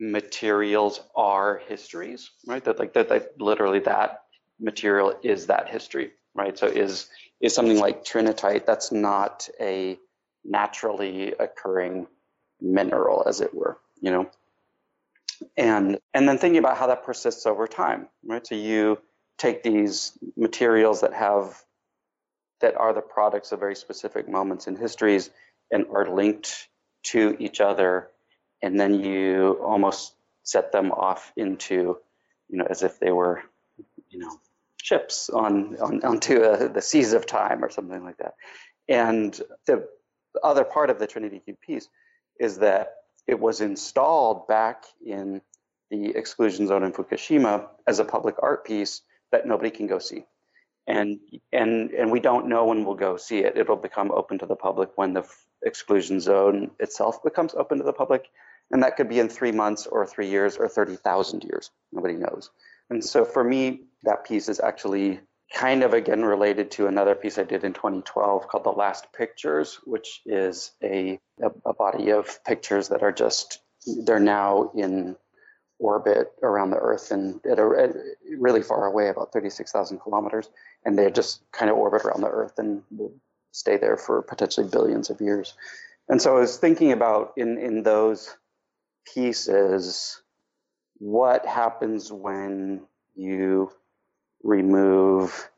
materials 0.00 1.00
are 1.16 1.60
histories, 1.68 2.30
right? 2.46 2.64
That 2.64 2.78
like 2.78 2.92
that, 2.94 3.08
that 3.08 3.32
literally 3.38 3.80
that 3.80 4.22
material 4.60 5.14
is 5.22 5.46
that 5.46 5.68
history, 5.68 6.12
right? 6.34 6.56
So 6.56 6.66
is 6.66 7.08
is 7.40 7.54
something 7.54 7.78
like 7.78 8.04
trinitite 8.04 8.66
that's 8.66 8.92
not 8.92 9.48
a 9.60 9.98
naturally 10.44 11.32
occurring 11.38 12.06
mineral, 12.60 13.24
as 13.26 13.40
it 13.40 13.54
were, 13.54 13.78
you 14.00 14.10
know. 14.10 14.30
And 15.56 15.98
and 16.14 16.28
then 16.28 16.38
thinking 16.38 16.58
about 16.58 16.76
how 16.76 16.88
that 16.88 17.04
persists 17.04 17.46
over 17.46 17.66
time, 17.66 18.08
right? 18.24 18.46
So 18.46 18.54
you 18.54 18.98
take 19.38 19.62
these 19.62 20.18
materials 20.36 21.00
that 21.00 21.14
have 21.14 21.62
that 22.60 22.74
are 22.76 22.92
the 22.92 23.00
products 23.00 23.52
of 23.52 23.60
very 23.60 23.76
specific 23.76 24.28
moments 24.28 24.66
in 24.66 24.76
histories 24.76 25.30
and 25.70 25.86
are 25.92 26.12
linked 26.12 26.68
to 27.04 27.36
each 27.38 27.60
other, 27.60 28.08
and 28.62 28.78
then 28.78 28.94
you 28.94 29.58
almost 29.62 30.14
set 30.42 30.72
them 30.72 30.90
off 30.90 31.32
into, 31.36 31.96
you 32.48 32.58
know, 32.58 32.66
as 32.68 32.82
if 32.82 32.98
they 32.98 33.12
were, 33.12 33.42
you 34.10 34.18
know, 34.18 34.40
ships 34.82 35.30
on, 35.30 35.76
on 35.80 36.02
onto 36.02 36.42
a, 36.42 36.68
the 36.68 36.82
seas 36.82 37.12
of 37.12 37.26
time 37.26 37.64
or 37.64 37.70
something 37.70 38.02
like 38.02 38.16
that. 38.16 38.34
And 38.88 39.40
the 39.66 39.86
other 40.42 40.64
part 40.64 40.90
of 40.90 40.98
the 40.98 41.06
Trinity 41.06 41.40
Cube 41.40 41.60
piece 41.60 41.88
is 42.40 42.58
that 42.58 42.94
it 43.26 43.38
was 43.38 43.60
installed 43.60 44.48
back 44.48 44.84
in 45.04 45.42
the 45.90 46.16
exclusion 46.16 46.66
zone 46.66 46.82
in 46.82 46.92
Fukushima 46.92 47.68
as 47.86 47.98
a 47.98 48.04
public 48.04 48.36
art 48.42 48.64
piece 48.64 49.02
that 49.32 49.46
nobody 49.46 49.70
can 49.70 49.86
go 49.86 49.98
see. 49.98 50.24
And, 50.86 51.18
and, 51.52 51.90
and 51.90 52.10
we 52.10 52.18
don't 52.18 52.48
know 52.48 52.64
when 52.66 52.84
we'll 52.84 52.94
go 52.94 53.18
see 53.18 53.40
it. 53.40 53.58
It'll 53.58 53.76
become 53.76 54.10
open 54.10 54.38
to 54.38 54.46
the 54.46 54.56
public 54.56 54.90
when 54.96 55.12
the 55.12 55.24
exclusion 55.62 56.18
zone 56.18 56.70
itself 56.80 57.22
becomes 57.22 57.54
open 57.54 57.78
to 57.78 57.84
the 57.84 57.92
public. 57.92 58.30
And 58.70 58.82
that 58.82 58.96
could 58.96 59.08
be 59.08 59.18
in 59.18 59.28
three 59.28 59.52
months 59.52 59.86
or 59.86 60.06
three 60.06 60.28
years 60.28 60.56
or 60.56 60.68
30,000 60.68 61.44
years. 61.44 61.70
Nobody 61.92 62.14
knows. 62.14 62.50
And 62.90 63.04
so 63.04 63.24
for 63.24 63.44
me, 63.44 63.82
that 64.04 64.24
piece 64.24 64.48
is 64.48 64.60
actually 64.60 65.20
kind 65.52 65.82
of 65.82 65.94
again 65.94 66.24
related 66.24 66.70
to 66.70 66.86
another 66.86 67.14
piece 67.14 67.38
I 67.38 67.42
did 67.42 67.64
in 67.64 67.72
2012 67.72 68.48
called 68.48 68.64
The 68.64 68.70
Last 68.70 69.12
Pictures, 69.12 69.78
which 69.84 70.20
is 70.26 70.72
a, 70.82 71.18
a, 71.42 71.50
a, 71.64 71.74
body 71.74 72.10
of 72.10 72.42
pictures 72.44 72.88
that 72.88 73.02
are 73.02 73.12
just, 73.12 73.60
they're 74.04 74.20
now 74.20 74.70
in 74.74 75.16
orbit 75.78 76.32
around 76.42 76.70
the 76.70 76.76
Earth 76.76 77.10
and 77.10 77.40
at 77.46 77.58
a, 77.58 77.70
at 77.78 77.96
really 78.38 78.62
far 78.62 78.86
away, 78.86 79.08
about 79.08 79.32
36,000 79.32 79.98
kilometers. 79.98 80.50
And 80.84 80.98
they 80.98 81.10
just 81.10 81.42
kind 81.52 81.70
of 81.70 81.76
orbit 81.76 82.04
around 82.04 82.22
the 82.22 82.28
Earth 82.28 82.58
and 82.58 82.82
will 82.90 83.12
stay 83.52 83.76
there 83.76 83.96
for 83.96 84.22
potentially 84.22 84.68
billions 84.68 85.10
of 85.10 85.20
years. 85.20 85.54
And 86.08 86.20
so 86.20 86.36
I 86.36 86.40
was 86.40 86.56
thinking 86.56 86.92
about 86.92 87.32
in, 87.36 87.58
in 87.58 87.82
those 87.82 88.36
pieces, 89.14 90.20
what 90.98 91.46
happens 91.46 92.10
when 92.12 92.82
you 93.14 93.70
remove 94.42 95.50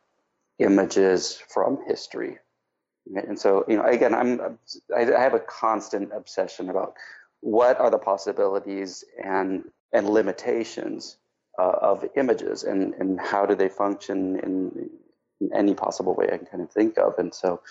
images 0.58 1.42
from 1.48 1.78
history. 1.86 2.38
And 3.14 3.38
so, 3.38 3.64
you 3.66 3.76
know, 3.76 3.84
again, 3.84 4.14
I'm 4.14 4.58
I 4.94 5.00
have 5.04 5.34
a 5.34 5.40
constant 5.40 6.12
obsession 6.14 6.68
about 6.68 6.94
what 7.40 7.80
are 7.80 7.90
the 7.90 7.98
possibilities 7.98 9.04
and 9.22 9.64
and 9.92 10.08
limitations 10.08 11.16
uh, 11.58 11.72
of 11.80 12.04
images, 12.16 12.64
and 12.64 12.94
and 12.94 13.20
how 13.20 13.46
do 13.46 13.54
they 13.54 13.68
function 13.68 14.38
in, 14.40 14.90
in, 15.40 15.50
any 15.54 15.72
possible 15.72 16.14
way 16.14 16.26
I 16.30 16.36
can 16.36 16.46
kind 16.46 16.62
of 16.62 16.70
think 16.70 16.98
of. 16.98 17.14
And 17.18 17.34
so, 17.34 17.62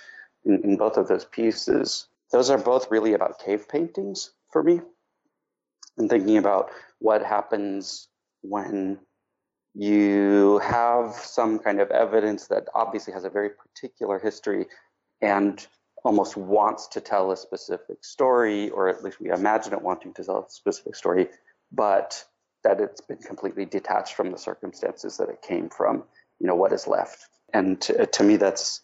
in, 0.43 0.61
in 0.63 0.77
both 0.77 0.97
of 0.97 1.07
those 1.07 1.25
pieces, 1.25 2.07
those 2.31 2.49
are 2.49 2.57
both 2.57 2.89
really 2.89 3.13
about 3.13 3.39
cave 3.39 3.69
paintings 3.69 4.31
for 4.51 4.63
me, 4.63 4.81
and 5.97 6.09
thinking 6.09 6.37
about 6.37 6.71
what 6.99 7.23
happens 7.23 8.07
when 8.41 8.99
you 9.75 10.59
have 10.59 11.13
some 11.13 11.59
kind 11.59 11.79
of 11.79 11.91
evidence 11.91 12.47
that 12.47 12.67
obviously 12.73 13.13
has 13.13 13.23
a 13.23 13.29
very 13.29 13.49
particular 13.49 14.19
history 14.19 14.65
and 15.21 15.67
almost 16.03 16.37
wants 16.37 16.87
to 16.87 17.01
tell 17.01 17.31
a 17.31 17.37
specific 17.37 18.03
story, 18.03 18.69
or 18.71 18.87
at 18.87 19.03
least 19.03 19.19
we 19.19 19.29
imagine 19.29 19.73
it 19.73 19.81
wanting 19.81 20.13
to 20.13 20.23
tell 20.23 20.45
a 20.45 20.49
specific 20.49 20.95
story, 20.95 21.27
but 21.71 22.23
that 22.63 22.79
it's 22.79 23.01
been 23.01 23.17
completely 23.17 23.65
detached 23.65 24.15
from 24.15 24.31
the 24.31 24.37
circumstances 24.37 25.17
that 25.17 25.29
it 25.29 25.41
came 25.41 25.69
from. 25.69 26.03
You 26.39 26.47
know, 26.47 26.55
what 26.55 26.71
is 26.71 26.87
left. 26.87 27.25
And 27.53 27.79
to, 27.81 28.05
to 28.05 28.23
me, 28.23 28.37
that's 28.37 28.81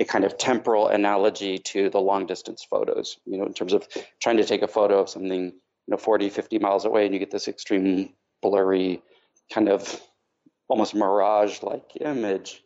a 0.00 0.04
kind 0.04 0.24
of 0.24 0.36
temporal 0.36 0.88
analogy 0.88 1.58
to 1.58 1.88
the 1.90 2.00
long 2.00 2.26
distance 2.26 2.66
photos, 2.68 3.18
you 3.24 3.38
know, 3.38 3.46
in 3.46 3.54
terms 3.54 3.72
of 3.72 3.86
trying 4.20 4.36
to 4.36 4.44
take 4.44 4.62
a 4.62 4.68
photo 4.68 5.00
of 5.00 5.08
something, 5.08 5.44
you 5.44 5.52
know, 5.88 5.96
40, 5.96 6.30
50 6.30 6.58
miles 6.58 6.84
away 6.84 7.04
and 7.04 7.14
you 7.14 7.20
get 7.20 7.30
this 7.30 7.48
extreme 7.48 8.12
blurry 8.42 9.02
kind 9.52 9.68
of 9.68 10.00
almost 10.68 10.94
mirage 10.94 11.62
like 11.62 11.92
image. 12.00 12.62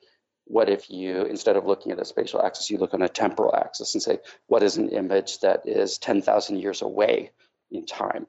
What 0.46 0.68
if 0.68 0.90
you, 0.90 1.22
instead 1.22 1.56
of 1.56 1.66
looking 1.66 1.92
at 1.92 2.00
a 2.00 2.04
spatial 2.04 2.42
axis, 2.42 2.70
you 2.70 2.78
look 2.78 2.94
on 2.94 3.02
a 3.02 3.08
temporal 3.08 3.54
axis 3.54 3.94
and 3.94 4.02
say, 4.02 4.18
what 4.46 4.62
is 4.62 4.78
an 4.78 4.88
image 4.88 5.40
that 5.40 5.68
is 5.68 5.98
10,000 5.98 6.56
years 6.58 6.82
away 6.82 7.30
in 7.70 7.86
time, 7.86 8.26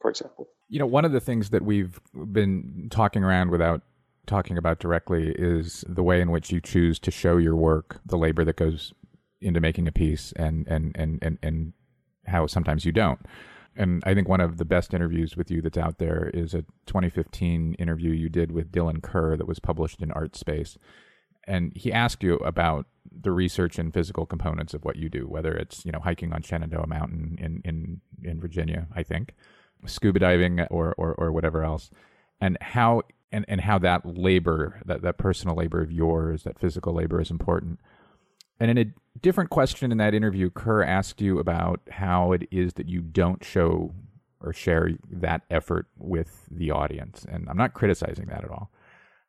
for 0.00 0.10
example? 0.10 0.48
You 0.72 0.78
know, 0.78 0.86
one 0.86 1.04
of 1.04 1.12
the 1.12 1.20
things 1.20 1.50
that 1.50 1.62
we've 1.62 2.00
been 2.14 2.88
talking 2.90 3.22
around 3.22 3.50
without 3.50 3.82
talking 4.26 4.56
about 4.56 4.78
directly 4.78 5.34
is 5.36 5.84
the 5.86 6.02
way 6.02 6.22
in 6.22 6.30
which 6.30 6.50
you 6.50 6.62
choose 6.62 6.98
to 7.00 7.10
show 7.10 7.36
your 7.36 7.54
work, 7.54 8.00
the 8.06 8.16
labor 8.16 8.42
that 8.44 8.56
goes 8.56 8.94
into 9.42 9.60
making 9.60 9.86
a 9.86 9.92
piece, 9.92 10.32
and 10.32 10.66
and 10.66 10.96
and 10.96 11.18
and, 11.20 11.38
and 11.42 11.72
how 12.26 12.46
sometimes 12.46 12.86
you 12.86 12.92
don't. 12.92 13.20
And 13.76 14.02
I 14.06 14.14
think 14.14 14.28
one 14.28 14.40
of 14.40 14.56
the 14.56 14.64
best 14.64 14.94
interviews 14.94 15.36
with 15.36 15.50
you 15.50 15.60
that's 15.60 15.76
out 15.76 15.98
there 15.98 16.30
is 16.32 16.54
a 16.54 16.64
2015 16.86 17.74
interview 17.74 18.10
you 18.10 18.30
did 18.30 18.52
with 18.52 18.72
Dylan 18.72 19.02
Kerr 19.02 19.36
that 19.36 19.48
was 19.48 19.58
published 19.58 20.00
in 20.00 20.08
ArtSpace. 20.10 20.78
And 21.46 21.72
he 21.74 21.92
asked 21.92 22.22
you 22.22 22.36
about 22.36 22.86
the 23.10 23.32
research 23.32 23.78
and 23.78 23.92
physical 23.92 24.26
components 24.26 24.74
of 24.74 24.84
what 24.84 24.96
you 24.96 25.08
do, 25.08 25.26
whether 25.26 25.52
it's, 25.54 25.84
you 25.84 25.92
know, 25.92 26.00
hiking 26.00 26.32
on 26.32 26.42
Shenandoah 26.42 26.86
Mountain 26.86 27.38
in, 27.40 27.62
in, 27.64 28.00
in 28.22 28.40
Virginia, 28.40 28.86
I 28.94 29.02
think, 29.02 29.34
scuba 29.86 30.18
diving 30.18 30.60
or, 30.70 30.94
or, 30.96 31.14
or 31.14 31.32
whatever 31.32 31.64
else, 31.64 31.90
and 32.40 32.58
how 32.60 33.02
and, 33.32 33.44
and 33.48 33.62
how 33.62 33.78
that 33.78 34.04
labor, 34.04 34.80
that, 34.84 35.02
that 35.02 35.16
personal 35.16 35.56
labor 35.56 35.80
of 35.80 35.90
yours, 35.90 36.42
that 36.42 36.58
physical 36.58 36.92
labor 36.92 37.20
is 37.20 37.30
important. 37.30 37.80
And 38.60 38.70
in 38.70 38.78
a 38.78 38.92
different 39.20 39.50
question 39.50 39.90
in 39.90 39.98
that 39.98 40.14
interview, 40.14 40.50
Kerr 40.50 40.82
asked 40.82 41.20
you 41.20 41.38
about 41.38 41.80
how 41.90 42.32
it 42.32 42.46
is 42.50 42.74
that 42.74 42.88
you 42.88 43.00
don't 43.00 43.42
show 43.42 43.94
or 44.40 44.52
share 44.52 44.90
that 45.10 45.42
effort 45.50 45.86
with 45.96 46.46
the 46.50 46.70
audience. 46.70 47.24
And 47.28 47.48
I'm 47.48 47.56
not 47.56 47.74
criticizing 47.74 48.26
that 48.26 48.44
at 48.44 48.50
all. 48.50 48.70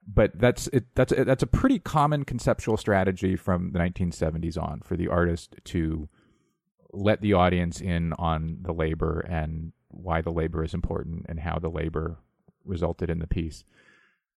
But 0.06 0.38
that's 0.38 0.68
it, 0.68 0.84
that's 0.96 1.14
that's 1.16 1.44
a 1.44 1.48
pretty 1.48 1.80
common 1.80 2.26
conceptual 2.26 2.76
strategy 2.76 3.38
from 3.38 3.72
the 3.72 3.80
1970s 3.80 4.62
on 4.62 4.82
for 4.82 4.98
the 4.98 5.08
artist 5.08 5.56
to 5.66 6.10
let 6.92 7.22
the 7.22 7.32
audience 7.32 7.80
in 7.80 8.12
on 8.14 8.58
the 8.62 8.74
labor 8.74 9.22
and 9.22 9.72
why 9.94 10.22
the 10.22 10.32
labor 10.32 10.64
is 10.64 10.74
important 10.74 11.26
and 11.30 11.40
how 11.40 11.60
the 11.60 11.70
labor 11.70 12.18
resulted 12.66 13.10
in 13.10 13.20
the 13.20 13.28
piece. 13.28 13.64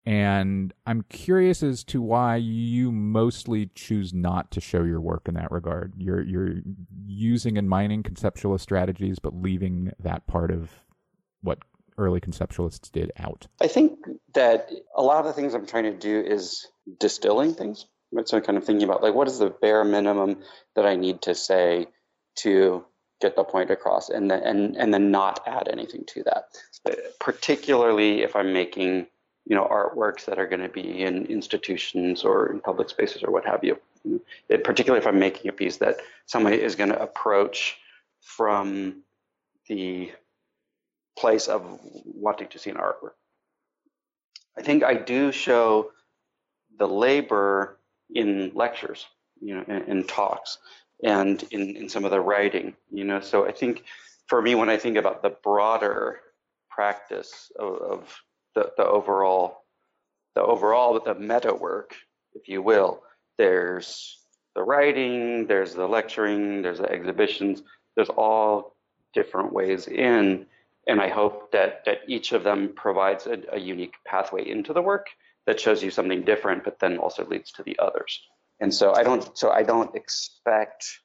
And 0.07 0.75
I'm 0.87 1.03
curious 1.09 1.63
as 1.63 1.83
to 1.85 2.03
why 2.03 2.37
you 2.37 2.93
mostly 2.93 3.71
choose 3.75 4.13
not 4.13 4.51
to 4.51 4.61
show 4.61 4.83
your 4.83 5.01
work 5.01 5.29
in 5.29 5.35
that 5.35 5.51
regard. 5.51 5.95
You're 5.97 6.21
you're 6.21 6.57
using 7.07 7.57
and 7.57 7.69
mining 7.69 8.03
conceptualist 8.03 8.61
strategies, 8.61 9.19
but 9.19 9.35
leaving 9.35 9.93
that 10.01 10.27
part 10.27 10.51
of 10.51 10.71
what 11.41 11.59
early 11.97 12.21
conceptualists 12.21 12.91
did 12.93 13.13
out. 13.19 13.47
I 13.63 13.69
think 13.69 13.99
that 14.35 14.71
a 14.95 15.03
lot 15.03 15.21
of 15.21 15.27
the 15.27 15.33
things 15.33 15.55
I'm 15.55 15.67
trying 15.67 15.85
to 15.85 15.97
do 15.97 16.21
is 16.21 16.67
distilling 16.99 17.55
things. 17.55 17.87
Right? 18.13 18.29
So 18.29 18.37
I'm 18.37 18.43
kind 18.43 18.59
of 18.59 18.65
thinking 18.65 18.85
about 18.85 19.03
like 19.03 19.15
what 19.15 19.29
is 19.29 19.39
the 19.39 19.49
bare 19.49 19.85
minimum 19.85 20.43
that 20.77 20.85
I 20.85 20.97
need 20.97 21.23
to 21.23 21.35
say 21.35 21.87
to 22.37 22.85
get 23.21 23.37
the 23.37 23.45
point 23.45 23.71
across, 23.71 24.11
and 24.11 24.31
then 24.31 24.43
and 24.43 24.77
and 24.77 24.93
then 24.93 25.11
not 25.11 25.43
add 25.47 25.69
anything 25.69 26.05
to 26.07 26.23
that. 26.25 26.49
Particularly 27.19 28.23
if 28.23 28.37
I'm 28.37 28.53
making 28.53 29.07
you 29.47 29.57
know 29.57 29.67
artworks 29.67 30.25
that 30.27 30.39
are 30.39 30.47
going 30.47 30.63
to 30.63 30.69
be 30.69 31.03
in 31.03 31.27
institutions 31.27 32.25
or 32.25 32.51
in 32.53 32.61
public 32.61 32.89
spaces 32.89 33.23
or 33.23 33.31
what 33.31 33.45
have 33.45 33.63
you. 33.63 33.79
It, 34.49 34.65
particularly 34.65 35.01
if 35.01 35.07
I'm 35.07 35.19
making 35.19 35.49
a 35.49 35.53
piece 35.53 35.79
that 35.79 35.97
somebody 36.27 36.61
is 36.61 36.75
going 36.75 36.91
to 36.91 37.01
approach 37.01 37.79
from 38.21 39.03
the 39.69 40.13
place 41.17 41.47
of 41.49 41.81
wanting 42.05 42.49
to 42.49 42.59
see 42.59 42.71
an 42.71 42.77
artwork. 42.77 43.13
I 44.59 44.63
think 44.63 44.85
I 44.85 44.95
do 44.95 45.33
show 45.33 45.91
the 46.79 46.87
labor 46.87 47.79
in 48.15 48.53
lectures, 48.55 49.07
you 49.41 49.55
know, 49.55 49.65
in, 49.67 49.83
in 49.85 50.05
talks 50.05 50.59
and 51.03 51.43
in, 51.51 51.77
in 51.77 51.89
some 51.89 52.05
of 52.05 52.11
the 52.11 52.21
writing, 52.21 52.75
you 52.91 53.05
know. 53.05 53.21
So 53.21 53.47
I 53.47 53.53
think 53.53 53.85
for 54.27 54.41
me, 54.41 54.55
when 54.55 54.69
I 54.69 54.77
think 54.77 54.97
about 54.97 55.23
the 55.23 55.37
broader 55.43 56.21
practice 56.71 57.51
of, 57.59 57.77
of 57.77 58.17
the, 58.55 58.73
the 58.77 58.87
overall 58.87 59.65
the 60.35 60.43
overall 60.43 60.99
the 61.01 61.15
meta 61.15 61.55
work, 61.55 61.95
if 62.35 62.49
you 62.49 62.61
will. 62.63 63.03
There's 63.39 64.19
the 64.55 64.63
writing, 64.63 65.47
there's 65.47 65.75
the 65.75 65.87
lecturing, 65.87 66.63
there's 66.63 66.79
the 66.79 66.91
exhibitions, 66.91 67.63
there's 67.95 68.09
all 68.09 68.77
different 69.13 69.53
ways 69.53 69.87
in. 69.87 70.47
And 70.87 71.01
I 71.01 71.09
hope 71.09 71.53
that 71.53 71.85
that 71.87 72.01
each 72.09 72.33
of 72.33 72.45
them 72.45 72.73
provides 72.75 73.27
a, 73.27 73.39
a 73.53 73.59
unique 73.59 73.95
pathway 74.05 74.49
into 74.49 74.73
the 74.73 74.83
work 74.83 75.07
that 75.47 75.61
shows 75.61 75.83
you 75.83 75.91
something 75.91 76.25
different, 76.25 76.65
but 76.65 76.79
then 76.79 76.99
also 76.99 77.25
leads 77.25 77.53
to 77.53 77.63
the 77.63 77.79
others. 77.79 78.21
And 78.61 78.73
so 78.73 78.95
I 78.95 79.03
don't 79.03 79.37
so 79.37 79.51
I 79.51 79.63
don't 79.63 79.95
expect 79.95 81.01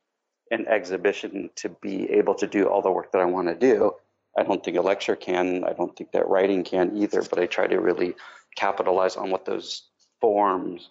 an 0.52 0.68
exhibition 0.68 1.50
to 1.56 1.70
be 1.70 2.10
able 2.12 2.36
to 2.36 2.48
do 2.48 2.68
all 2.68 2.82
the 2.82 2.92
work 2.92 3.12
that 3.12 3.22
I 3.22 3.26
want 3.26 3.48
to 3.48 3.56
do. 3.56 3.94
I 4.38 4.44
don't 4.44 4.64
think 4.64 4.78
a 4.78 4.82
lecture 4.82 5.16
can. 5.16 5.64
I 5.64 5.74
don't 5.74 5.96
think 5.96 6.12
that 6.12 6.28
writing 6.28 6.64
can 6.64 6.98
either. 6.98 7.22
But 7.22 7.40
I 7.40 7.46
try 7.46 7.68
to 7.68 7.80
really 7.80 8.16
capitalize 8.56 9.16
on 9.16 9.32
what 9.32 9.46
those 9.46 9.84
forms 10.22 10.90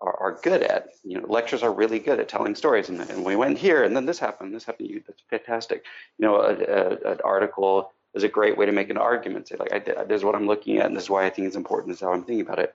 are, 0.00 0.16
are 0.20 0.38
good 0.42 0.62
at. 0.62 0.88
You 1.04 1.20
know, 1.20 1.26
lectures 1.28 1.62
are 1.62 1.72
really 1.72 1.98
good 1.98 2.20
at 2.20 2.28
telling 2.28 2.54
stories. 2.54 2.88
And, 2.88 3.00
and 3.00 3.24
we 3.24 3.36
went 3.36 3.58
here, 3.58 3.84
and 3.84 3.96
then 3.96 4.06
this 4.06 4.18
happened. 4.18 4.54
This 4.54 4.64
happened. 4.64 4.90
You, 4.90 5.02
that's 5.06 5.22
fantastic. 5.30 5.84
You 6.18 6.26
know, 6.26 6.36
a, 6.36 6.54
a, 6.54 7.12
an 7.12 7.18
article 7.24 7.92
is 8.14 8.24
a 8.24 8.28
great 8.28 8.58
way 8.58 8.66
to 8.66 8.72
make 8.72 8.90
an 8.90 8.98
argument. 8.98 9.48
Say 9.48 9.56
like, 9.58 9.72
I, 9.72 10.04
this 10.04 10.18
is 10.18 10.24
what 10.24 10.34
I'm 10.34 10.46
looking 10.46 10.78
at, 10.78 10.86
and 10.86 10.96
this 10.96 11.04
is 11.04 11.10
why 11.10 11.24
I 11.24 11.30
think 11.30 11.46
it's 11.46 11.56
important. 11.56 11.88
This 11.88 11.98
is 11.98 12.02
how 12.02 12.12
I'm 12.12 12.24
thinking 12.24 12.46
about 12.46 12.58
it. 12.58 12.74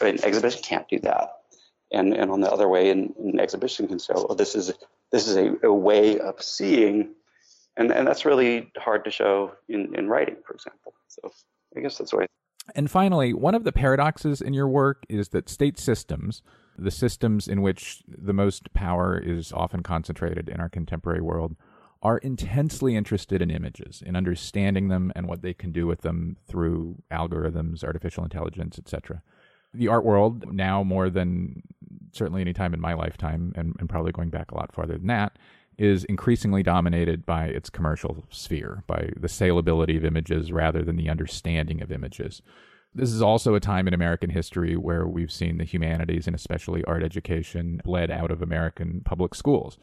An 0.00 0.22
exhibition 0.24 0.62
can't 0.62 0.88
do 0.88 0.98
that. 1.00 1.30
And 1.90 2.14
and 2.14 2.30
on 2.30 2.40
the 2.40 2.50
other 2.50 2.68
way, 2.68 2.90
an, 2.90 3.14
exhibition 3.38 3.88
can 3.88 3.98
say, 3.98 4.12
well, 4.14 4.34
this 4.34 4.54
is 4.54 4.72
this 5.10 5.26
is 5.26 5.36
a, 5.36 5.54
a 5.62 5.72
way 5.72 6.18
of 6.18 6.42
seeing 6.42 7.14
and 7.78 7.92
and 7.92 8.06
that's 8.06 8.24
really 8.24 8.70
hard 8.76 9.04
to 9.04 9.10
show 9.10 9.52
in 9.68 9.94
in 9.94 10.08
writing, 10.08 10.36
for 10.44 10.52
example. 10.52 10.92
So 11.06 11.30
I 11.76 11.80
guess 11.80 11.96
that's 11.96 12.12
why. 12.12 12.26
And 12.74 12.90
finally, 12.90 13.32
one 13.32 13.54
of 13.54 13.64
the 13.64 13.72
paradoxes 13.72 14.42
in 14.42 14.52
your 14.52 14.68
work 14.68 15.04
is 15.08 15.30
that 15.30 15.48
state 15.48 15.78
systems, 15.78 16.42
the 16.76 16.90
systems 16.90 17.48
in 17.48 17.62
which 17.62 18.02
the 18.06 18.34
most 18.34 18.74
power 18.74 19.18
is 19.18 19.52
often 19.52 19.82
concentrated 19.82 20.50
in 20.50 20.60
our 20.60 20.68
contemporary 20.68 21.22
world, 21.22 21.56
are 22.02 22.18
intensely 22.18 22.94
interested 22.94 23.40
in 23.40 23.50
images, 23.50 24.02
in 24.04 24.14
understanding 24.14 24.88
them 24.88 25.10
and 25.16 25.26
what 25.26 25.40
they 25.40 25.54
can 25.54 25.72
do 25.72 25.86
with 25.86 26.02
them 26.02 26.36
through 26.46 26.96
algorithms, 27.10 27.82
artificial 27.82 28.22
intelligence, 28.22 28.78
etc. 28.78 29.22
The 29.78 29.88
art 29.88 30.04
world, 30.04 30.52
now 30.52 30.82
more 30.82 31.08
than 31.08 31.62
certainly 32.12 32.40
any 32.40 32.52
time 32.52 32.74
in 32.74 32.80
my 32.80 32.94
lifetime, 32.94 33.52
and, 33.56 33.74
and 33.78 33.88
probably 33.88 34.12
going 34.12 34.30
back 34.30 34.50
a 34.50 34.56
lot 34.56 34.74
farther 34.74 34.98
than 34.98 35.06
that, 35.06 35.38
is 35.78 36.04
increasingly 36.04 36.62
dominated 36.62 37.24
by 37.24 37.46
its 37.46 37.70
commercial 37.70 38.24
sphere, 38.30 38.82
by 38.86 39.10
the 39.16 39.28
saleability 39.28 39.96
of 39.96 40.04
images 40.04 40.50
rather 40.50 40.82
than 40.82 40.96
the 40.96 41.08
understanding 41.08 41.80
of 41.80 41.92
images. 41.92 42.42
This 42.94 43.12
is 43.12 43.22
also 43.22 43.54
a 43.54 43.60
time 43.60 43.86
in 43.86 43.94
American 43.94 44.30
history 44.30 44.76
where 44.76 45.06
we've 45.06 45.30
seen 45.30 45.58
the 45.58 45.64
humanities 45.64 46.26
and 46.26 46.34
especially 46.34 46.82
art 46.84 47.04
education 47.04 47.80
bled 47.84 48.10
out 48.10 48.32
of 48.32 48.42
American 48.42 49.02
public 49.04 49.34
schools. 49.34 49.78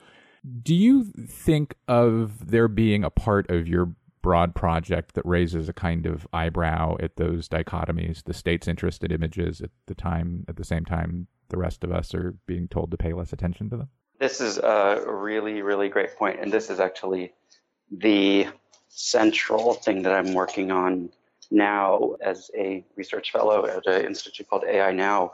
Do 0.62 0.76
you 0.76 1.06
think 1.06 1.76
of 1.88 2.48
there 2.52 2.68
being 2.68 3.04
a 3.04 3.10
part 3.10 3.50
of 3.50 3.68
your 3.68 3.96
broad 4.26 4.56
project 4.56 5.14
that 5.14 5.24
raises 5.24 5.70
a 5.70 5.74
kind 5.74 6.08
of 6.08 6.28
eyebrow 6.34 6.98
at 7.00 7.16
those 7.16 7.48
dichotomies, 7.48 8.24
the 8.24 8.34
state's 8.34 8.68
interested 8.68 9.12
in 9.12 9.22
images 9.22 9.62
at 9.62 9.70
the 9.86 9.94
time 9.94 10.44
at 10.48 10.56
the 10.56 10.64
same 10.64 10.84
time 10.84 11.28
the 11.50 11.58
rest 11.60 11.84
of 11.84 11.92
us 11.92 12.12
are 12.16 12.34
being 12.48 12.68
told 12.68 12.90
to 12.90 12.98
pay 12.98 13.14
less 13.14 13.32
attention 13.32 13.70
to 13.70 13.78
them? 13.78 13.88
This 14.20 14.42
is 14.42 14.58
a 14.58 15.04
really, 15.06 15.62
really 15.62 15.90
great 15.90 16.16
point, 16.16 16.40
and 16.40 16.52
this 16.52 16.72
is 16.72 16.80
actually 16.80 17.34
the 17.92 18.48
central 18.88 19.76
thing 19.76 20.02
that 20.02 20.12
I'm 20.12 20.34
working 20.34 20.72
on 20.72 21.12
now 21.52 22.16
as 22.20 22.50
a 22.58 22.84
research 22.96 23.32
fellow 23.32 23.68
at 23.68 23.86
an 23.86 24.08
institute 24.08 24.50
called 24.50 24.64
AI 24.68 24.92
Now 24.92 25.34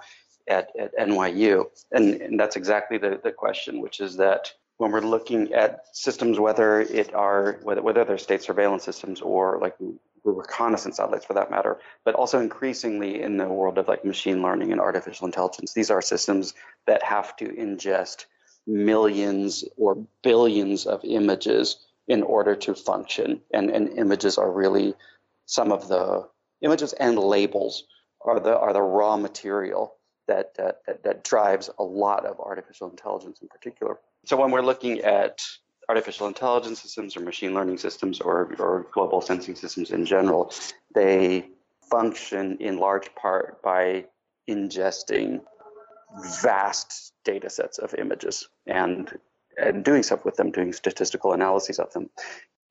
at, 0.49 0.69
at 0.77 0.93
NYU. 0.97 1.63
And, 1.93 2.15
and 2.15 2.37
that's 2.37 2.57
exactly 2.57 2.97
the, 2.97 3.21
the 3.23 3.31
question, 3.31 3.79
which 3.79 4.01
is 4.01 4.17
that 4.17 4.51
when 4.81 4.91
we're 4.91 5.01
looking 5.01 5.53
at 5.53 5.85
systems, 5.93 6.39
whether 6.39 6.81
it 6.81 7.13
are 7.13 7.59
whether, 7.61 7.83
whether 7.83 8.03
they're 8.03 8.17
state 8.17 8.41
surveillance 8.41 8.83
systems 8.83 9.21
or 9.21 9.59
like 9.61 9.75
reconnaissance 10.23 10.97
satellites 10.97 11.23
for 11.23 11.35
that 11.35 11.51
matter, 11.51 11.77
but 12.03 12.15
also 12.15 12.39
increasingly 12.39 13.21
in 13.21 13.37
the 13.37 13.47
world 13.47 13.77
of 13.77 13.87
like 13.87 14.03
machine 14.03 14.41
learning 14.41 14.71
and 14.71 14.81
artificial 14.81 15.27
intelligence, 15.27 15.73
these 15.73 15.91
are 15.91 16.01
systems 16.01 16.55
that 16.87 17.03
have 17.03 17.35
to 17.35 17.49
ingest 17.49 18.25
millions 18.65 19.63
or 19.77 20.03
billions 20.23 20.87
of 20.87 20.99
images 21.03 21.77
in 22.07 22.23
order 22.23 22.55
to 22.55 22.73
function. 22.73 23.39
And, 23.53 23.69
and 23.69 23.87
images 23.99 24.39
are 24.39 24.51
really 24.51 24.95
some 25.45 25.71
of 25.71 25.89
the 25.89 26.27
images 26.61 26.93
and 26.93 27.19
labels 27.19 27.83
are 28.25 28.39
the 28.39 28.57
are 28.57 28.73
the 28.73 28.81
raw 28.81 29.15
material 29.15 29.93
that, 30.27 30.55
that, 30.55 30.79
that, 30.87 31.03
that 31.03 31.23
drives 31.23 31.69
a 31.77 31.83
lot 31.83 32.25
of 32.25 32.39
artificial 32.39 32.89
intelligence 32.89 33.41
in 33.43 33.47
particular. 33.47 33.99
So 34.25 34.37
when 34.37 34.51
we're 34.51 34.61
looking 34.61 34.99
at 35.01 35.41
artificial 35.89 36.27
intelligence 36.27 36.81
systems 36.81 37.17
or 37.17 37.21
machine 37.21 37.53
learning 37.53 37.77
systems 37.77 38.21
or, 38.21 38.55
or 38.59 38.87
global 38.93 39.21
sensing 39.21 39.55
systems 39.55 39.91
in 39.91 40.05
general, 40.05 40.53
they 40.93 41.47
function 41.89 42.57
in 42.59 42.77
large 42.77 43.13
part 43.15 43.61
by 43.61 44.05
ingesting 44.49 45.41
vast 46.41 47.13
data 47.23 47.49
sets 47.49 47.77
of 47.77 47.93
images 47.95 48.47
and 48.67 49.17
and 49.57 49.83
doing 49.83 50.01
stuff 50.01 50.23
with 50.23 50.37
them, 50.37 50.49
doing 50.49 50.71
statistical 50.71 51.33
analyses 51.33 51.77
of 51.77 51.91
them. 51.91 52.09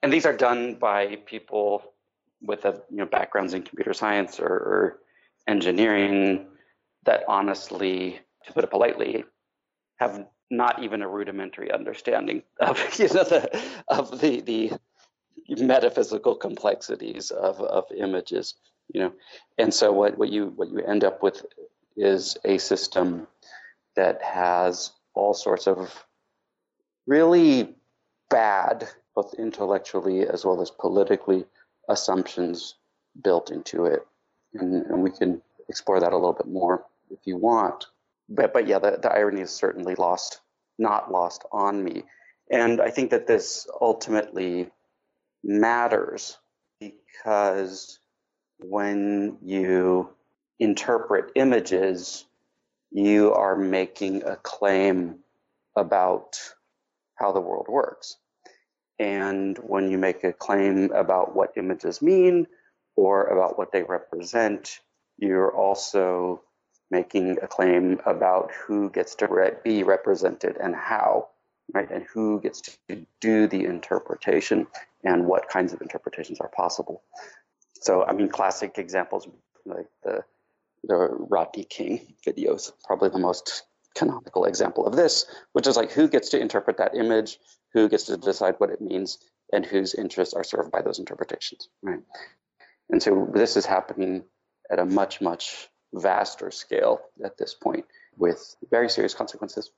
And 0.03 0.11
these 0.11 0.25
are 0.25 0.33
done 0.33 0.77
by 0.77 1.17
people 1.27 1.83
with 2.41 2.65
a, 2.65 2.81
you 2.91 2.97
know 2.97 3.07
backgrounds 3.07 3.53
in 3.53 3.63
computer 3.63 3.93
science 3.93 4.41
or, 4.41 4.47
or 4.47 4.99
engineering 5.47 6.47
that 7.05 7.25
honestly, 7.29 8.19
to 8.47 8.53
put 8.53 8.65
it 8.65 8.71
politely, 8.71 9.25
have 9.99 10.27
not 10.51 10.83
even 10.83 11.03
a 11.03 11.09
rudimentary 11.09 11.71
understanding 11.71 12.43
of 12.61 12.79
you 12.99 13.09
know 13.09 13.25
the 13.25 13.63
of 13.89 14.21
the 14.21 14.41
the 14.41 14.73
metaphysical 15.49 16.37
complexities 16.37 17.31
of, 17.31 17.61
of 17.61 17.85
images 17.97 18.55
you 18.93 19.01
know. 19.01 19.13
And 19.59 19.73
so 19.73 19.93
what, 19.93 20.19
what 20.19 20.31
you 20.31 20.53
what 20.57 20.71
you 20.71 20.81
end 20.81 21.05
up 21.05 21.23
with 21.23 21.45
is 21.97 22.37
a 22.45 22.59
system 22.59 23.27
that 23.97 24.23
has 24.23 24.93
all 25.15 25.35
sorts 25.35 25.67
of 25.67 26.05
really 27.07 27.75
bad 28.29 28.89
both 29.15 29.35
intellectually 29.35 30.27
as 30.27 30.45
well 30.45 30.63
as 30.63 30.71
politically 30.71 31.45
assumptions 31.89 32.77
built 33.23 33.51
into 33.51 33.85
it. 33.87 34.07
And, 34.55 34.87
and 34.87 35.03
we 35.03 35.11
can 35.11 35.43
explore 35.69 36.01
that 36.01 36.13
a 36.13 36.17
little 36.17 36.33
bit 36.33 36.47
more 36.47 36.85
if 37.11 37.19
you 37.25 37.37
want 37.37 37.87
but 38.31 38.53
but 38.53 38.67
yeah 38.67 38.79
the, 38.79 38.99
the 39.03 39.13
irony 39.13 39.43
is 39.43 39.51
certainly 39.51 39.95
lost 39.97 40.41
not 40.79 41.11
lost 41.11 41.45
on 41.53 41.83
me 41.83 42.05
and 42.51 42.81
i 42.81 42.91
think 42.91 43.11
that 43.11 43.27
this 43.27 43.69
ultimately 43.81 44.71
matters 45.43 46.39
because 46.81 47.99
when 48.59 49.39
you 49.43 50.11
interpret 50.59 51.33
images, 51.35 52.27
you 52.91 53.33
are 53.33 53.57
making 53.57 54.23
a 54.25 54.37
claim 54.37 55.17
about 55.77 56.39
how 57.15 57.33
the 57.33 57.41
world 57.41 57.67
works. 57.69 58.17
And 58.99 59.57
when 59.59 59.91
you 59.91 59.97
make 59.97 60.25
a 60.25 60.33
claim 60.33 60.93
about 60.93 61.35
what 61.35 61.57
images 61.57 62.03
mean 62.03 62.47
or 62.97 63.25
about 63.27 63.57
what 63.57 63.73
they 63.73 63.83
represent, 63.83 64.81
you're 65.17 65.55
also 65.55 66.43
making 66.91 67.39
a 67.43 67.47
claim 67.47 68.01
about 68.07 68.51
who 68.53 68.91
gets 68.91 69.15
to 69.17 69.27
re- 69.29 69.53
be 69.63 69.83
represented 69.83 70.57
and 70.57 70.75
how, 70.75 71.29
right? 71.73 71.91
And 71.91 72.05
who 72.13 72.41
gets 72.41 72.61
to 72.89 73.07
do 73.21 73.47
the 73.47 73.65
interpretation 73.65 74.67
and 75.05 75.27
what 75.27 75.49
kinds 75.49 75.73
of 75.73 75.81
interpretations 75.81 76.41
are 76.41 76.49
possible. 76.49 77.03
So, 77.81 78.05
I 78.05 78.13
mean, 78.13 78.29
classic 78.29 78.79
examples 78.79 79.29
like 79.65 79.87
the 80.03 80.25
the 80.85 80.97
Rodney 80.97 81.65
King 81.65 82.15
videos, 82.27 82.73
probably 82.85 83.11
the 83.11 83.19
most 83.19 83.65
canonical 83.95 84.45
example 84.47 84.87
of 84.87 84.97
this, 84.97 85.27
which 85.53 85.67
is 85.67 85.77
like 85.77 85.93
who 85.93 86.09
gets 86.09 86.31
to 86.31 86.41
interpret 86.41 86.79
that 86.79 86.95
image, 86.95 87.39
who 87.75 87.89
gets 87.89 88.05
to 88.05 88.17
decide 88.17 88.55
what 88.59 88.71
it 88.71 88.81
means, 88.81 89.19
and 89.53 89.67
whose 89.67 89.95
interests 89.95 90.35
are 90.35 90.45
served 90.45 90.71
by 90.71 90.83
those 90.83 90.99
interpretations, 90.99 91.69
right? 91.83 92.01
And 92.89 93.03
so 93.03 93.29
this 93.33 93.57
is 93.57 93.67
happening 93.67 94.25
at 94.71 94.79
a 94.79 94.85
much, 94.85 95.21
much 95.21 95.69
vaster 95.95 96.51
scale 96.51 97.01
at 97.25 97.37
this 97.39 97.55
point 97.55 97.85
with 98.17 98.57
very 98.71 98.89
serious 98.89 99.15
consequences. 99.15 99.71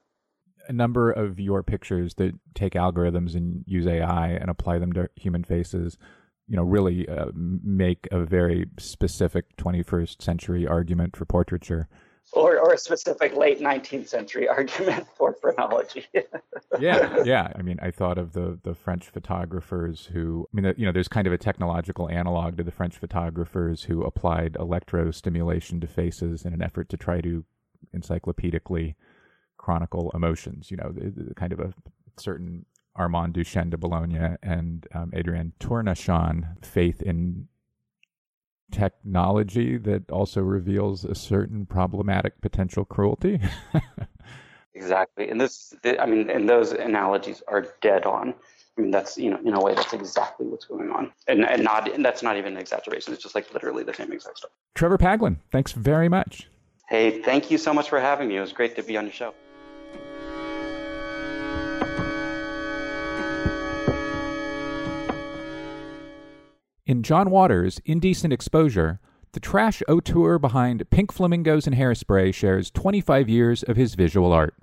A 0.69 0.73
number 0.73 1.11
of 1.11 1.41
your 1.41 1.63
pictures 1.63 2.15
that 2.15 2.33
take 2.55 2.75
algorithms 2.75 3.35
and 3.35 3.65
use 3.67 3.87
AI 3.87 4.29
and 4.29 4.49
apply 4.49 4.79
them 4.79 4.93
to 4.93 5.09
human 5.17 5.43
faces 5.43 5.99
you 6.49 6.57
know, 6.57 6.63
really 6.63 7.09
uh, 7.09 7.27
make 7.35 8.09
a 8.11 8.25
very 8.25 8.67
specific 8.79 9.57
21st 9.57 10.21
century 10.21 10.67
argument 10.67 11.17
for 11.17 11.25
portraiture. 11.25 11.89
Or, 12.35 12.59
or 12.59 12.73
a 12.73 12.79
specific 12.79 13.37
late 13.37 13.61
19th 13.61 14.09
century 14.09 14.49
argument 14.49 15.07
for 15.17 15.35
phrenology. 15.35 16.07
yeah, 16.81 17.23
yeah. 17.25 17.53
I 17.55 17.61
mean, 17.61 17.79
I 17.83 17.91
thought 17.91 18.17
of 18.17 18.33
the 18.33 18.59
the 18.63 18.75
French 18.75 19.11
photographers 19.11 20.09
who, 20.13 20.49
I 20.51 20.61
mean, 20.61 20.75
you 20.79 20.87
know, 20.87 20.93
there's 20.93 21.09
kind 21.09 21.27
of 21.27 21.33
a 21.35 21.39
technological 21.39 22.09
analog 22.09 22.57
to 22.57 22.63
the 22.63 22.71
French 22.71 22.97
photographers 22.97 23.83
who 23.83 24.03
applied 24.03 24.55
electrostimulation 24.55 25.81
to 25.83 25.87
faces 25.87 26.47
in 26.47 26.55
an 26.55 26.63
effort 26.63 26.89
to 26.89 26.97
try 26.97 27.21
to 27.21 27.45
encyclopedically 27.95 28.95
chronicle 29.59 30.11
emotions. 30.15 30.71
You 30.71 30.79
know, 30.79 30.95
kind 31.37 31.53
of 31.53 31.61
a 31.61 31.75
certain 32.17 32.65
Armand 32.97 33.35
Duchenne 33.35 33.71
de 33.71 33.77
Boulogne 33.77 34.37
and 34.43 34.87
um, 34.95 35.13
Adrien 35.15 35.53
Tournachon 35.61 36.65
faith 36.65 37.03
in 37.03 37.49
technology 38.73 39.77
that 39.79 40.11
also 40.11 40.41
reveals 40.41 41.05
a 41.05 41.15
certain 41.15 41.67
problematic 41.67 42.41
potential 42.41 42.85
cruelty. 42.85 43.41
exactly. 44.75 45.29
And 45.31 45.41
this, 45.41 45.75
I 45.85 46.07
mean, 46.07 46.31
and 46.31 46.49
those 46.49 46.73
analogies 46.73 47.43
are 47.47 47.67
dead 47.81 48.05
on. 48.05 48.35
I 48.77 48.81
mean, 48.81 48.91
that's, 48.91 49.19
you 49.19 49.31
know, 49.31 49.39
in 49.45 49.55
a 49.55 49.61
way, 49.61 49.75
that's 49.75 49.93
exactly 49.93 50.47
what's 50.47 50.65
going 50.65 50.91
on. 50.91 51.13
And, 51.29 51.45
and 51.45 51.63
not, 51.63 51.93
and 51.93 52.05
that's 52.05 52.23
not 52.23 52.37
even 52.37 52.55
an 52.55 52.59
exaggeration. 52.59 53.13
It's 53.13 53.23
just 53.23 53.35
like 53.35 53.53
literally 53.53 53.85
the 53.85 53.95
same 53.95 54.11
exact 54.13 54.39
stuff. 54.39 54.51
Trevor 54.75 54.99
Paglen, 54.99 55.37
thanks 55.51 55.73
very 55.73 56.09
much. 56.09 56.49
Hey, 56.89 57.23
thank 57.23 57.51
you 57.51 57.59
so 57.59 57.73
much 57.73 57.89
for 57.89 58.01
having 58.01 58.29
me. 58.29 58.37
It 58.37 58.41
was 58.41 58.53
great 58.53 58.75
to 58.77 58.83
be 58.83 58.97
on 58.97 59.05
your 59.05 59.13
show. 59.13 59.35
In 66.93 67.03
John 67.03 67.31
Waters' 67.31 67.81
Indecent 67.87 68.35
Exposure, 68.35 69.01
the 69.33 69.41
trash 69.41 69.83
auteur 69.89 70.39
behind 70.39 70.91
Pink 70.91 71.11
Flamingos 71.11 71.67
and 71.67 71.75
Hairspray 71.75 72.35
shares 72.35 72.71
25 72.71 73.31
years 73.31 73.63
of 73.63 73.79
his 73.79 73.95
visual 73.95 74.31
art. 74.31 74.55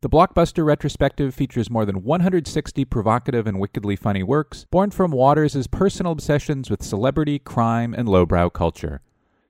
The 0.00 0.08
blockbuster 0.08 0.64
retrospective 0.64 1.34
features 1.34 1.68
more 1.68 1.84
than 1.84 2.04
160 2.04 2.86
provocative 2.86 3.46
and 3.46 3.60
wickedly 3.60 3.96
funny 3.96 4.22
works 4.22 4.64
born 4.70 4.90
from 4.90 5.10
Waters' 5.10 5.66
personal 5.66 6.12
obsessions 6.12 6.70
with 6.70 6.82
celebrity, 6.82 7.38
crime, 7.38 7.92
and 7.92 8.08
lowbrow 8.08 8.48
culture. 8.48 9.02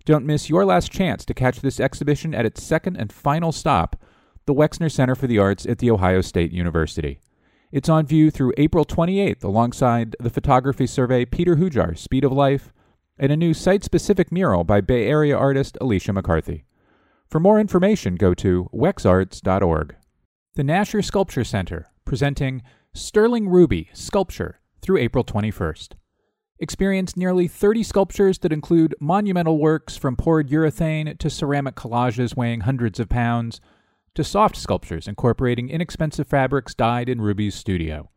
Don't 0.05 0.27
miss 0.27 0.51
your 0.51 0.65
last 0.65 0.91
chance 0.91 1.25
to 1.25 1.35
catch 1.35 1.61
this 1.61 1.79
exhibition 1.79 2.35
at 2.35 2.45
its 2.45 2.61
second 2.65 2.97
and 2.97 3.13
final 3.13 3.53
stop, 3.53 3.95
the 4.45 4.55
Wexner 4.55 4.91
Center 4.91 5.15
for 5.15 5.29
the 5.29 5.39
Arts 5.39 5.67
at 5.67 5.79
The 5.79 5.93
Ohio 5.93 6.23
State 6.23 6.51
University. 6.51 7.21
It's 7.71 7.91
on 7.91 8.07
view 8.07 8.31
through 8.31 8.55
April 8.57 8.87
28th 8.87 9.45
alongside 9.45 10.17
the 10.19 10.31
photography 10.31 10.87
survey 10.87 11.27
Peter 11.27 11.57
Hujar, 11.57 11.99
Speed 11.99 12.25
of 12.25 12.33
Life, 12.33 12.73
and 13.19 13.31
a 13.31 13.37
new 13.37 13.53
site 13.53 13.85
specific 13.85 14.33
mural 14.33 14.65
by 14.65 14.81
Bay 14.81 15.07
Area 15.07 15.37
artist 15.37 15.77
Alicia 15.79 16.15
McCarthy. 16.15 16.65
For 17.29 17.41
more 17.41 17.61
information, 17.61 18.15
go 18.15 18.33
to 18.35 18.71
wexarts.org. 18.73 19.97
The 20.55 20.63
Nasher 20.63 21.05
Sculpture 21.05 21.45
Center, 21.45 21.89
presenting 22.07 22.63
Sterling 22.95 23.51
Ruby 23.51 23.91
Sculpture 23.93 24.61
through 24.81 24.97
April 24.97 25.23
21st. 25.23 25.93
Experience 26.61 27.19
nearly 27.19 27.49
30 27.49 27.83
sculptures 27.83 28.39
that 28.39 28.53
include 28.53 28.95
monumental 28.99 29.59
works 29.59 29.95
from 29.95 30.17
poured 30.17 30.49
urethane 30.49 31.19
to 31.19 31.29
ceramic 31.29 31.75
collages 31.75 32.35
weighing 32.35 32.61
hundreds 32.61 32.99
of 32.99 33.11
pounds 33.11 33.61
to 34.19 34.25
soft 34.25 34.57
sculptures 34.57 35.07
incorporating 35.07 35.71
inexpensive 35.71 36.27
fabrics 36.27 36.75
dyed 36.75 37.09
in 37.09 37.21
Ruby's 37.21 37.55
studio. 37.55 38.11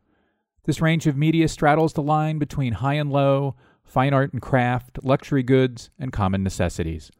This 0.64 0.80
range 0.80 1.06
of 1.06 1.16
media 1.16 1.46
straddles 1.46 1.92
the 1.92 2.02
line 2.02 2.40
between 2.40 2.72
high 2.72 2.94
and 2.94 3.12
low, 3.12 3.54
fine 3.84 4.12
art 4.12 4.32
and 4.32 4.42
craft, 4.42 4.98
luxury 5.04 5.44
goods, 5.44 5.90
and 6.00 6.12
common 6.12 6.42
necessities. 6.42 7.12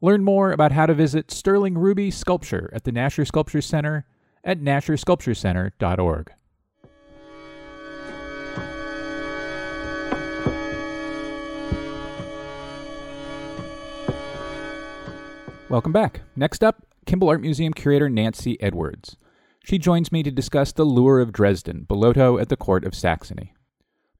Learn 0.00 0.22
more 0.22 0.52
about 0.52 0.70
how 0.70 0.86
to 0.86 0.94
visit 0.94 1.32
Sterling 1.32 1.76
Ruby 1.76 2.12
Sculpture 2.12 2.70
at 2.72 2.84
the 2.84 2.92
Nasher 2.92 3.26
Sculpture 3.26 3.60
Center 3.60 4.06
at 4.44 4.60
nashersculpturecenter.org. 4.60 6.32
Welcome 15.68 15.92
back. 15.92 16.20
Next 16.36 16.62
up, 16.62 16.86
Kimbell 17.06 17.28
Art 17.28 17.40
Museum 17.40 17.72
curator 17.72 18.08
Nancy 18.08 18.60
Edwards. 18.62 19.16
She 19.64 19.78
joins 19.78 20.12
me 20.12 20.22
to 20.22 20.30
discuss 20.30 20.72
the 20.72 20.84
lure 20.84 21.20
of 21.20 21.32
Dresden, 21.32 21.84
Bellotto 21.88 22.40
at 22.40 22.48
the 22.48 22.56
court 22.56 22.84
of 22.84 22.94
Saxony. 22.94 23.54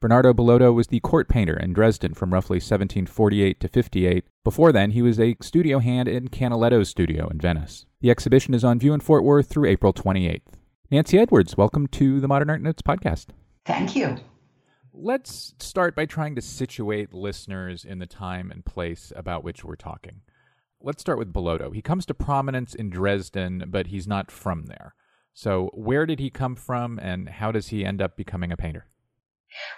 Bernardo 0.01 0.33
Bellotto 0.33 0.75
was 0.75 0.89
the 0.89 0.99
court 1.01 1.29
painter 1.29 1.57
in 1.57 1.73
Dresden 1.73 2.13
from 2.13 2.33
roughly 2.33 2.57
1748 2.57 3.61
to 3.61 3.69
58. 3.69 4.25
Before 4.43 4.73
then, 4.73 4.91
he 4.91 5.03
was 5.03 5.21
a 5.21 5.37
studio 5.41 5.79
hand 5.79 6.09
in 6.09 6.29
Canaletto's 6.29 6.89
studio 6.89 7.29
in 7.29 7.39
Venice. 7.39 7.87
The 8.01 8.11
exhibition 8.11 8.53
is 8.53 8.65
on 8.65 8.81
view 8.81 8.95
in 8.95 9.01
Fort 9.01 9.23
Worth 9.23 9.49
through 9.49 9.69
April 9.69 9.93
28th. 9.93 10.43
Nancy 10.91 11.19
Edwards, 11.19 11.57
welcome 11.57 11.87
to 11.87 12.19
the 12.19 12.27
Modern 12.27 12.51
Art 12.51 12.63
Notes 12.63 12.83
podcast. 12.83 13.27
Thank 13.65 13.95
you. 13.95 14.17
Let's 14.93 15.55
start 15.61 15.95
by 15.95 16.07
trying 16.07 16.35
to 16.35 16.43
situate 16.43 17.15
listeners 17.15 17.85
in 17.85 18.01
the 18.01 18.07
time 18.07 18.51
and 18.51 18.65
place 18.65 19.13
about 19.15 19.45
which 19.45 19.65
we're 19.65 19.77
talking. 19.77 20.23
Let's 20.85 21.01
start 21.01 21.19
with 21.19 21.33
Bellotto. 21.33 21.73
He 21.75 21.81
comes 21.81 22.05
to 22.07 22.15
prominence 22.15 22.75
in 22.75 22.91
Dresden, 22.91 23.65
but 23.69 23.89
he's 23.89 24.09
not 24.09 24.31
from 24.31 24.67
there. 24.67 24.95
So, 25.33 25.71
where 25.75 26.07
did 26.07 26.19
he 26.19 26.29
come 26.29 26.57
from, 26.57 26.99
and 26.99 27.29
how 27.29 27.53
does 27.53 27.69
he 27.69 27.85
end 27.85 28.03
up 28.03 28.17
becoming 28.17 28.51
a 28.51 28.57
painter? 28.57 28.87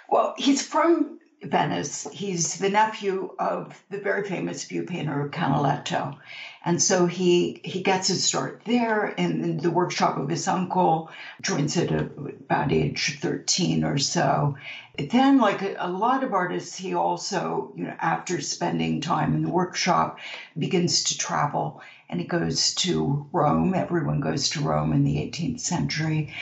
Well, 0.09 0.33
he's 0.37 0.65
from 0.65 1.19
Venice. 1.45 2.07
He's 2.11 2.57
the 2.57 2.69
nephew 2.69 3.33
of 3.39 3.81
the 3.89 3.99
very 3.99 4.27
famous 4.27 4.63
view 4.63 4.83
painter 4.83 5.29
Canaletto. 5.31 6.17
And 6.63 6.81
so 6.81 7.05
he 7.05 7.61
he 7.63 7.81
gets 7.81 8.07
his 8.07 8.23
start 8.23 8.63
there 8.65 9.07
in 9.07 9.57
the 9.57 9.71
workshop 9.71 10.17
of 10.17 10.29
his 10.29 10.47
uncle, 10.47 11.09
joins 11.41 11.77
it 11.77 11.91
about 11.91 12.71
age 12.71 13.19
13 13.19 13.83
or 13.83 13.97
so. 13.97 14.55
Then, 14.97 15.39
like 15.39 15.61
a, 15.61 15.75
a 15.77 15.89
lot 15.89 16.23
of 16.23 16.33
artists, 16.33 16.75
he 16.75 16.93
also, 16.95 17.71
you 17.75 17.83
know, 17.85 17.95
after 17.99 18.39
spending 18.39 19.01
time 19.01 19.33
in 19.33 19.43
the 19.43 19.51
workshop, 19.51 20.17
begins 20.57 21.03
to 21.03 21.17
travel 21.17 21.81
and 22.09 22.19
he 22.19 22.25
goes 22.25 22.73
to 22.75 23.27
Rome. 23.31 23.73
Everyone 23.73 24.19
goes 24.19 24.49
to 24.49 24.61
Rome 24.61 24.93
in 24.93 25.03
the 25.03 25.17
18th 25.17 25.59
centry 25.59 26.33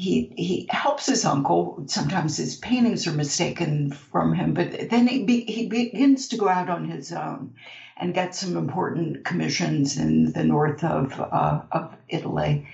he 0.00 0.32
he 0.34 0.66
helps 0.70 1.04
his 1.04 1.26
uncle. 1.26 1.84
Sometimes 1.86 2.36
his 2.38 2.56
paintings 2.56 3.06
are 3.06 3.12
mistaken 3.12 3.90
from 3.90 4.32
him, 4.32 4.54
but 4.54 4.88
then 4.88 5.06
he 5.06 5.24
be, 5.24 5.44
he 5.44 5.66
begins 5.68 6.26
to 6.28 6.38
go 6.38 6.48
out 6.48 6.70
on 6.70 6.86
his 6.86 7.12
own 7.12 7.52
and 7.98 8.14
get 8.14 8.34
some 8.34 8.56
important 8.56 9.24
commissions 9.24 9.98
in 9.98 10.32
the 10.32 10.42
north 10.42 10.82
of 10.82 11.20
uh, 11.20 11.60
of 11.70 11.94
Italy, 12.08 12.64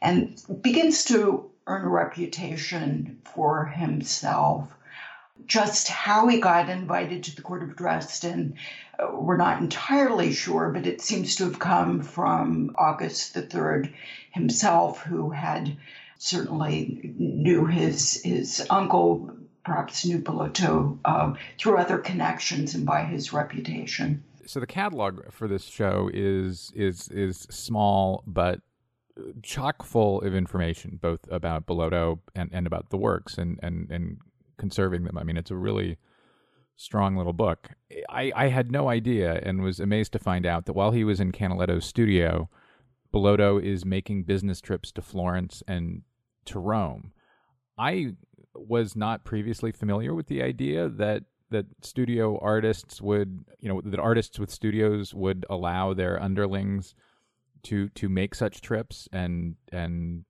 and 0.00 0.42
begins 0.62 1.04
to 1.04 1.44
earn 1.66 1.84
a 1.84 1.88
reputation 1.88 3.18
for 3.24 3.66
himself. 3.66 4.74
Just 5.46 5.88
how 5.88 6.28
he 6.28 6.38
got 6.38 6.70
invited 6.70 7.22
to 7.24 7.34
the 7.34 7.42
court 7.42 7.62
of 7.62 7.76
Dresden, 7.76 8.54
uh, 8.98 9.08
we're 9.12 9.36
not 9.36 9.60
entirely 9.60 10.32
sure, 10.32 10.70
but 10.70 10.86
it 10.86 11.02
seems 11.02 11.34
to 11.34 11.44
have 11.44 11.58
come 11.58 12.00
from 12.00 12.70
August 12.76 13.34
the 13.34 13.42
third 13.42 13.90
himself, 14.30 15.02
who 15.02 15.30
had 15.30 15.76
certainly 16.20 17.14
knew 17.16 17.66
his 17.66 18.22
his 18.22 18.66
uncle, 18.70 19.30
perhaps 19.64 20.04
knew 20.04 20.18
Bellotto 20.18 20.98
uh, 21.04 21.32
through 21.58 21.78
other 21.78 21.98
connections 21.98 22.74
and 22.74 22.86
by 22.86 23.04
his 23.04 23.32
reputation. 23.32 24.22
So 24.46 24.60
the 24.60 24.66
catalog 24.66 25.32
for 25.32 25.48
this 25.48 25.64
show 25.64 26.10
is 26.12 26.72
is 26.74 27.08
is 27.08 27.46
small 27.50 28.22
but 28.26 28.60
chock 29.42 29.84
full 29.84 30.20
of 30.22 30.34
information, 30.34 30.98
both 31.00 31.20
about 31.30 31.66
Bellotto 31.66 32.20
and, 32.34 32.50
and 32.52 32.66
about 32.66 32.90
the 32.90 32.96
works 32.96 33.38
and, 33.38 33.58
and, 33.62 33.90
and 33.90 34.18
conserving 34.58 35.04
them. 35.04 35.18
I 35.18 35.24
mean, 35.24 35.36
it's 35.36 35.50
a 35.50 35.56
really 35.56 35.98
strong 36.76 37.16
little 37.16 37.32
book. 37.32 37.70
I, 38.08 38.32
I 38.34 38.48
had 38.48 38.70
no 38.70 38.88
idea 38.88 39.40
and 39.42 39.62
was 39.62 39.80
amazed 39.80 40.12
to 40.12 40.18
find 40.18 40.46
out 40.46 40.66
that 40.66 40.72
while 40.72 40.92
he 40.92 41.04
was 41.04 41.20
in 41.20 41.32
Canaletto's 41.32 41.84
studio, 41.84 42.48
Bellotto 43.12 43.62
is 43.62 43.84
making 43.84 44.24
business 44.24 44.60
trips 44.60 44.92
to 44.92 45.02
Florence 45.02 45.62
and 45.66 46.02
to 46.46 46.58
Rome. 46.58 47.12
I 47.78 48.14
was 48.54 48.96
not 48.96 49.24
previously 49.24 49.72
familiar 49.72 50.14
with 50.14 50.26
the 50.26 50.42
idea 50.42 50.88
that 50.88 51.24
that 51.50 51.66
studio 51.82 52.38
artists 52.38 53.00
would, 53.00 53.44
you 53.58 53.68
know, 53.68 53.80
that 53.84 53.98
artists 53.98 54.38
with 54.38 54.50
studios 54.50 55.12
would 55.12 55.44
allow 55.50 55.92
their 55.92 56.20
underlings 56.22 56.94
to 57.64 57.88
to 57.90 58.08
make 58.08 58.34
such 58.34 58.60
trips 58.60 59.08
and 59.12 59.56
and 59.72 60.24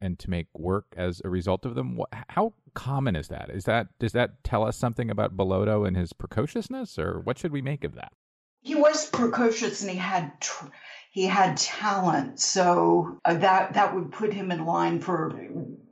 and 0.00 0.18
to 0.18 0.30
make 0.30 0.46
work 0.54 0.86
as 0.96 1.20
a 1.24 1.28
result 1.28 1.66
of 1.66 1.74
them. 1.74 1.98
How 2.28 2.52
common 2.74 3.16
is 3.16 3.28
that? 3.28 3.50
Is 3.50 3.64
that 3.64 3.88
does 3.98 4.12
that 4.12 4.44
tell 4.44 4.64
us 4.64 4.76
something 4.76 5.10
about 5.10 5.36
Bellotto 5.36 5.86
and 5.86 5.96
his 5.96 6.12
precociousness, 6.12 6.98
or 6.98 7.20
what 7.20 7.38
should 7.38 7.52
we 7.52 7.62
make 7.62 7.84
of 7.84 7.94
that? 7.94 8.12
He 8.60 8.74
was 8.74 9.08
precocious, 9.10 9.82
and 9.82 9.90
he 9.90 9.96
had 9.96 10.40
tr- 10.40 10.66
he 11.10 11.26
had 11.26 11.56
talent, 11.56 12.38
so 12.38 13.18
uh, 13.24 13.34
that 13.34 13.74
that 13.74 13.94
would 13.94 14.12
put 14.12 14.32
him 14.32 14.50
in 14.52 14.66
line 14.66 15.00
for 15.00 15.34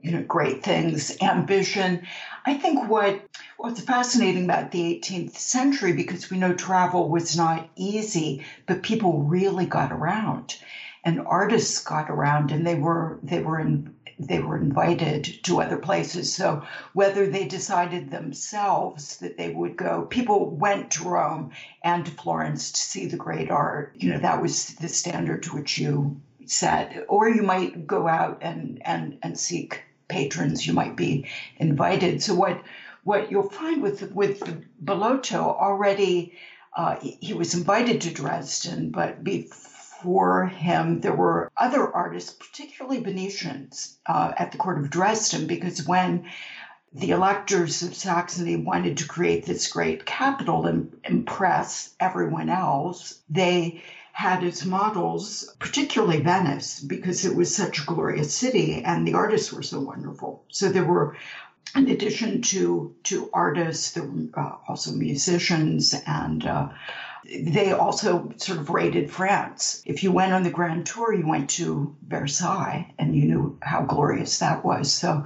you 0.01 0.11
know 0.11 0.23
great 0.23 0.63
things. 0.63 1.17
Ambition. 1.21 2.05
I 2.45 2.53
think 2.53 2.87
what 2.87 3.21
what's 3.57 3.81
fascinating 3.81 4.45
about 4.45 4.71
the 4.71 4.99
18th 5.01 5.35
century 5.35 5.93
because 5.93 6.29
we 6.29 6.37
know 6.37 6.53
travel 6.53 7.09
was 7.09 7.35
not 7.35 7.69
easy, 7.75 8.45
but 8.67 8.83
people 8.83 9.23
really 9.23 9.65
got 9.65 9.91
around, 9.91 10.55
and 11.03 11.19
artists 11.19 11.83
got 11.83 12.09
around, 12.09 12.51
and 12.51 12.65
they 12.65 12.75
were 12.75 13.19
they 13.23 13.41
were 13.41 13.59
in 13.59 13.95
they 14.19 14.39
were 14.39 14.57
invited 14.57 15.43
to 15.43 15.61
other 15.61 15.77
places. 15.77 16.33
So 16.33 16.63
whether 16.93 17.27
they 17.27 17.47
decided 17.47 18.09
themselves 18.09 19.17
that 19.17 19.37
they 19.37 19.49
would 19.49 19.77
go, 19.77 20.03
people 20.03 20.49
went 20.49 20.91
to 20.91 21.03
Rome 21.03 21.51
and 21.83 22.05
to 22.05 22.11
Florence 22.11 22.71
to 22.71 22.79
see 22.79 23.07
the 23.07 23.17
great 23.17 23.51
art. 23.51 23.91
You 23.95 24.13
know, 24.13 24.19
that 24.19 24.41
was 24.41 24.75
the 24.75 24.89
standard 24.89 25.43
to 25.43 25.55
which 25.55 25.77
you 25.77 26.19
set. 26.45 27.05
Or 27.07 27.29
you 27.29 27.43
might 27.43 27.85
go 27.85 28.07
out 28.07 28.39
and 28.41 28.81
and 28.83 29.19
and 29.21 29.39
seek 29.39 29.83
patrons. 30.07 30.65
You 30.65 30.73
might 30.73 30.95
be 30.95 31.27
invited. 31.57 32.23
So 32.23 32.33
what 32.33 32.61
what 33.03 33.29
you'll 33.31 33.49
find 33.49 33.81
with 33.81 34.11
with 34.11 34.41
Bellotto 34.83 35.59
already. 35.59 36.33
Uh, 36.75 36.95
he 37.01 37.33
was 37.33 37.55
invited 37.55 38.01
to 38.01 38.13
Dresden, 38.13 38.91
but 38.91 39.23
before 39.23 39.76
for 40.01 40.45
him, 40.45 41.01
there 41.01 41.15
were 41.15 41.51
other 41.57 41.91
artists, 41.93 42.31
particularly 42.31 42.99
Venetians, 42.99 43.97
uh, 44.05 44.33
at 44.37 44.51
the 44.51 44.57
court 44.57 44.79
of 44.79 44.89
Dresden, 44.89 45.47
because 45.47 45.87
when 45.87 46.25
the 46.93 47.11
electors 47.11 47.83
of 47.83 47.95
Saxony 47.95 48.55
wanted 48.55 48.97
to 48.97 49.07
create 49.07 49.45
this 49.45 49.71
great 49.71 50.05
capital 50.05 50.65
and 50.65 50.95
impress 51.03 51.93
everyone 51.99 52.49
else, 52.49 53.19
they 53.29 53.83
had 54.13 54.43
as 54.43 54.65
models, 54.65 55.53
particularly 55.59 56.21
Venice, 56.21 56.79
because 56.79 57.23
it 57.23 57.35
was 57.35 57.55
such 57.55 57.79
a 57.79 57.85
glorious 57.85 58.33
city 58.33 58.83
and 58.83 59.07
the 59.07 59.13
artists 59.13 59.53
were 59.53 59.61
so 59.61 59.79
wonderful. 59.79 60.43
So 60.49 60.69
there 60.69 60.85
were 60.85 61.15
in 61.75 61.89
addition 61.89 62.41
to 62.41 62.95
to 63.03 63.29
artists, 63.33 63.91
there 63.91 64.03
were 64.03 64.29
uh, 64.35 64.55
also 64.67 64.91
musicians 64.93 65.93
and 66.07 66.45
uh, 66.45 66.69
they 67.25 67.71
also 67.71 68.31
sort 68.37 68.59
of 68.59 68.69
raided 68.69 69.11
France. 69.11 69.81
If 69.85 70.03
you 70.03 70.11
went 70.11 70.33
on 70.33 70.43
the 70.43 70.49
Grand 70.49 70.85
Tour, 70.85 71.13
you 71.13 71.27
went 71.27 71.49
to 71.51 71.95
Versailles 72.07 72.93
and 72.97 73.15
you 73.15 73.25
knew 73.25 73.57
how 73.61 73.83
glorious 73.83 74.39
that 74.39 74.63
was. 74.63 74.93
So 74.93 75.25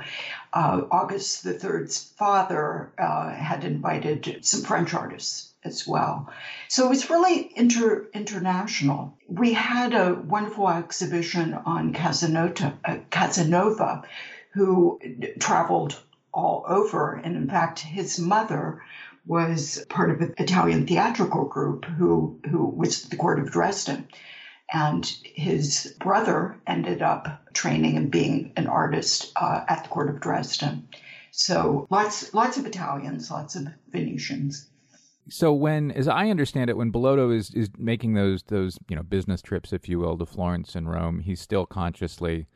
uh, 0.54 0.82
August 0.92 1.44
Third's 1.44 2.04
father 2.18 2.92
uh, 2.98 3.30
had 3.32 3.64
invited 3.64 4.46
some 4.46 4.62
French 4.62 4.94
artists 4.94 5.54
as 5.64 5.88
well. 5.88 6.32
So 6.68 6.86
it 6.86 6.90
was 6.90 7.10
really 7.10 7.52
inter- 7.56 8.08
international. 8.14 9.18
We 9.28 9.54
had 9.54 9.94
a 9.94 10.14
wonderful 10.14 10.70
exhibition 10.70 11.54
on 11.54 11.94
Casanova, 11.94 12.78
uh, 12.84 12.98
Casanova 13.10 14.04
who 14.54 15.00
traveled 15.40 16.00
all 16.34 16.66
over. 16.68 17.14
And 17.14 17.36
in 17.36 17.48
fact, 17.48 17.80
his 17.80 18.20
mother 18.20 18.82
was 19.26 19.86
part 19.90 20.12
of 20.12 20.22
an 20.22 20.34
Italian 20.38 20.88
theatrical 20.88 21.46
group 21.46 21.86
who, 21.86 22.40
who 22.50 22.66
was 22.66 23.04
the 23.04 23.16
court 23.16 23.40
of 23.40 23.52
Dresden. 23.52 24.08
And 24.74 25.06
his 25.24 25.96
brother 26.00 26.60
ended 26.66 27.02
up 27.02 27.54
training 27.54 27.98
and 27.98 28.10
being 28.10 28.54
an 28.56 28.68
artist 28.68 29.32
uh, 29.36 29.64
at 29.68 29.84
the 29.84 29.90
court 29.90 30.10
of 30.10 30.22
Dresden. 30.22 30.88
So 31.32 31.88
lots, 31.90 32.34
lots 32.34 32.58
of 32.58 32.66
Italians, 32.66 33.30
lots 33.30 33.56
of 33.56 33.68
Venetians. 33.92 34.68
So 35.30 35.54
when, 35.54 35.92
as 35.92 36.08
I 36.08 36.30
understand 36.30 36.70
it, 36.70 36.78
when 36.78 36.92
Bellotto 36.92 37.34
is 37.36 37.54
is 37.54 37.70
making 37.78 38.16
those 38.16 38.44
those 38.44 38.78
you 38.90 38.96
know 38.96 39.04
business 39.04 39.42
trips, 39.42 39.72
if 39.72 39.88
you 39.88 40.00
will, 40.00 40.18
to 40.18 40.26
Florence 40.26 40.76
and 40.76 40.90
Rome, 40.90 41.20
he's 41.20 41.40
still 41.40 41.66
consciously, 41.66 42.48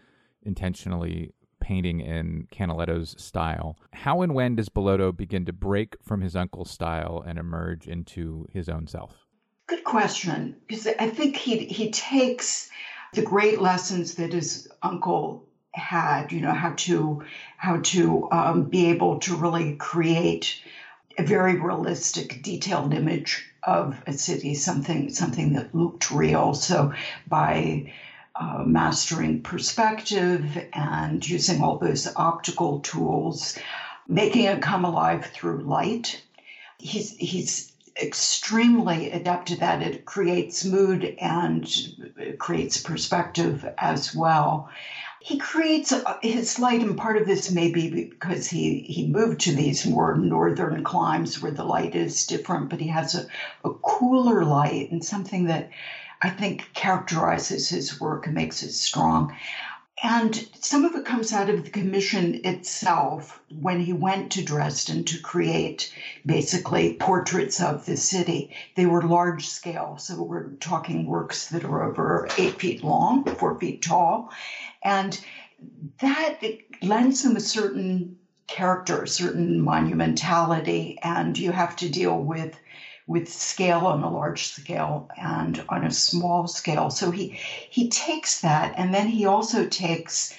intentionally 0.43 1.31
painting 1.65 1.99
in 1.99 2.47
Canaletto's 2.51 3.15
style. 3.17 3.75
How 3.91 4.21
and 4.21 4.35
when 4.35 4.55
does 4.55 4.69
Bellotto 4.69 5.11
begin 5.11 5.45
to 5.45 5.51
break 5.51 5.95
from 6.03 6.21
his 6.21 6.35
uncle's 6.35 6.69
style 6.69 7.23
and 7.25 7.39
emerge 7.39 7.87
into 7.87 8.47
his 8.53 8.69
own 8.69 8.85
self? 8.85 9.25
Good 9.65 9.83
question, 9.83 10.57
because 10.67 10.85
I 10.85 11.09
think 11.09 11.35
he 11.35 11.65
he 11.65 11.89
takes 11.89 12.69
the 13.15 13.23
great 13.23 13.59
lessons 13.59 14.13
that 14.15 14.31
his 14.31 14.67
uncle 14.83 15.47
had, 15.73 16.31
you 16.31 16.41
know, 16.41 16.53
how 16.53 16.73
to 16.77 17.23
how 17.57 17.79
to 17.81 18.29
um, 18.31 18.65
be 18.65 18.91
able 18.91 19.17
to 19.21 19.35
really 19.35 19.75
create 19.75 20.61
a 21.17 21.23
very 21.23 21.59
realistic, 21.59 22.43
detailed 22.43 22.93
image 22.93 23.43
of 23.63 24.03
a 24.05 24.13
city, 24.13 24.53
something 24.53 25.09
something 25.09 25.53
that 25.53 25.73
looked 25.73 26.11
real. 26.11 26.53
So 26.53 26.93
by 27.27 27.91
uh, 28.39 28.63
mastering 28.65 29.41
perspective 29.41 30.57
and 30.73 31.27
using 31.27 31.61
all 31.61 31.77
those 31.77 32.07
optical 32.15 32.79
tools, 32.79 33.57
making 34.07 34.43
it 34.45 34.61
come 34.61 34.85
alive 34.85 35.25
through 35.25 35.61
light. 35.61 36.21
He's 36.79 37.15
he's 37.17 37.71
extremely 38.01 39.09
adept 39.09 39.51
at 39.51 39.59
that. 39.59 39.81
It 39.81 40.05
creates 40.05 40.65
mood 40.65 41.13
and 41.19 41.65
creates 42.39 42.77
perspective 42.77 43.65
as 43.77 44.13
well. 44.13 44.67
he 45.19 45.37
creates 45.37 45.93
his 46.21 46.59
light, 46.59 46.83
and 46.83 46.95
part 46.97 47.17
of 47.17 47.25
this 47.25 47.49
may 47.49 47.67
be 47.67 47.87
because 47.87 48.47
he, 48.47 48.85
he 48.87 49.03
moved 49.07 49.39
to 49.41 49.51
these 49.51 49.85
more 49.85 50.15
northern 50.15 50.83
climes 50.83 51.41
where 51.41 51.51
the 51.51 51.63
light 51.63 51.95
is 51.95 52.25
different, 52.25 52.69
but 52.69 52.79
he 52.79 52.87
has 52.87 53.15
a, 53.15 53.25
a 53.63 53.71
cooler 53.81 54.43
light 54.45 54.91
and 54.91 55.03
something 55.03 55.45
that 55.45 55.67
I 56.25 56.29
think 56.31 56.73
characterizes 56.73 57.69
his 57.69 58.01
work 58.01 58.25
and 58.25 58.33
makes 58.33 58.63
it 58.63 58.71
strong. 58.71 59.31
And 60.01 60.43
some 60.59 60.83
of 60.83 60.95
it 60.95 61.05
comes 61.05 61.31
out 61.31 61.51
of 61.51 61.63
the 61.63 61.69
commission 61.69 62.39
itself 62.43 63.39
when 63.61 63.79
he 63.79 63.93
went 63.93 64.31
to 64.31 64.43
Dresden 64.43 65.05
to 65.05 65.19
create 65.21 65.93
basically 66.25 66.93
portraits 66.93 67.61
of 67.61 67.85
the 67.85 67.95
city. 67.95 68.49
They 68.73 68.87
were 68.87 69.03
large 69.03 69.45
scale, 69.45 69.97
so 69.99 70.19
we're 70.19 70.49
talking 70.59 71.05
works 71.05 71.49
that 71.49 71.63
are 71.63 71.83
over 71.83 72.27
eight 72.39 72.59
feet 72.59 72.83
long, 72.83 73.23
four 73.23 73.59
feet 73.59 73.83
tall. 73.83 74.31
And 74.83 75.19
that 75.99 76.41
lends 76.81 77.21
them 77.21 77.35
a 77.35 77.39
certain 77.39 78.15
character, 78.47 79.03
a 79.03 79.07
certain 79.07 79.61
monumentality, 79.61 80.95
and 81.03 81.37
you 81.37 81.51
have 81.51 81.75
to 81.77 81.87
deal 81.87 82.17
with 82.17 82.57
with 83.07 83.31
scale 83.31 83.85
on 83.85 84.03
a 84.03 84.09
large 84.09 84.47
scale 84.47 85.09
and 85.17 85.63
on 85.69 85.85
a 85.85 85.91
small 85.91 86.47
scale. 86.47 86.89
So 86.89 87.11
he 87.11 87.39
he 87.69 87.89
takes 87.89 88.41
that 88.41 88.73
and 88.77 88.93
then 88.93 89.07
he 89.07 89.25
also 89.25 89.67
takes 89.67 90.35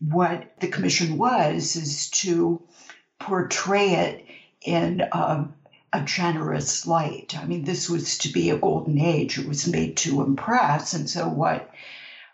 what 0.00 0.52
the 0.60 0.68
commission 0.68 1.18
was 1.18 1.76
is 1.76 2.08
to 2.10 2.62
portray 3.18 3.94
it 3.94 4.24
in 4.62 5.00
a, 5.00 5.48
a 5.92 6.00
generous 6.02 6.86
light. 6.86 7.36
I 7.38 7.44
mean, 7.44 7.64
this 7.64 7.90
was 7.90 8.18
to 8.18 8.32
be 8.32 8.50
a 8.50 8.58
golden 8.58 8.98
age. 8.98 9.38
It 9.38 9.48
was 9.48 9.66
made 9.66 9.96
to 9.98 10.22
impress. 10.22 10.94
And 10.94 11.10
so 11.10 11.28
what 11.28 11.70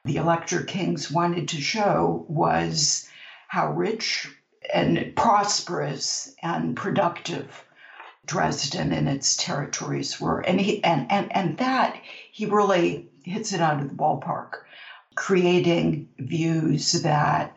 the 0.04 0.16
Elector 0.16 0.62
Kings 0.62 1.10
wanted 1.10 1.48
to 1.48 1.60
show 1.60 2.26
was 2.28 3.08
how 3.48 3.72
rich 3.72 4.28
and 4.72 5.14
prosperous 5.16 6.34
and 6.42 6.76
productive 6.76 7.63
Dresden 8.26 8.92
and 8.92 9.08
its 9.08 9.36
territories 9.36 10.20
were. 10.20 10.40
And 10.40 10.60
he 10.60 10.82
and, 10.82 11.10
and, 11.10 11.34
and 11.34 11.58
that 11.58 12.00
he 12.32 12.46
really 12.46 13.08
hits 13.24 13.52
it 13.52 13.60
out 13.60 13.80
of 13.80 13.88
the 13.88 13.94
ballpark, 13.94 14.64
creating 15.14 16.08
views 16.18 16.92
that 17.02 17.56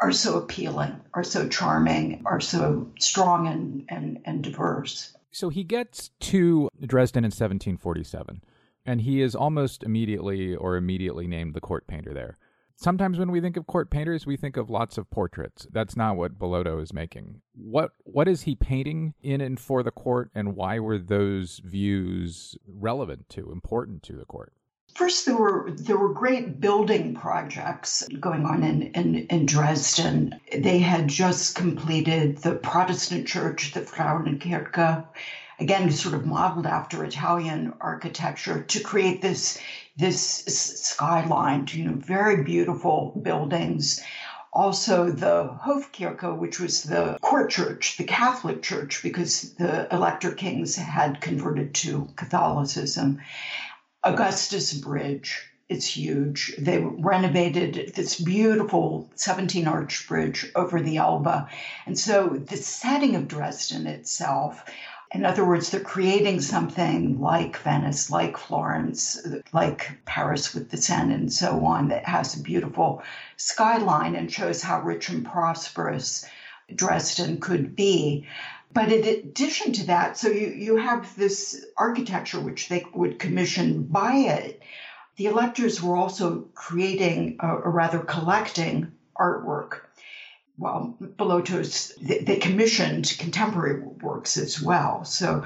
are 0.00 0.12
so 0.12 0.38
appealing, 0.38 1.00
are 1.14 1.24
so 1.24 1.48
charming, 1.48 2.22
are 2.26 2.40
so 2.40 2.90
strong 2.98 3.46
and, 3.46 3.84
and, 3.88 4.20
and 4.24 4.42
diverse. 4.42 5.16
So 5.30 5.48
he 5.48 5.64
gets 5.64 6.10
to 6.20 6.68
Dresden 6.80 7.24
in 7.24 7.28
1747, 7.28 8.42
and 8.84 9.00
he 9.00 9.22
is 9.22 9.34
almost 9.34 9.82
immediately 9.82 10.54
or 10.54 10.76
immediately 10.76 11.26
named 11.26 11.54
the 11.54 11.60
court 11.60 11.86
painter 11.86 12.12
there 12.12 12.36
sometimes 12.76 13.18
when 13.18 13.30
we 13.30 13.40
think 13.40 13.56
of 13.56 13.66
court 13.66 13.90
painters, 13.90 14.26
we 14.26 14.36
think 14.36 14.56
of 14.56 14.70
lots 14.70 14.98
of 14.98 15.10
portraits. 15.10 15.66
That's 15.72 15.96
not 15.96 16.16
what 16.16 16.38
Bellotto 16.38 16.80
is 16.82 16.92
making. 16.92 17.40
What 17.54 17.92
what 18.04 18.28
is 18.28 18.42
he 18.42 18.54
painting 18.54 19.14
in 19.22 19.40
and 19.40 19.58
for 19.58 19.82
the 19.82 19.90
court, 19.90 20.30
and 20.34 20.54
why 20.54 20.78
were 20.78 20.98
those 20.98 21.60
views 21.64 22.56
relevant 22.66 23.28
to, 23.30 23.50
important 23.50 24.02
to 24.04 24.12
the 24.14 24.24
court? 24.24 24.52
First, 24.94 25.26
there 25.26 25.36
were 25.36 25.70
there 25.72 25.98
were 25.98 26.12
great 26.12 26.60
building 26.60 27.14
projects 27.14 28.06
going 28.20 28.46
on 28.46 28.62
in, 28.62 28.82
in, 28.82 29.14
in 29.26 29.46
Dresden. 29.46 30.40
They 30.56 30.78
had 30.78 31.08
just 31.08 31.54
completed 31.54 32.38
the 32.38 32.54
Protestant 32.54 33.26
church, 33.26 33.72
the 33.72 33.80
Frauenkirche, 33.80 35.04
again 35.58 35.90
sort 35.90 36.14
of 36.14 36.24
modeled 36.24 36.66
after 36.66 37.04
Italian 37.04 37.74
architecture, 37.80 38.62
to 38.62 38.80
create 38.80 39.20
this 39.20 39.60
this 39.96 40.44
skyline, 40.44 41.66
you 41.70 41.84
know, 41.84 41.96
very 41.96 42.42
beautiful 42.42 43.18
buildings. 43.22 44.02
Also, 44.52 45.10
the 45.10 45.58
Hofkirche, 45.64 46.38
which 46.38 46.60
was 46.60 46.84
the 46.84 47.18
court 47.20 47.50
church, 47.50 47.96
the 47.98 48.04
Catholic 48.04 48.62
church, 48.62 49.02
because 49.02 49.54
the 49.54 49.86
Elector 49.92 50.32
kings 50.32 50.76
had 50.76 51.20
converted 51.20 51.74
to 51.74 52.08
Catholicism. 52.16 53.20
Augustus 54.02 54.72
Bridge, 54.72 55.42
it's 55.68 55.86
huge. 55.86 56.54
They 56.58 56.78
renovated 56.78 57.92
this 57.94 58.20
beautiful 58.20 59.10
17 59.16 59.66
arch 59.66 60.06
bridge 60.06 60.50
over 60.54 60.80
the 60.80 60.98
Elbe. 60.98 61.48
And 61.86 61.98
so 61.98 62.28
the 62.28 62.56
setting 62.56 63.16
of 63.16 63.28
Dresden 63.28 63.86
itself 63.86 64.64
in 65.16 65.24
other 65.24 65.46
words, 65.46 65.70
they're 65.70 65.80
creating 65.80 66.42
something 66.42 67.18
like 67.18 67.56
Venice, 67.56 68.10
like 68.10 68.36
Florence, 68.36 69.26
like 69.50 69.98
Paris 70.04 70.52
with 70.52 70.70
the 70.70 70.76
Seine, 70.76 71.14
and 71.14 71.32
so 71.32 71.64
on, 71.64 71.88
that 71.88 72.04
has 72.04 72.36
a 72.36 72.42
beautiful 72.42 73.02
skyline 73.38 74.14
and 74.14 74.30
shows 74.30 74.60
how 74.60 74.82
rich 74.82 75.08
and 75.08 75.24
prosperous 75.24 76.26
Dresden 76.74 77.40
could 77.40 77.74
be. 77.74 78.26
But 78.74 78.92
in 78.92 79.04
addition 79.04 79.72
to 79.72 79.86
that, 79.86 80.18
so 80.18 80.28
you, 80.28 80.48
you 80.48 80.76
have 80.76 81.16
this 81.16 81.64
architecture 81.78 82.38
which 82.38 82.68
they 82.68 82.84
would 82.92 83.18
commission 83.18 83.84
by 83.84 84.16
it. 84.16 84.62
The 85.16 85.26
electors 85.26 85.82
were 85.82 85.96
also 85.96 86.44
creating, 86.54 87.38
or 87.40 87.70
rather 87.70 88.00
collecting, 88.00 88.92
artwork 89.18 89.85
well, 90.58 90.96
Bellotto's, 91.00 91.94
they 92.00 92.36
commissioned 92.36 93.14
contemporary 93.18 93.82
works 94.00 94.38
as 94.38 94.60
well. 94.60 95.04
So 95.04 95.44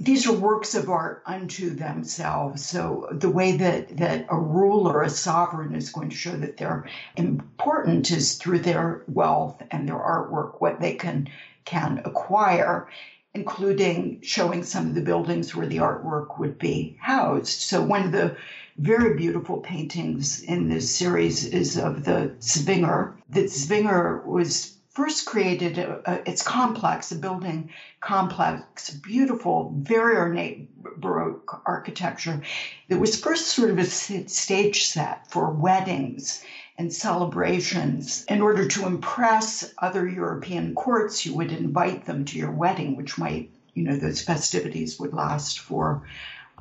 these 0.00 0.26
are 0.26 0.32
works 0.32 0.74
of 0.74 0.90
art 0.90 1.22
unto 1.24 1.70
themselves. 1.70 2.66
So 2.66 3.08
the 3.12 3.30
way 3.30 3.56
that, 3.58 3.96
that 3.98 4.26
a 4.28 4.36
ruler, 4.36 5.02
a 5.02 5.10
sovereign 5.10 5.74
is 5.74 5.90
going 5.90 6.10
to 6.10 6.16
show 6.16 6.32
that 6.32 6.56
they're 6.56 6.88
important 7.16 8.10
is 8.10 8.38
through 8.38 8.60
their 8.60 9.04
wealth 9.06 9.62
and 9.70 9.88
their 9.88 9.94
artwork, 9.94 10.60
what 10.60 10.80
they 10.80 10.94
can, 10.94 11.28
can 11.64 12.02
acquire, 12.04 12.88
including 13.34 14.20
showing 14.22 14.64
some 14.64 14.88
of 14.88 14.94
the 14.96 15.00
buildings 15.00 15.54
where 15.54 15.66
the 15.66 15.78
artwork 15.78 16.40
would 16.40 16.58
be 16.58 16.96
housed. 17.00 17.60
So 17.60 17.84
one 17.84 18.04
of 18.04 18.10
the 18.10 18.36
very 18.76 19.16
beautiful 19.16 19.58
paintings 19.58 20.42
in 20.42 20.68
this 20.68 20.94
series 20.94 21.44
is 21.44 21.76
of 21.76 22.04
the 22.04 22.34
Zwinger. 22.40 23.14
The 23.28 23.44
Zwinger 23.44 24.24
was 24.24 24.76
first 24.90 25.24
created, 25.24 25.78
uh, 25.78 25.98
uh, 26.04 26.18
it's 26.26 26.42
complex, 26.42 27.12
a 27.12 27.16
building 27.16 27.70
complex, 28.00 28.90
beautiful, 28.90 29.72
very 29.76 30.16
ornate 30.16 30.68
Baroque 31.00 31.62
architecture. 31.64 32.42
It 32.88 32.96
was 32.96 33.20
first 33.20 33.46
sort 33.46 33.70
of 33.70 33.78
a 33.78 33.84
stage 33.84 34.84
set 34.84 35.30
for 35.30 35.50
weddings 35.50 36.42
and 36.76 36.92
celebrations. 36.92 38.24
In 38.28 38.40
order 38.40 38.66
to 38.66 38.86
impress 38.86 39.72
other 39.78 40.08
European 40.08 40.74
courts, 40.74 41.24
you 41.24 41.34
would 41.34 41.52
invite 41.52 42.06
them 42.06 42.24
to 42.26 42.38
your 42.38 42.50
wedding, 42.50 42.96
which 42.96 43.18
might, 43.18 43.50
you 43.74 43.84
know, 43.84 43.96
those 43.96 44.22
festivities 44.22 44.98
would 44.98 45.12
last 45.12 45.60
for 45.60 46.02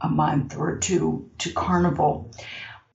a 0.01 0.09
month 0.09 0.55
or 0.55 0.77
two 0.77 1.25
to 1.39 1.51
Carnival. 1.53 2.31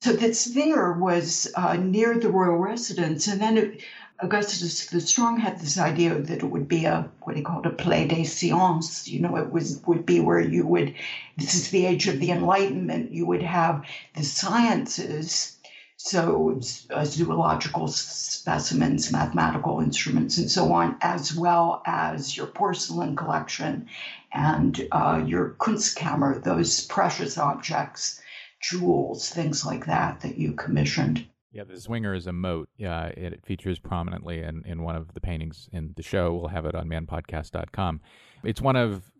So 0.00 0.12
that 0.12 0.32
Zwinger 0.32 0.98
was 0.98 1.50
uh, 1.54 1.74
near 1.74 2.18
the 2.18 2.30
royal 2.30 2.58
residence, 2.58 3.26
and 3.26 3.40
then 3.40 3.56
it, 3.56 3.80
Augustus 4.20 4.86
the 4.86 5.00
Strong 5.00 5.38
had 5.38 5.58
this 5.58 5.78
idea 5.78 6.14
that 6.14 6.42
it 6.42 6.50
would 6.50 6.68
be 6.68 6.84
a 6.84 7.10
what 7.22 7.36
he 7.36 7.42
called 7.42 7.66
a 7.66 7.70
play 7.70 8.06
des 8.06 8.24
sciences. 8.24 9.08
You 9.08 9.20
know, 9.20 9.36
it 9.36 9.50
was 9.50 9.80
would 9.86 10.06
be 10.06 10.20
where 10.20 10.40
you 10.40 10.66
would. 10.66 10.94
This 11.36 11.54
is 11.54 11.70
the 11.70 11.86
age 11.86 12.06
of 12.06 12.20
the 12.20 12.30
Enlightenment. 12.30 13.12
You 13.12 13.26
would 13.26 13.42
have 13.42 13.82
the 14.14 14.22
sciences, 14.22 15.53
so 16.04 16.60
uh, 16.90 17.02
zoological 17.06 17.88
specimens, 17.88 19.10
mathematical 19.10 19.80
instruments, 19.80 20.36
and 20.36 20.50
so 20.50 20.70
on, 20.70 20.98
as 21.00 21.34
well 21.34 21.82
as 21.86 22.36
your 22.36 22.46
porcelain 22.46 23.16
collection 23.16 23.88
and 24.30 24.86
uh, 24.92 25.22
your 25.26 25.56
Kunstkammer, 25.58 26.44
those 26.44 26.84
precious 26.88 27.38
objects, 27.38 28.20
jewels, 28.60 29.30
things 29.30 29.64
like 29.64 29.86
that 29.86 30.20
that 30.20 30.36
you 30.36 30.52
commissioned. 30.52 31.26
Yeah, 31.52 31.64
the 31.64 31.72
Zwinger 31.72 32.14
is 32.14 32.26
a 32.26 32.32
moat. 32.34 32.68
Yeah, 32.76 33.06
it, 33.06 33.46
features 33.46 33.78
prominently 33.78 34.42
in, 34.42 34.62
in 34.66 34.82
one 34.82 34.96
of 34.96 35.14
the 35.14 35.22
paintings 35.22 35.70
in 35.72 35.94
the 35.96 36.02
show. 36.02 36.34
We'll 36.34 36.48
have 36.48 36.66
it 36.66 36.74
on 36.74 36.86
manpodcast.com. 36.86 38.02
It's 38.42 38.60
one 38.60 38.76
of 38.76 39.10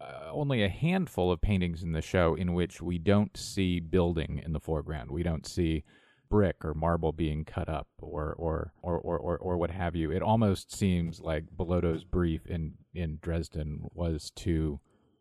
uh, 0.00 0.30
only 0.32 0.62
a 0.62 0.70
handful 0.70 1.30
of 1.30 1.42
paintings 1.42 1.82
in 1.82 1.92
the 1.92 2.00
show 2.00 2.34
in 2.34 2.54
which 2.54 2.80
we 2.80 2.96
don't 2.96 3.36
see 3.36 3.78
building 3.78 4.40
in 4.42 4.54
the 4.54 4.60
foreground. 4.60 5.10
We 5.10 5.22
don't 5.22 5.46
see 5.46 5.84
brick 6.30 6.64
or 6.64 6.72
marble 6.72 7.12
being 7.12 7.44
cut 7.44 7.68
up 7.68 7.88
or 8.00 8.34
or 8.38 8.72
or 8.82 8.98
or, 8.98 9.18
or, 9.18 9.38
or 9.38 9.56
what 9.58 9.70
have 9.70 9.96
you. 9.96 10.10
It 10.10 10.22
almost 10.22 10.72
seems 10.72 11.20
like 11.20 11.44
Bellotto's 11.56 12.04
brief 12.04 12.46
in 12.46 12.74
in 12.94 13.18
Dresden 13.20 13.90
was 13.92 14.30
to 14.36 14.80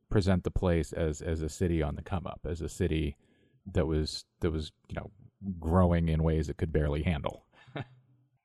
present 0.09 0.43
the 0.43 0.51
place 0.51 0.93
as 0.93 1.21
as 1.21 1.41
a 1.41 1.49
city 1.49 1.81
on 1.81 1.95
the 1.95 2.01
come 2.01 2.25
up, 2.25 2.41
as 2.45 2.61
a 2.61 2.69
city 2.69 3.17
that 3.73 3.87
was 3.87 4.25
that 4.39 4.51
was 4.51 4.71
you 4.87 4.95
know 4.95 5.11
growing 5.59 6.09
in 6.09 6.23
ways 6.23 6.49
it 6.49 6.57
could 6.57 6.71
barely 6.71 7.03
handle. 7.03 7.45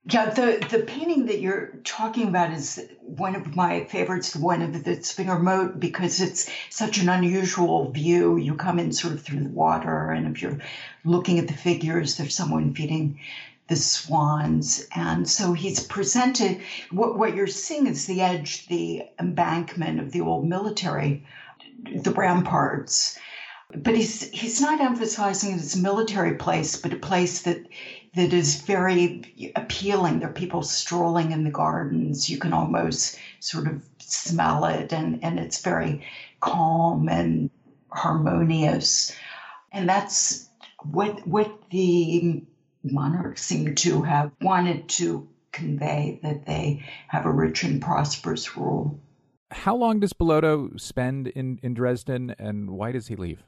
Yeah, 0.07 0.29
the, 0.29 0.67
the 0.71 0.81
painting 0.81 1.27
that 1.27 1.41
you're 1.41 1.69
talking 1.83 2.29
about 2.29 2.53
is 2.53 2.79
one 3.01 3.35
of 3.35 3.57
my 3.57 3.85
favorites, 3.85 4.33
the 4.33 4.41
one 4.41 4.61
of 4.61 4.85
the 4.85 4.97
Zwinger 4.97 5.41
Moat, 5.41 5.81
because 5.81 6.21
it's 6.21 6.51
such 6.69 6.99
an 6.99 7.09
unusual 7.09 7.91
view. 7.91 8.37
You 8.37 8.55
come 8.55 8.79
in 8.79 8.93
sort 8.93 9.15
of 9.15 9.23
through 9.23 9.45
the 9.45 9.49
water, 9.49 10.11
and 10.11 10.27
if 10.27 10.43
you're 10.43 10.59
looking 11.05 11.39
at 11.39 11.49
the 11.49 11.55
figures, 11.55 12.17
there's 12.17 12.37
someone 12.37 12.75
feeding 12.75 13.19
the 13.69 13.77
swans. 13.77 14.87
And 14.95 15.27
so 15.27 15.55
he's 15.55 15.83
presented 15.83 16.61
what, 16.91 17.17
what 17.17 17.35
you're 17.35 17.47
seeing 17.47 17.87
is 17.87 18.05
the 18.05 18.21
edge, 18.21 18.67
the 18.67 19.05
embankment 19.19 20.01
of 20.01 20.13
the 20.13 20.21
old 20.21 20.47
military, 20.47 21.25
the 21.83 22.11
ramparts. 22.11 23.19
But 23.75 23.97
he's 23.97 24.29
he's 24.31 24.61
not 24.61 24.81
emphasizing 24.81 25.53
it 25.53 25.61
as 25.61 25.75
a 25.75 25.81
military 25.81 26.35
place, 26.35 26.77
but 26.77 26.93
a 26.93 26.97
place 26.97 27.43
that 27.43 27.67
that 28.15 28.33
is 28.33 28.63
very 28.63 29.53
appealing. 29.57 30.21
There 30.21 30.31
are 30.31 30.33
people 30.33 30.63
strolling 30.63 31.33
in 31.33 31.45
the 31.45 31.51
gardens. 31.51 32.31
You 32.31 32.39
can 32.39 32.53
almost 32.53 33.19
sort 33.41 33.67
of 33.67 33.85
smell 33.99 34.65
it, 34.67 34.93
and, 34.93 35.23
and 35.25 35.39
it's 35.39 35.63
very 35.63 36.07
calm 36.41 37.09
and 37.09 37.51
harmonious. 37.91 39.15
And 39.73 39.89
that's 39.89 40.49
what 40.85 41.27
what 41.27 41.71
the 41.71 42.45
monarchs 42.83 43.43
seem 43.43 43.75
to 43.75 44.03
have 44.03 44.31
wanted 44.41 44.89
to 44.89 45.29
convey 45.53 46.21
that 46.23 46.47
they 46.47 46.85
have 47.09 47.25
a 47.27 47.31
rich 47.31 47.65
and 47.65 47.81
prosperous 47.81 48.57
rule. 48.57 49.01
How 49.51 49.77
long 49.77 50.01
does 50.01 50.13
Bellotto 50.13 50.79
spend 50.81 51.29
in, 51.29 51.61
in 51.63 51.75
Dresden 51.75 52.35
and 52.39 52.71
why 52.71 52.93
does 52.93 53.07
he 53.07 53.17
leave? 53.17 53.45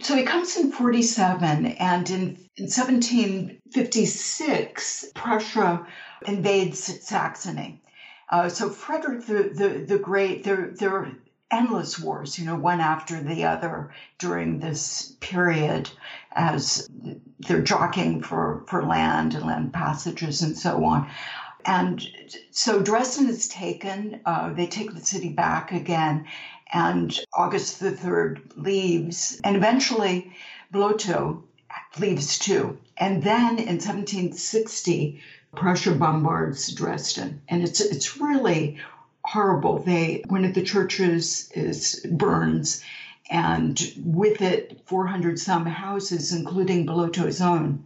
So 0.00 0.16
he 0.16 0.22
comes 0.22 0.56
in 0.56 0.72
47, 0.72 1.66
and 1.66 2.10
in, 2.10 2.20
in 2.56 2.64
1756, 2.64 5.04
Prussia 5.14 5.86
invades 6.26 7.06
Saxony. 7.06 7.82
Uh, 8.30 8.48
so 8.48 8.70
Frederick 8.70 9.26
the, 9.26 9.50
the, 9.54 9.84
the 9.86 9.98
Great, 9.98 10.44
there, 10.44 10.72
there 10.74 10.96
are 10.96 11.12
endless 11.50 11.98
wars, 11.98 12.38
you 12.38 12.46
know, 12.46 12.56
one 12.56 12.80
after 12.80 13.22
the 13.22 13.44
other 13.44 13.92
during 14.18 14.58
this 14.58 15.14
period 15.20 15.90
as 16.32 16.88
they're 17.40 17.60
jockeying 17.60 18.22
for, 18.22 18.64
for 18.68 18.82
land 18.84 19.34
and 19.34 19.44
land 19.44 19.70
passages 19.72 20.40
and 20.40 20.56
so 20.56 20.82
on. 20.84 21.10
And 21.64 22.04
so 22.50 22.80
Dresden 22.80 23.28
is 23.28 23.48
taken. 23.48 24.20
Uh, 24.24 24.52
they 24.52 24.66
take 24.66 24.94
the 24.94 25.04
city 25.04 25.28
back 25.28 25.72
again, 25.72 26.26
and 26.72 27.20
August 27.34 27.80
the 27.80 27.92
3rd 27.92 28.40
leaves, 28.56 29.38
and 29.44 29.56
eventually 29.56 30.34
Bellotto 30.72 31.42
leaves 31.98 32.38
too. 32.38 32.78
And 32.96 33.22
then 33.22 33.58
in 33.58 33.78
1760, 33.78 35.20
Prussia 35.54 35.92
bombards 35.92 36.72
Dresden, 36.72 37.42
and 37.46 37.62
it's 37.62 37.80
it's 37.80 38.16
really 38.18 38.78
horrible. 39.22 39.80
They 39.80 40.24
one 40.28 40.46
of 40.46 40.54
the 40.54 40.62
churches 40.62 41.50
is 41.54 42.06
burns, 42.10 42.82
and 43.30 43.92
with 44.02 44.40
it 44.40 44.80
400 44.86 45.38
some 45.38 45.66
houses, 45.66 46.32
including 46.32 46.86
Bellotto's 46.86 47.42
own. 47.42 47.84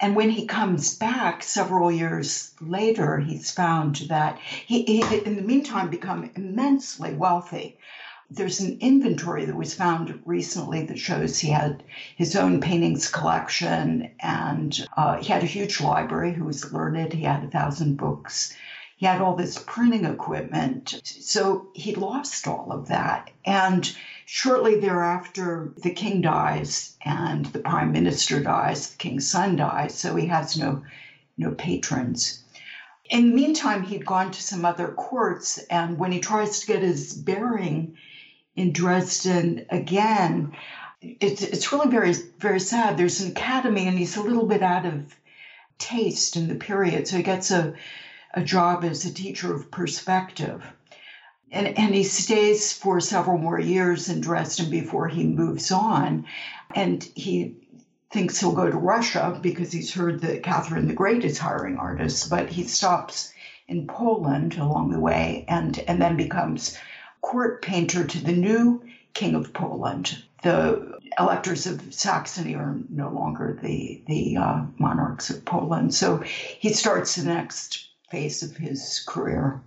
And 0.00 0.16
when 0.16 0.30
he 0.30 0.46
comes 0.46 0.96
back 0.96 1.42
several 1.42 1.92
years 1.92 2.52
later, 2.60 3.20
he's 3.20 3.50
found 3.50 3.96
that 4.08 4.38
he, 4.38 4.82
he 4.82 5.18
in 5.18 5.36
the 5.36 5.42
meantime 5.42 5.90
become 5.90 6.30
immensely 6.34 7.14
wealthy 7.14 7.76
there's 8.34 8.60
an 8.60 8.78
inventory 8.80 9.44
that 9.44 9.56
was 9.56 9.74
found 9.74 10.20
recently 10.24 10.84
that 10.86 10.98
shows 10.98 11.38
he 11.38 11.48
had 11.48 11.82
his 12.16 12.34
own 12.34 12.60
paintings 12.60 13.08
collection 13.08 14.10
and 14.20 14.86
uh, 14.96 15.18
he 15.18 15.32
had 15.32 15.42
a 15.42 15.46
huge 15.46 15.80
library. 15.80 16.34
He 16.34 16.40
was 16.40 16.72
learned. 16.72 17.12
He 17.12 17.22
had 17.22 17.44
a 17.44 17.50
thousand 17.50 17.96
books. 17.96 18.54
He 18.96 19.06
had 19.06 19.20
all 19.20 19.36
this 19.36 19.62
printing 19.66 20.04
equipment. 20.04 21.00
So 21.04 21.68
he 21.74 21.94
lost 21.94 22.46
all 22.46 22.72
of 22.72 22.88
that. 22.88 23.30
And 23.44 23.94
shortly 24.24 24.80
thereafter, 24.80 25.72
the 25.82 25.90
king 25.90 26.20
dies 26.20 26.96
and 27.04 27.46
the 27.46 27.58
prime 27.58 27.92
minister 27.92 28.40
dies, 28.40 28.90
the 28.90 28.96
king's 28.96 29.28
son 29.28 29.56
dies. 29.56 29.94
So 29.94 30.16
he 30.16 30.26
has 30.26 30.56
no, 30.56 30.82
no 31.36 31.52
patrons. 31.52 32.44
In 33.10 33.30
the 33.30 33.36
meantime, 33.36 33.82
he'd 33.82 34.06
gone 34.06 34.30
to 34.30 34.42
some 34.42 34.64
other 34.64 34.88
courts, 34.88 35.58
and 35.68 35.98
when 35.98 36.10
he 36.10 36.20
tries 36.20 36.60
to 36.60 36.66
get 36.66 36.80
his 36.80 37.12
bearing, 37.12 37.98
in 38.56 38.72
Dresden 38.72 39.66
again. 39.70 40.52
It's 41.00 41.42
it's 41.42 41.72
really 41.72 41.90
very 41.90 42.14
very 42.38 42.60
sad. 42.60 42.96
There's 42.96 43.20
an 43.20 43.30
academy, 43.32 43.86
and 43.86 43.98
he's 43.98 44.16
a 44.16 44.22
little 44.22 44.46
bit 44.46 44.62
out 44.62 44.86
of 44.86 45.14
taste 45.78 46.36
in 46.36 46.48
the 46.48 46.54
period, 46.54 47.06
so 47.06 47.16
he 47.16 47.22
gets 47.22 47.50
a 47.50 47.74
a 48.34 48.42
job 48.42 48.84
as 48.84 49.04
a 49.04 49.12
teacher 49.12 49.54
of 49.54 49.70
perspective. 49.70 50.62
And, 51.52 51.78
and 51.78 51.94
he 51.94 52.02
stays 52.02 52.72
for 52.72 53.00
several 53.00 53.38
more 53.38 53.60
years 53.60 54.08
in 54.08 54.20
Dresden 54.20 54.70
before 54.70 55.06
he 55.06 55.24
moves 55.24 55.70
on. 55.70 56.26
And 56.74 57.06
he 57.14 57.54
thinks 58.10 58.40
he'll 58.40 58.52
go 58.52 58.68
to 58.68 58.76
Russia 58.76 59.38
because 59.40 59.70
he's 59.70 59.92
heard 59.92 60.20
that 60.22 60.42
Catherine 60.42 60.88
the 60.88 60.94
Great 60.94 61.24
is 61.24 61.38
hiring 61.38 61.76
artists, 61.76 62.26
but 62.26 62.48
he 62.50 62.64
stops 62.64 63.32
in 63.68 63.86
Poland 63.86 64.56
along 64.56 64.90
the 64.90 65.00
way 65.00 65.44
and, 65.46 65.78
and 65.86 66.02
then 66.02 66.16
becomes 66.16 66.76
court 67.24 67.62
painter 67.62 68.06
to 68.06 68.22
the 68.22 68.32
new 68.32 68.82
king 69.14 69.34
of 69.34 69.52
Poland. 69.54 70.22
The 70.42 70.98
electors 71.18 71.66
of 71.66 71.94
Saxony 71.94 72.54
are 72.54 72.76
no 72.90 73.08
longer 73.08 73.58
the 73.62 74.02
the 74.06 74.36
uh, 74.36 74.62
monarchs 74.78 75.30
of 75.30 75.44
Poland, 75.44 75.94
so 75.94 76.18
he 76.18 76.72
starts 76.72 77.16
the 77.16 77.24
next 77.24 77.88
phase 78.10 78.42
of 78.42 78.56
his 78.56 79.02
career. 79.08 79.62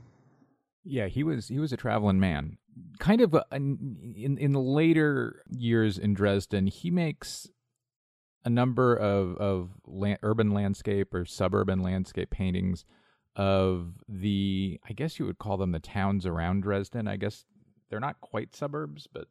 Yeah, 0.84 1.08
he 1.08 1.24
was 1.24 1.48
he 1.48 1.58
was 1.58 1.74
a 1.74 1.78
traveling 1.78 2.20
man. 2.20 2.58
Kind 3.00 3.22
of 3.22 3.34
a, 3.34 3.44
in 3.52 4.38
in 4.40 4.52
the 4.52 4.62
later 4.62 5.42
years 5.50 5.98
in 5.98 6.14
Dresden, 6.14 6.68
he 6.68 6.92
makes 6.92 7.48
a 8.46 8.50
number 8.52 8.96
of 8.96 9.36
of 9.38 9.72
land, 9.84 10.20
urban 10.22 10.52
landscape 10.52 11.12
or 11.12 11.26
suburban 11.26 11.82
landscape 11.82 12.30
paintings 12.30 12.86
of 13.38 13.94
the 14.10 14.80
I 14.90 14.94
guess 14.94 15.20
you 15.20 15.26
would 15.26 15.38
call 15.38 15.58
them 15.58 15.72
the 15.72 15.80
towns 15.80 16.26
around 16.26 16.64
Dresden. 16.64 17.08
I 17.08 17.16
guess 17.16 17.46
they're 17.90 18.00
not 18.00 18.20
quite 18.20 18.56
suburbs, 18.56 19.08
but 19.12 19.28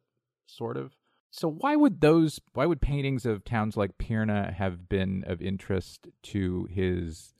sort 0.47 0.77
of. 0.77 0.95
So 1.29 1.49
why 1.49 1.75
would 1.75 1.99
those 1.99 2.39
why 2.53 2.65
would 2.65 2.81
paintings 2.81 3.25
of 3.25 3.43
towns 3.43 3.75
like 3.75 3.97
Pirna 3.97 4.53
have 4.53 4.87
been 4.89 5.25
of 5.27 5.41
interest 5.41 6.07
to 6.23 6.67
his 6.71 7.33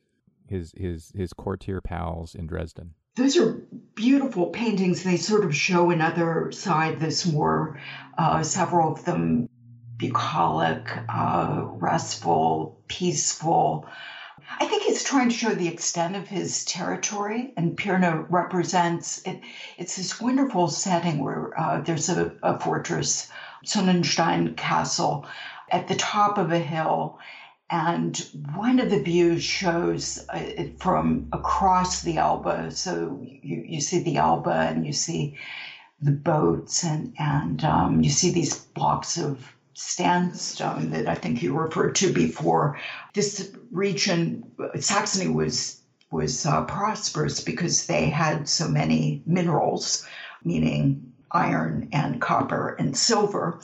his 0.47 0.73
his 0.77 1.11
his 1.15 1.33
courtier 1.33 1.81
pals 1.81 2.35
in 2.35 2.47
Dresden? 2.47 2.93
Those 3.15 3.37
are 3.37 3.53
beautiful 3.95 4.47
paintings. 4.47 5.03
They 5.03 5.17
sort 5.17 5.45
of 5.45 5.55
show 5.55 5.89
another 5.89 6.51
side 6.51 6.99
this 6.99 7.25
more, 7.25 7.79
uh, 8.15 8.43
several 8.43 8.91
of 8.93 9.05
them 9.05 9.49
bucolic, 9.97 10.87
uh, 11.09 11.63
restful, 11.65 12.79
peaceful. 12.87 13.87
I 14.49 14.65
think 14.65 14.83
he's 14.83 15.03
trying 15.03 15.29
to 15.29 15.35
show 15.35 15.53
the 15.53 15.67
extent 15.67 16.15
of 16.15 16.27
his 16.27 16.63
territory, 16.65 17.53
and 17.57 17.77
Pirna 17.77 18.25
represents 18.29 19.21
it. 19.25 19.41
It's 19.77 19.95
this 19.97 20.21
wonderful 20.21 20.69
setting 20.69 21.19
where 21.19 21.59
uh, 21.59 21.81
there's 21.81 22.09
a, 22.09 22.33
a 22.41 22.59
fortress, 22.59 23.27
Sonnenstein 23.65 24.55
Castle, 24.55 25.25
at 25.69 25.87
the 25.87 25.95
top 25.95 26.37
of 26.37 26.51
a 26.51 26.59
hill, 26.59 27.19
and 27.69 28.17
one 28.55 28.79
of 28.79 28.89
the 28.89 29.01
views 29.01 29.43
shows 29.43 30.25
uh, 30.33 30.37
it 30.37 30.79
from 30.79 31.27
across 31.33 32.01
the 32.01 32.17
Elbe. 32.17 32.71
So 32.71 33.19
you, 33.21 33.63
you 33.67 33.81
see 33.81 33.99
the 33.99 34.17
Elbe, 34.17 34.47
and 34.47 34.85
you 34.85 34.93
see 34.93 35.35
the 36.01 36.11
boats, 36.11 36.83
and 36.83 37.13
and 37.19 37.63
um, 37.65 38.01
you 38.01 38.09
see 38.09 38.31
these 38.31 38.55
blocks 38.55 39.17
of 39.17 39.53
sandstone 39.77 40.89
that 40.89 41.07
I 41.07 41.13
think 41.13 41.43
you 41.43 41.55
referred 41.55 41.93
to 41.95 42.11
before. 42.11 42.79
This 43.13 43.51
region, 43.71 44.43
Saxony 44.79 45.27
was 45.27 45.79
was 46.09 46.45
uh, 46.45 46.63
prosperous 46.63 47.41
because 47.41 47.85
they 47.85 48.09
had 48.09 48.47
so 48.47 48.67
many 48.67 49.21
minerals, 49.25 50.05
meaning 50.43 51.13
iron 51.31 51.89
and 51.91 52.21
copper 52.21 52.75
and 52.79 52.97
silver, 52.97 53.59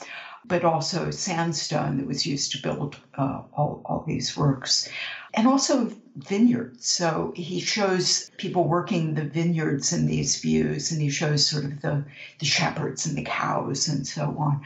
but 0.46 0.66
also 0.66 1.10
sandstone 1.10 1.98
that 1.98 2.06
was 2.06 2.26
used 2.26 2.52
to 2.52 2.62
build 2.62 2.98
uh, 3.18 3.42
all, 3.54 3.82
all 3.86 4.04
these 4.06 4.36
works. 4.36 4.90
And 5.34 5.48
also 5.48 5.90
vineyards. 6.18 6.86
So 6.88 7.32
he 7.36 7.60
shows 7.62 8.30
people 8.38 8.68
working 8.68 9.14
the 9.14 9.24
vineyards 9.24 9.94
in 9.94 10.06
these 10.06 10.40
views, 10.40 10.92
and 10.92 11.02
he 11.02 11.10
shows 11.10 11.48
sort 11.48 11.64
of 11.64 11.82
the, 11.82 12.04
the 12.40 12.46
shepherds 12.46 13.06
and 13.06 13.18
the 13.18 13.24
cows 13.24 13.88
and 13.88 14.06
so 14.06 14.36
on. 14.38 14.62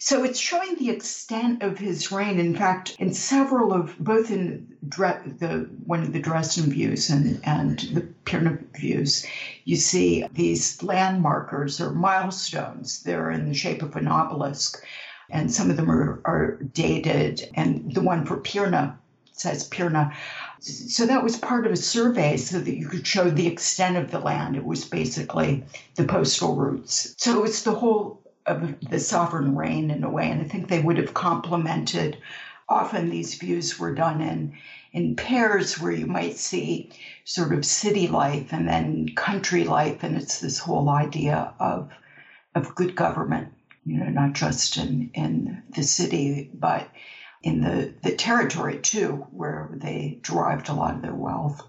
So 0.00 0.22
it's 0.22 0.38
showing 0.38 0.76
the 0.76 0.90
extent 0.90 1.64
of 1.64 1.78
his 1.78 2.12
reign. 2.12 2.38
In 2.38 2.54
fact, 2.54 2.94
in 3.00 3.12
several 3.12 3.72
of 3.72 3.98
both 3.98 4.30
in 4.30 4.76
the 4.80 5.68
one 5.84 6.02
of 6.04 6.12
the 6.12 6.20
Dresden 6.20 6.70
views 6.70 7.10
and 7.10 7.40
and 7.44 7.80
the 7.80 8.02
Pirna 8.24 8.58
views, 8.76 9.26
you 9.64 9.74
see 9.74 10.24
these 10.32 10.80
landmarkers 10.84 11.80
or 11.80 11.90
milestones. 11.90 13.02
They're 13.02 13.32
in 13.32 13.48
the 13.48 13.54
shape 13.54 13.82
of 13.82 13.96
an 13.96 14.06
obelisk, 14.06 14.80
and 15.30 15.52
some 15.52 15.68
of 15.68 15.76
them 15.76 15.90
are, 15.90 16.20
are 16.24 16.58
dated. 16.72 17.50
And 17.54 17.92
the 17.92 18.00
one 18.00 18.24
for 18.24 18.36
Pirna 18.36 18.96
says 19.32 19.68
Pirna. 19.68 20.14
So 20.60 21.06
that 21.06 21.24
was 21.24 21.36
part 21.36 21.66
of 21.66 21.72
a 21.72 21.76
survey 21.76 22.36
so 22.36 22.60
that 22.60 22.76
you 22.76 22.88
could 22.88 23.06
show 23.06 23.30
the 23.30 23.48
extent 23.48 23.96
of 23.96 24.12
the 24.12 24.20
land. 24.20 24.54
It 24.54 24.64
was 24.64 24.84
basically 24.84 25.64
the 25.96 26.04
postal 26.04 26.54
routes. 26.54 27.14
So 27.18 27.44
it's 27.44 27.62
the 27.62 27.74
whole 27.74 28.22
of 28.48 28.80
the 28.80 28.98
sovereign 28.98 29.56
reign 29.56 29.90
in 29.90 30.02
a 30.02 30.10
way. 30.10 30.30
And 30.30 30.40
I 30.40 30.44
think 30.44 30.68
they 30.68 30.80
would 30.80 30.98
have 30.98 31.14
complemented 31.14 32.18
often 32.68 33.10
these 33.10 33.34
views 33.34 33.78
were 33.78 33.94
done 33.94 34.20
in 34.20 34.56
in 34.92 35.16
pairs 35.16 35.78
where 35.78 35.92
you 35.92 36.06
might 36.06 36.36
see 36.36 36.90
sort 37.24 37.52
of 37.52 37.64
city 37.64 38.08
life 38.08 38.52
and 38.52 38.68
then 38.68 39.08
country 39.14 39.64
life 39.64 40.02
and 40.02 40.16
it's 40.16 40.40
this 40.40 40.58
whole 40.58 40.88
idea 40.88 41.52
of 41.58 41.90
of 42.54 42.74
good 42.74 42.94
government 42.94 43.52
you 43.84 43.98
know 43.98 44.08
not 44.08 44.32
just 44.32 44.76
in 44.76 45.10
in 45.14 45.62
the 45.74 45.82
city 45.82 46.50
but 46.54 46.88
in 47.42 47.60
the 47.60 47.94
the 48.02 48.14
territory 48.14 48.78
too 48.78 49.26
where 49.30 49.70
they 49.74 50.18
derived 50.22 50.68
a 50.68 50.74
lot 50.74 50.94
of 50.94 51.02
their 51.02 51.14
wealth 51.14 51.62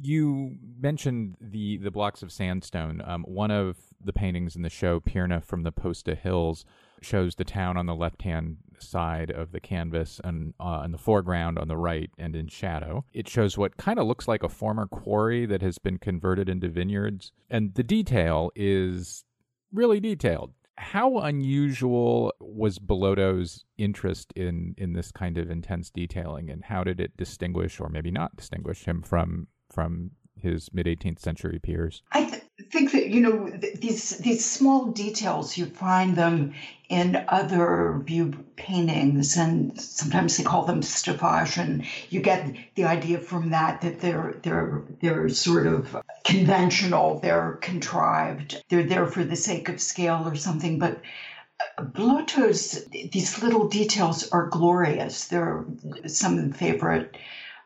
you 0.00 0.56
mentioned 0.80 1.36
the 1.40 1.78
the 1.78 1.90
blocks 1.90 2.22
of 2.22 2.32
sandstone. 2.32 3.02
Um, 3.04 3.24
one 3.24 3.50
of 3.50 3.76
the 4.04 4.12
paintings 4.12 4.56
in 4.56 4.62
the 4.62 4.70
show, 4.70 5.00
Pirna 5.00 5.42
from 5.42 5.62
the 5.62 5.72
Posta 5.72 6.16
Hills, 6.16 6.64
shows 7.00 7.34
the 7.34 7.44
town 7.44 7.76
on 7.76 7.86
the 7.86 7.94
left 7.94 8.22
hand 8.22 8.58
side 8.78 9.30
of 9.30 9.52
the 9.52 9.60
canvas 9.60 10.20
and 10.22 10.54
uh, 10.60 10.82
in 10.84 10.92
the 10.92 10.98
foreground 10.98 11.58
on 11.58 11.68
the 11.68 11.76
right 11.76 12.10
and 12.18 12.34
in 12.34 12.48
shadow. 12.48 13.04
It 13.12 13.28
shows 13.28 13.58
what 13.58 13.76
kind 13.76 13.98
of 13.98 14.06
looks 14.06 14.28
like 14.28 14.42
a 14.42 14.48
former 14.48 14.86
quarry 14.86 15.46
that 15.46 15.62
has 15.62 15.78
been 15.78 15.98
converted 15.98 16.48
into 16.48 16.68
vineyards. 16.68 17.32
And 17.50 17.74
the 17.74 17.82
detail 17.82 18.50
is 18.54 19.24
really 19.72 20.00
detailed. 20.00 20.52
How 20.78 21.18
unusual 21.18 22.32
was 22.40 22.78
Bellotto's 22.78 23.64
interest 23.78 24.32
in, 24.34 24.74
in 24.78 24.94
this 24.94 25.12
kind 25.12 25.38
of 25.38 25.50
intense 25.50 25.90
detailing, 25.90 26.50
and 26.50 26.64
how 26.64 26.82
did 26.82 26.98
it 26.98 27.16
distinguish, 27.16 27.78
or 27.78 27.88
maybe 27.88 28.10
not 28.10 28.36
distinguish, 28.36 28.84
him 28.84 29.02
from 29.02 29.48
from 29.70 30.12
his 30.34 30.70
mid 30.72 30.86
18th 30.86 31.20
century 31.20 31.58
peers? 31.62 32.02
I 32.10 32.24
th- 32.24 32.41
think 32.72 32.92
that 32.92 33.08
you 33.10 33.20
know 33.20 33.48
th- 33.48 33.74
these 33.80 34.16
these 34.18 34.44
small 34.44 34.86
details 34.86 35.58
you 35.58 35.66
find 35.66 36.16
them 36.16 36.54
in 36.88 37.24
other 37.28 38.00
view 38.04 38.32
paintings, 38.56 39.36
and 39.36 39.80
sometimes 39.80 40.36
they 40.36 40.44
call 40.44 40.64
them 40.64 40.82
staffage, 40.82 41.56
and 41.56 41.84
you 42.10 42.20
get 42.20 42.54
the 42.74 42.84
idea 42.84 43.18
from 43.18 43.50
that 43.50 43.82
that 43.82 44.00
they're 44.00 44.34
they're 44.42 44.82
they're 45.00 45.28
sort 45.28 45.66
of 45.66 45.96
conventional, 46.24 47.20
they're 47.20 47.58
contrived, 47.60 48.62
they're 48.68 48.82
there 48.82 49.06
for 49.06 49.24
the 49.24 49.36
sake 49.36 49.68
of 49.68 49.80
scale 49.80 50.22
or 50.26 50.34
something, 50.34 50.78
but. 50.78 51.00
Uh, 51.78 51.84
Bellotto's 51.84 52.84
these 52.90 53.40
little 53.40 53.68
details 53.68 54.28
are 54.30 54.48
glorious. 54.48 55.28
They're 55.28 55.64
some 56.06 56.36
of 56.36 56.50
the 56.50 56.58
favorite 56.58 57.16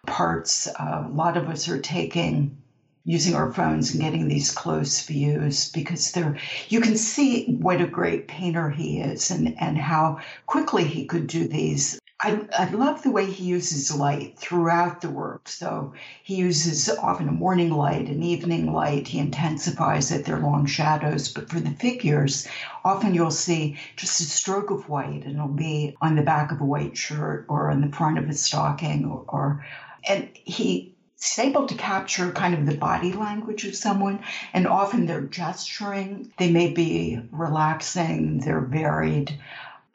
parts. 0.07 0.67
Uh, 0.69 1.05
a 1.07 1.09
lot 1.09 1.39
of 1.39 1.49
us 1.49 1.67
are 1.69 1.81
taking 1.81 2.59
using 3.07 3.37
our 3.37 3.53
phones 3.53 3.93
and 3.93 4.03
getting 4.03 4.27
these 4.27 4.51
close 4.51 5.07
views 5.07 5.71
because 5.71 6.11
they're 6.13 6.37
you 6.69 6.81
can 6.81 6.97
see 6.97 7.55
what 7.55 7.81
a 7.81 7.87
great 7.87 8.27
painter 8.29 8.69
he 8.69 8.99
is 8.99 9.31
and 9.31 9.57
and 9.61 9.79
how 9.79 10.19
quickly 10.47 10.85
he 10.85 11.07
could 11.07 11.27
do 11.29 11.47
these 11.47 11.99
I, 12.19 12.49
I 12.59 12.71
love 12.71 13.03
the 13.03 13.11
way 13.11 13.27
he 13.27 13.45
uses 13.45 13.95
light 13.95 14.39
throughout 14.39 15.03
the 15.03 15.11
work. 15.11 15.49
So 15.51 15.93
he 16.23 16.37
uses 16.37 16.89
often 16.89 17.29
a 17.29 17.33
morning 17.33 17.71
light, 17.71 18.09
an 18.09 18.23
evening 18.23 18.73
light. 18.73 19.07
He 19.07 19.19
intensifies 19.19 20.11
it. 20.11 20.25
They're 20.25 20.39
long 20.39 20.65
shadows. 20.65 21.31
But 21.31 21.51
for 21.51 21.61
the 21.61 21.73
figures, 21.73 22.49
often 22.87 23.15
you'll 23.15 23.31
see 23.31 23.79
just 23.97 24.21
a 24.21 24.25
stroke 24.25 24.71
of 24.71 24.89
white, 24.89 25.25
and 25.27 25.35
it'll 25.35 25.49
be 25.49 25.95
on 26.01 26.17
the 26.17 26.23
back 26.23 26.53
of 26.53 26.63
a 26.63 26.65
white 26.65 26.97
shirt 26.97 27.45
or 27.51 27.71
on 27.71 27.83
the 27.83 27.95
front 27.95 28.17
of 28.17 28.31
a 28.31 28.33
stocking 28.33 29.05
or, 29.05 29.25
or 29.29 29.67
and 30.09 30.31
he 30.45 30.96
is 31.31 31.39
able 31.39 31.67
to 31.67 31.75
capture 31.75 32.33
kind 32.33 32.55
of 32.55 32.67
the 32.67 32.77
body 32.77 33.13
language 33.13 33.65
of 33.65 33.77
someone 33.77 34.23
and 34.53 34.67
often 34.67 35.07
they're 35.07 35.21
gesturing. 35.21 36.33
They 36.39 36.51
may 36.51 36.73
be 36.73 37.21
relaxing. 37.31 38.41
They're 38.41 38.61
varied. 38.61 39.39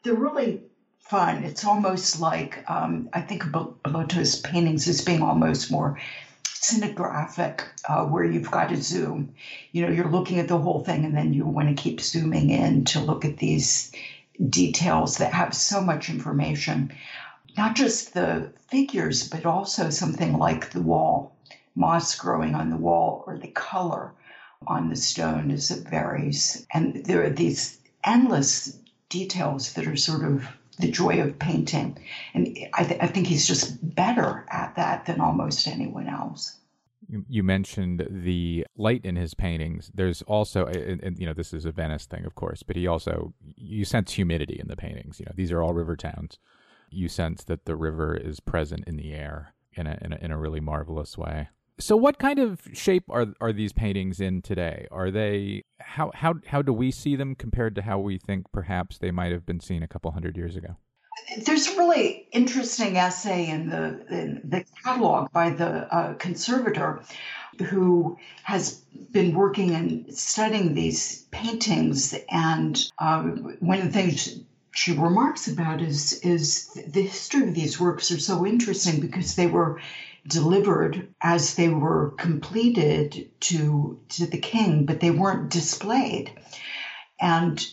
They're 0.02 0.14
really 0.14 0.62
fun. 1.00 1.44
It's 1.44 1.64
almost 1.64 2.20
like 2.20 2.64
um, 2.70 3.10
i 3.12 3.20
think 3.20 3.44
of 3.44 3.52
Bellotto's 3.52 4.36
paintings 4.40 4.88
as 4.88 5.02
being 5.02 5.22
almost 5.22 5.70
more 5.70 5.98
cinegraphic 6.44 7.64
uh, 7.88 8.04
where 8.04 8.24
you've 8.24 8.50
got 8.50 8.68
to 8.68 8.76
zoom. 8.80 9.34
You 9.72 9.84
know 9.84 9.92
you're 9.92 10.08
looking 10.08 10.38
at 10.38 10.48
the 10.48 10.58
whole 10.58 10.84
thing 10.84 11.04
and 11.04 11.16
then 11.16 11.32
you 11.32 11.44
want 11.44 11.68
to 11.68 11.82
keep 11.82 12.00
zooming 12.00 12.50
in 12.50 12.84
to 12.86 13.00
look 13.00 13.24
at 13.24 13.36
these 13.36 13.92
details 14.48 15.18
that 15.18 15.32
have 15.32 15.54
so 15.54 15.80
much 15.80 16.08
information 16.08 16.92
not 17.56 17.76
just 17.76 18.14
the 18.14 18.52
figures, 18.68 19.28
but 19.28 19.46
also 19.46 19.90
something 19.90 20.38
like 20.38 20.70
the 20.70 20.82
wall, 20.82 21.36
moss 21.74 22.14
growing 22.14 22.54
on 22.54 22.70
the 22.70 22.76
wall, 22.76 23.24
or 23.26 23.38
the 23.38 23.48
color 23.48 24.12
on 24.66 24.88
the 24.88 24.96
stone 24.96 25.50
as 25.50 25.70
it 25.70 25.88
varies. 25.88 26.66
And 26.72 27.04
there 27.04 27.24
are 27.24 27.30
these 27.30 27.78
endless 28.04 28.78
details 29.08 29.74
that 29.74 29.86
are 29.86 29.96
sort 29.96 30.24
of 30.24 30.46
the 30.78 30.90
joy 30.90 31.20
of 31.20 31.38
painting. 31.38 31.98
And 32.34 32.56
I, 32.74 32.84
th- 32.84 33.00
I 33.00 33.06
think 33.06 33.26
he's 33.26 33.46
just 33.46 33.94
better 33.94 34.46
at 34.48 34.74
that 34.76 35.06
than 35.06 35.20
almost 35.20 35.66
anyone 35.66 36.08
else. 36.08 36.58
You 37.28 37.42
mentioned 37.42 38.06
the 38.08 38.66
light 38.76 39.04
in 39.04 39.16
his 39.16 39.34
paintings. 39.34 39.90
There's 39.92 40.22
also, 40.22 40.66
and, 40.66 41.02
and, 41.02 41.18
you 41.18 41.26
know, 41.26 41.34
this 41.34 41.52
is 41.52 41.66
a 41.66 41.72
Venice 41.72 42.06
thing, 42.06 42.24
of 42.24 42.36
course, 42.36 42.62
but 42.62 42.76
he 42.76 42.86
also, 42.86 43.34
you 43.56 43.84
sense 43.84 44.12
humidity 44.12 44.58
in 44.58 44.68
the 44.68 44.76
paintings. 44.76 45.20
You 45.20 45.26
know, 45.26 45.32
these 45.34 45.52
are 45.52 45.62
all 45.62 45.74
river 45.74 45.96
towns 45.96 46.38
you 46.92 47.08
sense 47.08 47.44
that 47.44 47.64
the 47.64 47.76
river 47.76 48.14
is 48.14 48.40
present 48.40 48.84
in 48.86 48.96
the 48.96 49.12
air 49.12 49.54
in 49.74 49.86
a, 49.86 49.98
in 50.02 50.12
a, 50.12 50.16
in 50.16 50.30
a 50.30 50.38
really 50.38 50.60
marvelous 50.60 51.16
way. 51.16 51.48
So, 51.78 51.96
what 51.96 52.18
kind 52.18 52.38
of 52.38 52.60
shape 52.72 53.04
are 53.08 53.26
are 53.40 53.52
these 53.52 53.72
paintings 53.72 54.20
in 54.20 54.42
today? 54.42 54.86
Are 54.90 55.10
they 55.10 55.64
how 55.80 56.12
how 56.14 56.34
how 56.46 56.62
do 56.62 56.72
we 56.72 56.90
see 56.90 57.16
them 57.16 57.34
compared 57.34 57.74
to 57.76 57.82
how 57.82 57.98
we 57.98 58.18
think 58.18 58.52
perhaps 58.52 58.98
they 58.98 59.10
might 59.10 59.32
have 59.32 59.46
been 59.46 59.58
seen 59.58 59.82
a 59.82 59.88
couple 59.88 60.10
hundred 60.12 60.36
years 60.36 60.54
ago? 60.54 60.76
There's 61.44 61.68
a 61.68 61.76
really 61.78 62.28
interesting 62.32 62.96
essay 62.98 63.48
in 63.48 63.70
the 63.70 64.06
in 64.10 64.42
the 64.44 64.64
catalog 64.84 65.32
by 65.32 65.50
the 65.50 65.92
uh, 65.92 66.14
conservator 66.14 67.02
who 67.64 68.18
has 68.44 68.82
been 69.10 69.34
working 69.34 69.74
and 69.74 70.14
studying 70.16 70.74
these 70.74 71.22
paintings. 71.30 72.14
And 72.30 72.90
um, 72.98 73.56
one 73.60 73.78
of 73.78 73.84
the 73.84 73.92
things 73.92 74.40
she 74.72 74.92
remarks 74.92 75.48
about 75.48 75.82
is 75.82 76.14
is 76.20 76.68
the 76.86 77.02
history 77.02 77.46
of 77.48 77.54
these 77.54 77.78
works 77.78 78.10
are 78.10 78.18
so 78.18 78.46
interesting 78.46 79.00
because 79.00 79.34
they 79.34 79.46
were 79.46 79.80
delivered 80.26 81.14
as 81.20 81.54
they 81.54 81.68
were 81.68 82.10
completed 82.12 83.30
to 83.40 84.00
to 84.08 84.26
the 84.26 84.38
king, 84.38 84.86
but 84.86 85.00
they 85.00 85.10
weren't 85.10 85.50
displayed. 85.50 86.32
And 87.20 87.64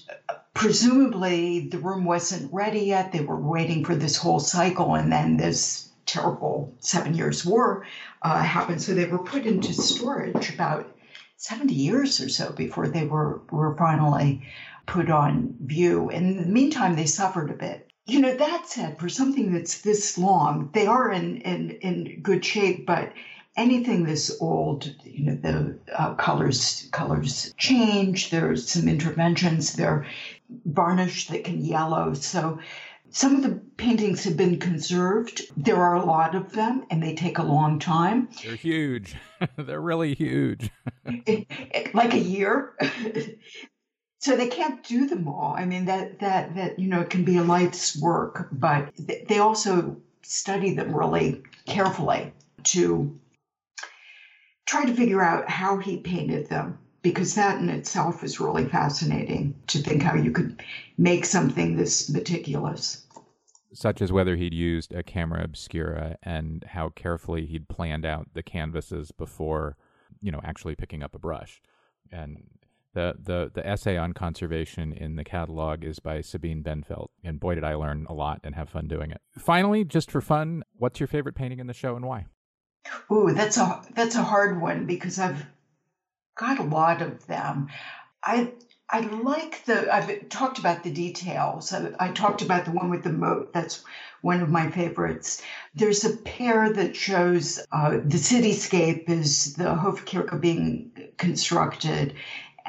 presumably 0.54 1.70
the 1.70 1.80
room 1.80 2.04
wasn't 2.04 2.54
ready 2.54 2.82
yet. 2.82 3.12
They 3.12 3.22
were 3.22 3.40
waiting 3.40 3.86
for 3.86 3.96
this 3.96 4.18
whole 4.18 4.40
cycle, 4.40 4.96
and 4.96 5.12
then 5.12 5.38
this 5.38 5.90
terrible 6.06 6.74
Seven 6.80 7.14
Years' 7.14 7.46
War 7.46 7.86
uh, 8.22 8.42
happened. 8.42 8.82
So 8.82 8.94
they 8.94 9.06
were 9.06 9.24
put 9.24 9.46
into 9.46 9.74
storage 9.74 10.54
about 10.54 10.94
70 11.38 11.74
years 11.74 12.20
or 12.20 12.28
so 12.28 12.52
before 12.52 12.90
they 12.90 13.06
were, 13.06 13.42
were 13.50 13.78
finally 13.78 14.42
put 14.90 15.12
on 15.12 15.56
view. 15.62 16.10
And 16.10 16.26
in 16.26 16.38
the 16.38 16.48
meantime, 16.48 16.96
they 16.96 17.06
suffered 17.06 17.52
a 17.52 17.54
bit. 17.54 17.92
You 18.08 18.20
know, 18.22 18.36
that 18.36 18.68
said, 18.68 18.98
for 18.98 19.08
something 19.08 19.54
that's 19.54 19.82
this 19.82 20.18
long, 20.18 20.72
they 20.74 20.88
are 20.88 21.12
in, 21.12 21.42
in, 21.42 21.70
in 21.82 22.22
good 22.24 22.44
shape, 22.44 22.88
but 22.88 23.14
anything 23.56 24.04
this 24.04 24.36
old, 24.42 24.92
you 25.04 25.26
know, 25.26 25.36
the 25.36 25.80
uh, 25.96 26.16
colors 26.16 26.90
colors 26.92 27.54
change. 27.58 28.32
There's 28.32 28.68
some 28.68 28.88
interventions. 28.88 29.74
They're 29.74 30.08
varnish 30.66 31.28
that 31.28 31.44
can 31.44 31.64
yellow. 31.64 32.14
So 32.16 32.58
some 33.12 33.36
of 33.36 33.44
the 33.44 33.62
paintings 33.78 34.24
have 34.24 34.38
been 34.38 34.58
conserved. 34.58 35.44
There 35.56 35.78
are 35.78 35.98
a 35.98 36.06
lot 36.06 36.34
of 36.34 36.54
them, 36.54 36.86
and 36.90 37.04
they 37.04 37.14
take 37.14 37.38
a 37.38 37.44
long 37.44 37.78
time. 37.78 38.30
They're 38.44 38.56
huge. 38.56 39.16
They're 39.56 39.82
really 39.82 40.16
huge. 40.16 40.72
like 41.94 42.14
a 42.16 42.20
year. 42.20 42.74
So 44.20 44.36
they 44.36 44.48
can't 44.48 44.84
do 44.84 45.08
them 45.08 45.28
all. 45.28 45.56
I 45.58 45.66
mean 45.66 45.86
that 45.86 46.20
that 46.20 46.56
that 46.56 46.80
you 46.80 46.88
know 46.88 47.02
it 47.02 47.10
can 47.10 47.24
be 47.24 47.38
a 47.38 47.44
life's 47.44 48.00
work, 48.00 48.50
but 48.52 48.94
they 48.98 49.40
also 49.40 49.98
study 50.22 50.76
them 50.76 50.96
really 50.96 51.42
carefully 51.66 52.34
to 52.64 53.18
try 54.66 54.86
to 54.86 54.94
figure 54.94 55.22
out 55.22 55.50
how 55.50 55.78
he 55.78 55.98
painted 55.98 56.48
them 56.50 56.78
because 57.02 57.36
that 57.36 57.60
in 57.60 57.70
itself 57.70 58.24
is 58.24 58.40
really 58.40 58.66
fascinating 58.66 59.56
to 59.68 59.80
think 59.80 60.04
how 60.04 60.14
you 60.14 60.32
could 60.32 60.62
make 60.98 61.26
something 61.26 61.76
this 61.76 62.10
meticulous 62.10 63.08
such 63.74 64.02
as 64.02 64.12
whether 64.12 64.36
he'd 64.36 64.54
used 64.54 64.94
a 64.94 65.04
camera 65.04 65.44
obscura 65.44 66.18
and 66.24 66.64
how 66.70 66.90
carefully 66.90 67.46
he'd 67.46 67.70
planned 67.70 68.06
out 68.06 68.28
the 68.34 68.44
canvases 68.44 69.12
before 69.12 69.78
you 70.22 70.32
know 70.32 70.42
actually 70.44 70.76
picking 70.76 71.02
up 71.02 71.16
a 71.16 71.20
brush 71.20 71.62
and 72.12 72.44
the, 72.94 73.16
the, 73.22 73.52
the 73.54 73.66
essay 73.66 73.98
on 73.98 74.14
conservation 74.14 74.94
in 74.94 75.16
the 75.16 75.24
catalog 75.24 75.84
is 75.84 76.00
by 76.00 76.22
Sabine 76.22 76.64
Bendfeldt, 76.64 77.10
and 77.24 77.40
boy, 77.40 77.56
did 77.56 77.64
I 77.64 77.76
learn 77.76 78.06
a 78.10 78.14
lot 78.14 78.42
and 78.44 78.56
have 78.56 78.70
fun 78.70 78.88
doing 78.88 79.12
it. 79.12 79.22
Finally, 79.38 79.86
just 79.86 80.10
for 80.10 80.22
fun, 80.22 80.64
what's 80.78 81.00
your 81.00 81.08
favorite 81.08 81.36
painting 81.36 81.60
in 81.60 81.68
the 81.68 81.74
show 81.74 81.96
and 81.96 82.06
why? 82.06 82.26
Ooh, 83.12 83.32
that's 83.34 83.58
a 83.58 83.82
that's 83.94 84.16
a 84.16 84.24
hard 84.24 84.62
one 84.62 84.86
because 84.86 85.20
I've 85.20 85.46
got 86.36 86.60
a 86.60 86.64
lot 86.64 87.02
of 87.02 87.28
them. 87.28 87.68
I 88.24 88.54
I 88.92 89.02
like 89.02 89.66
the, 89.66 89.94
I've 89.94 90.30
talked 90.30 90.58
about 90.58 90.84
the 90.84 90.92
details. 90.92 91.72
I, 91.74 91.92
I, 92.00 92.12
talked 92.12 92.42
about 92.42 92.66
the 92.66 92.72
one 92.72 92.90
with 92.90 93.04
the 93.04 93.14
moat. 93.14 93.54
That's 93.54 93.84
one 94.22 94.42
of 94.42 94.50
my 94.50 94.72
favorites. 94.72 95.44
There's 95.76 96.04
a 96.04 96.18
pair 96.18 96.74
that 96.74 96.96
shows 96.96 97.60
uh, 97.72 97.92
the 97.92 98.18
cityscape 98.18 99.08
is 99.08 99.54
the 99.54 99.66
Hofkirche 99.66 100.42
being 100.42 100.92
constructed, 101.18 102.16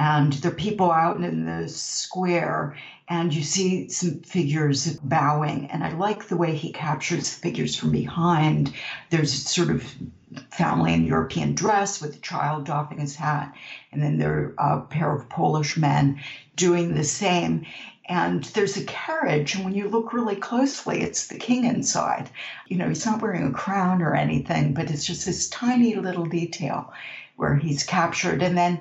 and 0.01 0.33
there 0.33 0.51
are 0.51 0.55
people 0.55 0.91
out 0.91 1.19
in 1.19 1.45
the 1.45 1.69
square, 1.69 2.75
and 3.09 3.35
you 3.35 3.43
see 3.43 3.87
some 3.91 4.21
figures 4.21 4.95
bowing. 5.03 5.71
And 5.71 5.85
I 5.85 5.93
like 5.93 6.27
the 6.27 6.39
way 6.39 6.55
he 6.57 6.73
captures 6.73 7.35
the 7.35 7.41
figures 7.43 7.77
from 7.77 7.93
behind. 7.93 8.73
There's 9.11 9.31
sort 9.31 9.69
of 9.69 9.85
family 10.51 10.95
in 10.95 11.05
European 11.05 11.55
dress 11.55 12.01
with 12.01 12.17
a 12.17 12.21
child 12.21 12.65
doffing 12.65 12.99
his 12.99 13.15
hat, 13.15 13.55
and 13.93 14.03
then 14.03 14.17
there 14.17 14.55
are 14.57 14.79
a 14.79 14.87
pair 14.87 15.15
of 15.15 15.29
Polish 15.29 15.77
men 15.77 16.19
doing 16.57 16.95
the 16.95 17.05
same. 17.05 17.67
And 18.07 18.45
there's 18.45 18.79
a 18.79 18.85
carriage, 18.85 19.55
and 19.55 19.67
when 19.67 19.75
you 19.75 19.87
look 19.87 20.15
really 20.15 20.37
closely, 20.37 21.03
it's 21.03 21.27
the 21.27 21.39
king 21.39 21.65
inside. 21.65 22.31
You 22.69 22.79
know, 22.79 22.89
he's 22.89 23.05
not 23.05 23.21
wearing 23.21 23.47
a 23.47 23.53
crown 23.53 24.01
or 24.01 24.15
anything, 24.15 24.73
but 24.73 24.91
it's 24.91 25.05
just 25.05 25.27
this 25.27 25.51
tiny 25.51 25.95
little 25.97 26.25
detail 26.25 26.91
where 27.37 27.57
he's 27.57 27.83
captured. 27.83 28.43
And 28.43 28.57
then 28.57 28.81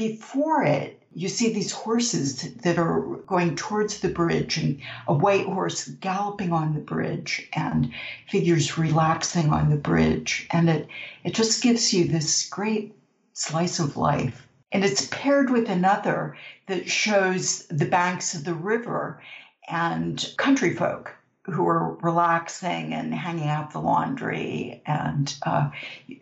before 0.00 0.62
it, 0.62 0.98
you 1.14 1.28
see 1.28 1.52
these 1.52 1.72
horses 1.72 2.40
that 2.62 2.78
are 2.78 3.00
going 3.26 3.54
towards 3.54 4.00
the 4.00 4.08
bridge 4.08 4.56
and 4.56 4.80
a 5.06 5.12
white 5.12 5.44
horse 5.44 5.86
galloping 5.88 6.54
on 6.54 6.72
the 6.72 6.80
bridge 6.80 7.46
and 7.52 7.92
figures 8.26 8.78
relaxing 8.78 9.52
on 9.52 9.68
the 9.68 9.76
bridge. 9.76 10.48
And 10.52 10.70
it 10.70 10.88
it 11.22 11.34
just 11.34 11.62
gives 11.62 11.92
you 11.92 12.06
this 12.06 12.48
great 12.48 12.94
slice 13.34 13.78
of 13.78 13.98
life. 13.98 14.46
And 14.72 14.86
it's 14.86 15.06
paired 15.10 15.50
with 15.50 15.68
another 15.68 16.38
that 16.66 16.88
shows 16.88 17.66
the 17.66 17.92
banks 17.98 18.34
of 18.34 18.44
the 18.44 18.54
river 18.54 19.20
and 19.68 20.16
country 20.38 20.74
folk 20.74 21.14
who 21.42 21.68
are 21.68 21.96
relaxing 21.96 22.94
and 22.94 23.12
hanging 23.12 23.50
out 23.50 23.72
the 23.72 23.80
laundry. 23.80 24.80
And 24.86 25.34
uh, 25.44 25.68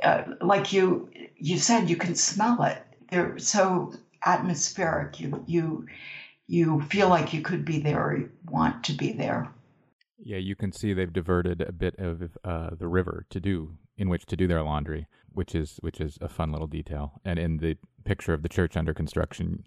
uh, 0.02 0.22
like 0.40 0.72
you 0.72 1.10
you 1.36 1.58
said 1.58 1.88
you 1.88 1.96
can 1.96 2.16
smell 2.16 2.64
it 2.64 2.82
they're 3.10 3.38
so 3.38 3.92
atmospheric. 4.24 5.20
You 5.20 5.44
you 5.46 5.86
you 6.46 6.80
feel 6.82 7.08
like 7.08 7.32
you 7.32 7.42
could 7.42 7.64
be 7.64 7.78
there 7.78 8.02
or 8.02 8.16
you 8.16 8.30
want 8.46 8.84
to 8.84 8.92
be 8.92 9.12
there. 9.12 9.52
Yeah, 10.18 10.38
you 10.38 10.56
can 10.56 10.72
see 10.72 10.92
they've 10.92 11.12
diverted 11.12 11.60
a 11.60 11.72
bit 11.72 11.94
of 11.98 12.36
uh, 12.42 12.70
the 12.76 12.88
river 12.88 13.26
to 13.30 13.38
do 13.38 13.76
in 13.96 14.08
which 14.08 14.26
to 14.26 14.36
do 14.36 14.48
their 14.48 14.62
laundry, 14.62 15.06
which 15.32 15.54
is 15.54 15.78
which 15.80 16.00
is 16.00 16.18
a 16.20 16.28
fun 16.28 16.52
little 16.52 16.66
detail. 16.66 17.20
And 17.24 17.38
in 17.38 17.58
the 17.58 17.76
picture 18.04 18.32
of 18.32 18.42
the 18.42 18.48
church 18.48 18.76
under 18.76 18.94
construction, 18.94 19.64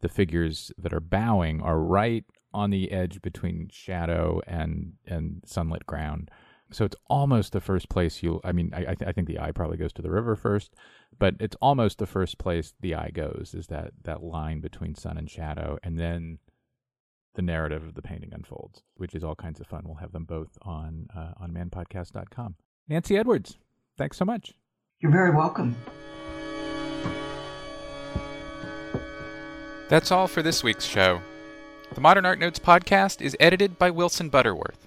the 0.00 0.08
figures 0.08 0.72
that 0.78 0.92
are 0.92 1.00
bowing 1.00 1.60
are 1.60 1.78
right 1.78 2.24
on 2.54 2.70
the 2.70 2.90
edge 2.90 3.22
between 3.22 3.68
shadow 3.70 4.40
and 4.46 4.94
and 5.06 5.42
sunlit 5.46 5.86
ground. 5.86 6.30
So 6.72 6.84
it's 6.86 6.96
almost 7.08 7.52
the 7.52 7.60
first 7.60 7.88
place 7.88 8.22
you'll. 8.22 8.40
I 8.44 8.52
mean, 8.52 8.72
I 8.74 8.80
I, 8.80 8.94
th- 8.94 9.02
I 9.06 9.12
think 9.12 9.28
the 9.28 9.38
eye 9.38 9.52
probably 9.52 9.76
goes 9.76 9.92
to 9.94 10.02
the 10.02 10.10
river 10.10 10.34
first, 10.36 10.74
but 11.18 11.34
it's 11.38 11.56
almost 11.60 11.98
the 11.98 12.06
first 12.06 12.38
place 12.38 12.72
the 12.80 12.94
eye 12.94 13.10
goes 13.12 13.54
is 13.56 13.66
that 13.68 13.92
that 14.04 14.22
line 14.22 14.60
between 14.60 14.94
sun 14.94 15.18
and 15.18 15.30
shadow 15.30 15.78
and 15.82 15.98
then 15.98 16.38
the 17.34 17.42
narrative 17.42 17.82
of 17.82 17.94
the 17.94 18.02
painting 18.02 18.30
unfolds 18.32 18.82
which 18.96 19.14
is 19.14 19.22
all 19.22 19.34
kinds 19.34 19.60
of 19.60 19.66
fun. 19.66 19.82
We'll 19.84 19.96
have 19.96 20.12
them 20.12 20.24
both 20.24 20.58
on 20.62 21.08
uh, 21.14 21.32
on 21.38 21.52
manpodcast.com 21.52 22.56
nancy 22.88 23.16
edwards 23.16 23.58
thanks 23.96 24.16
so 24.16 24.24
much. 24.24 24.54
You're 25.00 25.12
very 25.12 25.30
welcome. 25.30 25.76
That's 29.88 30.10
all 30.10 30.26
for 30.26 30.42
this 30.42 30.64
week's 30.64 30.84
show. 30.84 31.20
The 31.94 32.00
modern 32.00 32.24
art 32.24 32.38
notes 32.38 32.58
podcast 32.58 33.20
is 33.20 33.36
edited 33.38 33.78
by 33.78 33.90
wilson 33.90 34.30
butterworth 34.30 34.86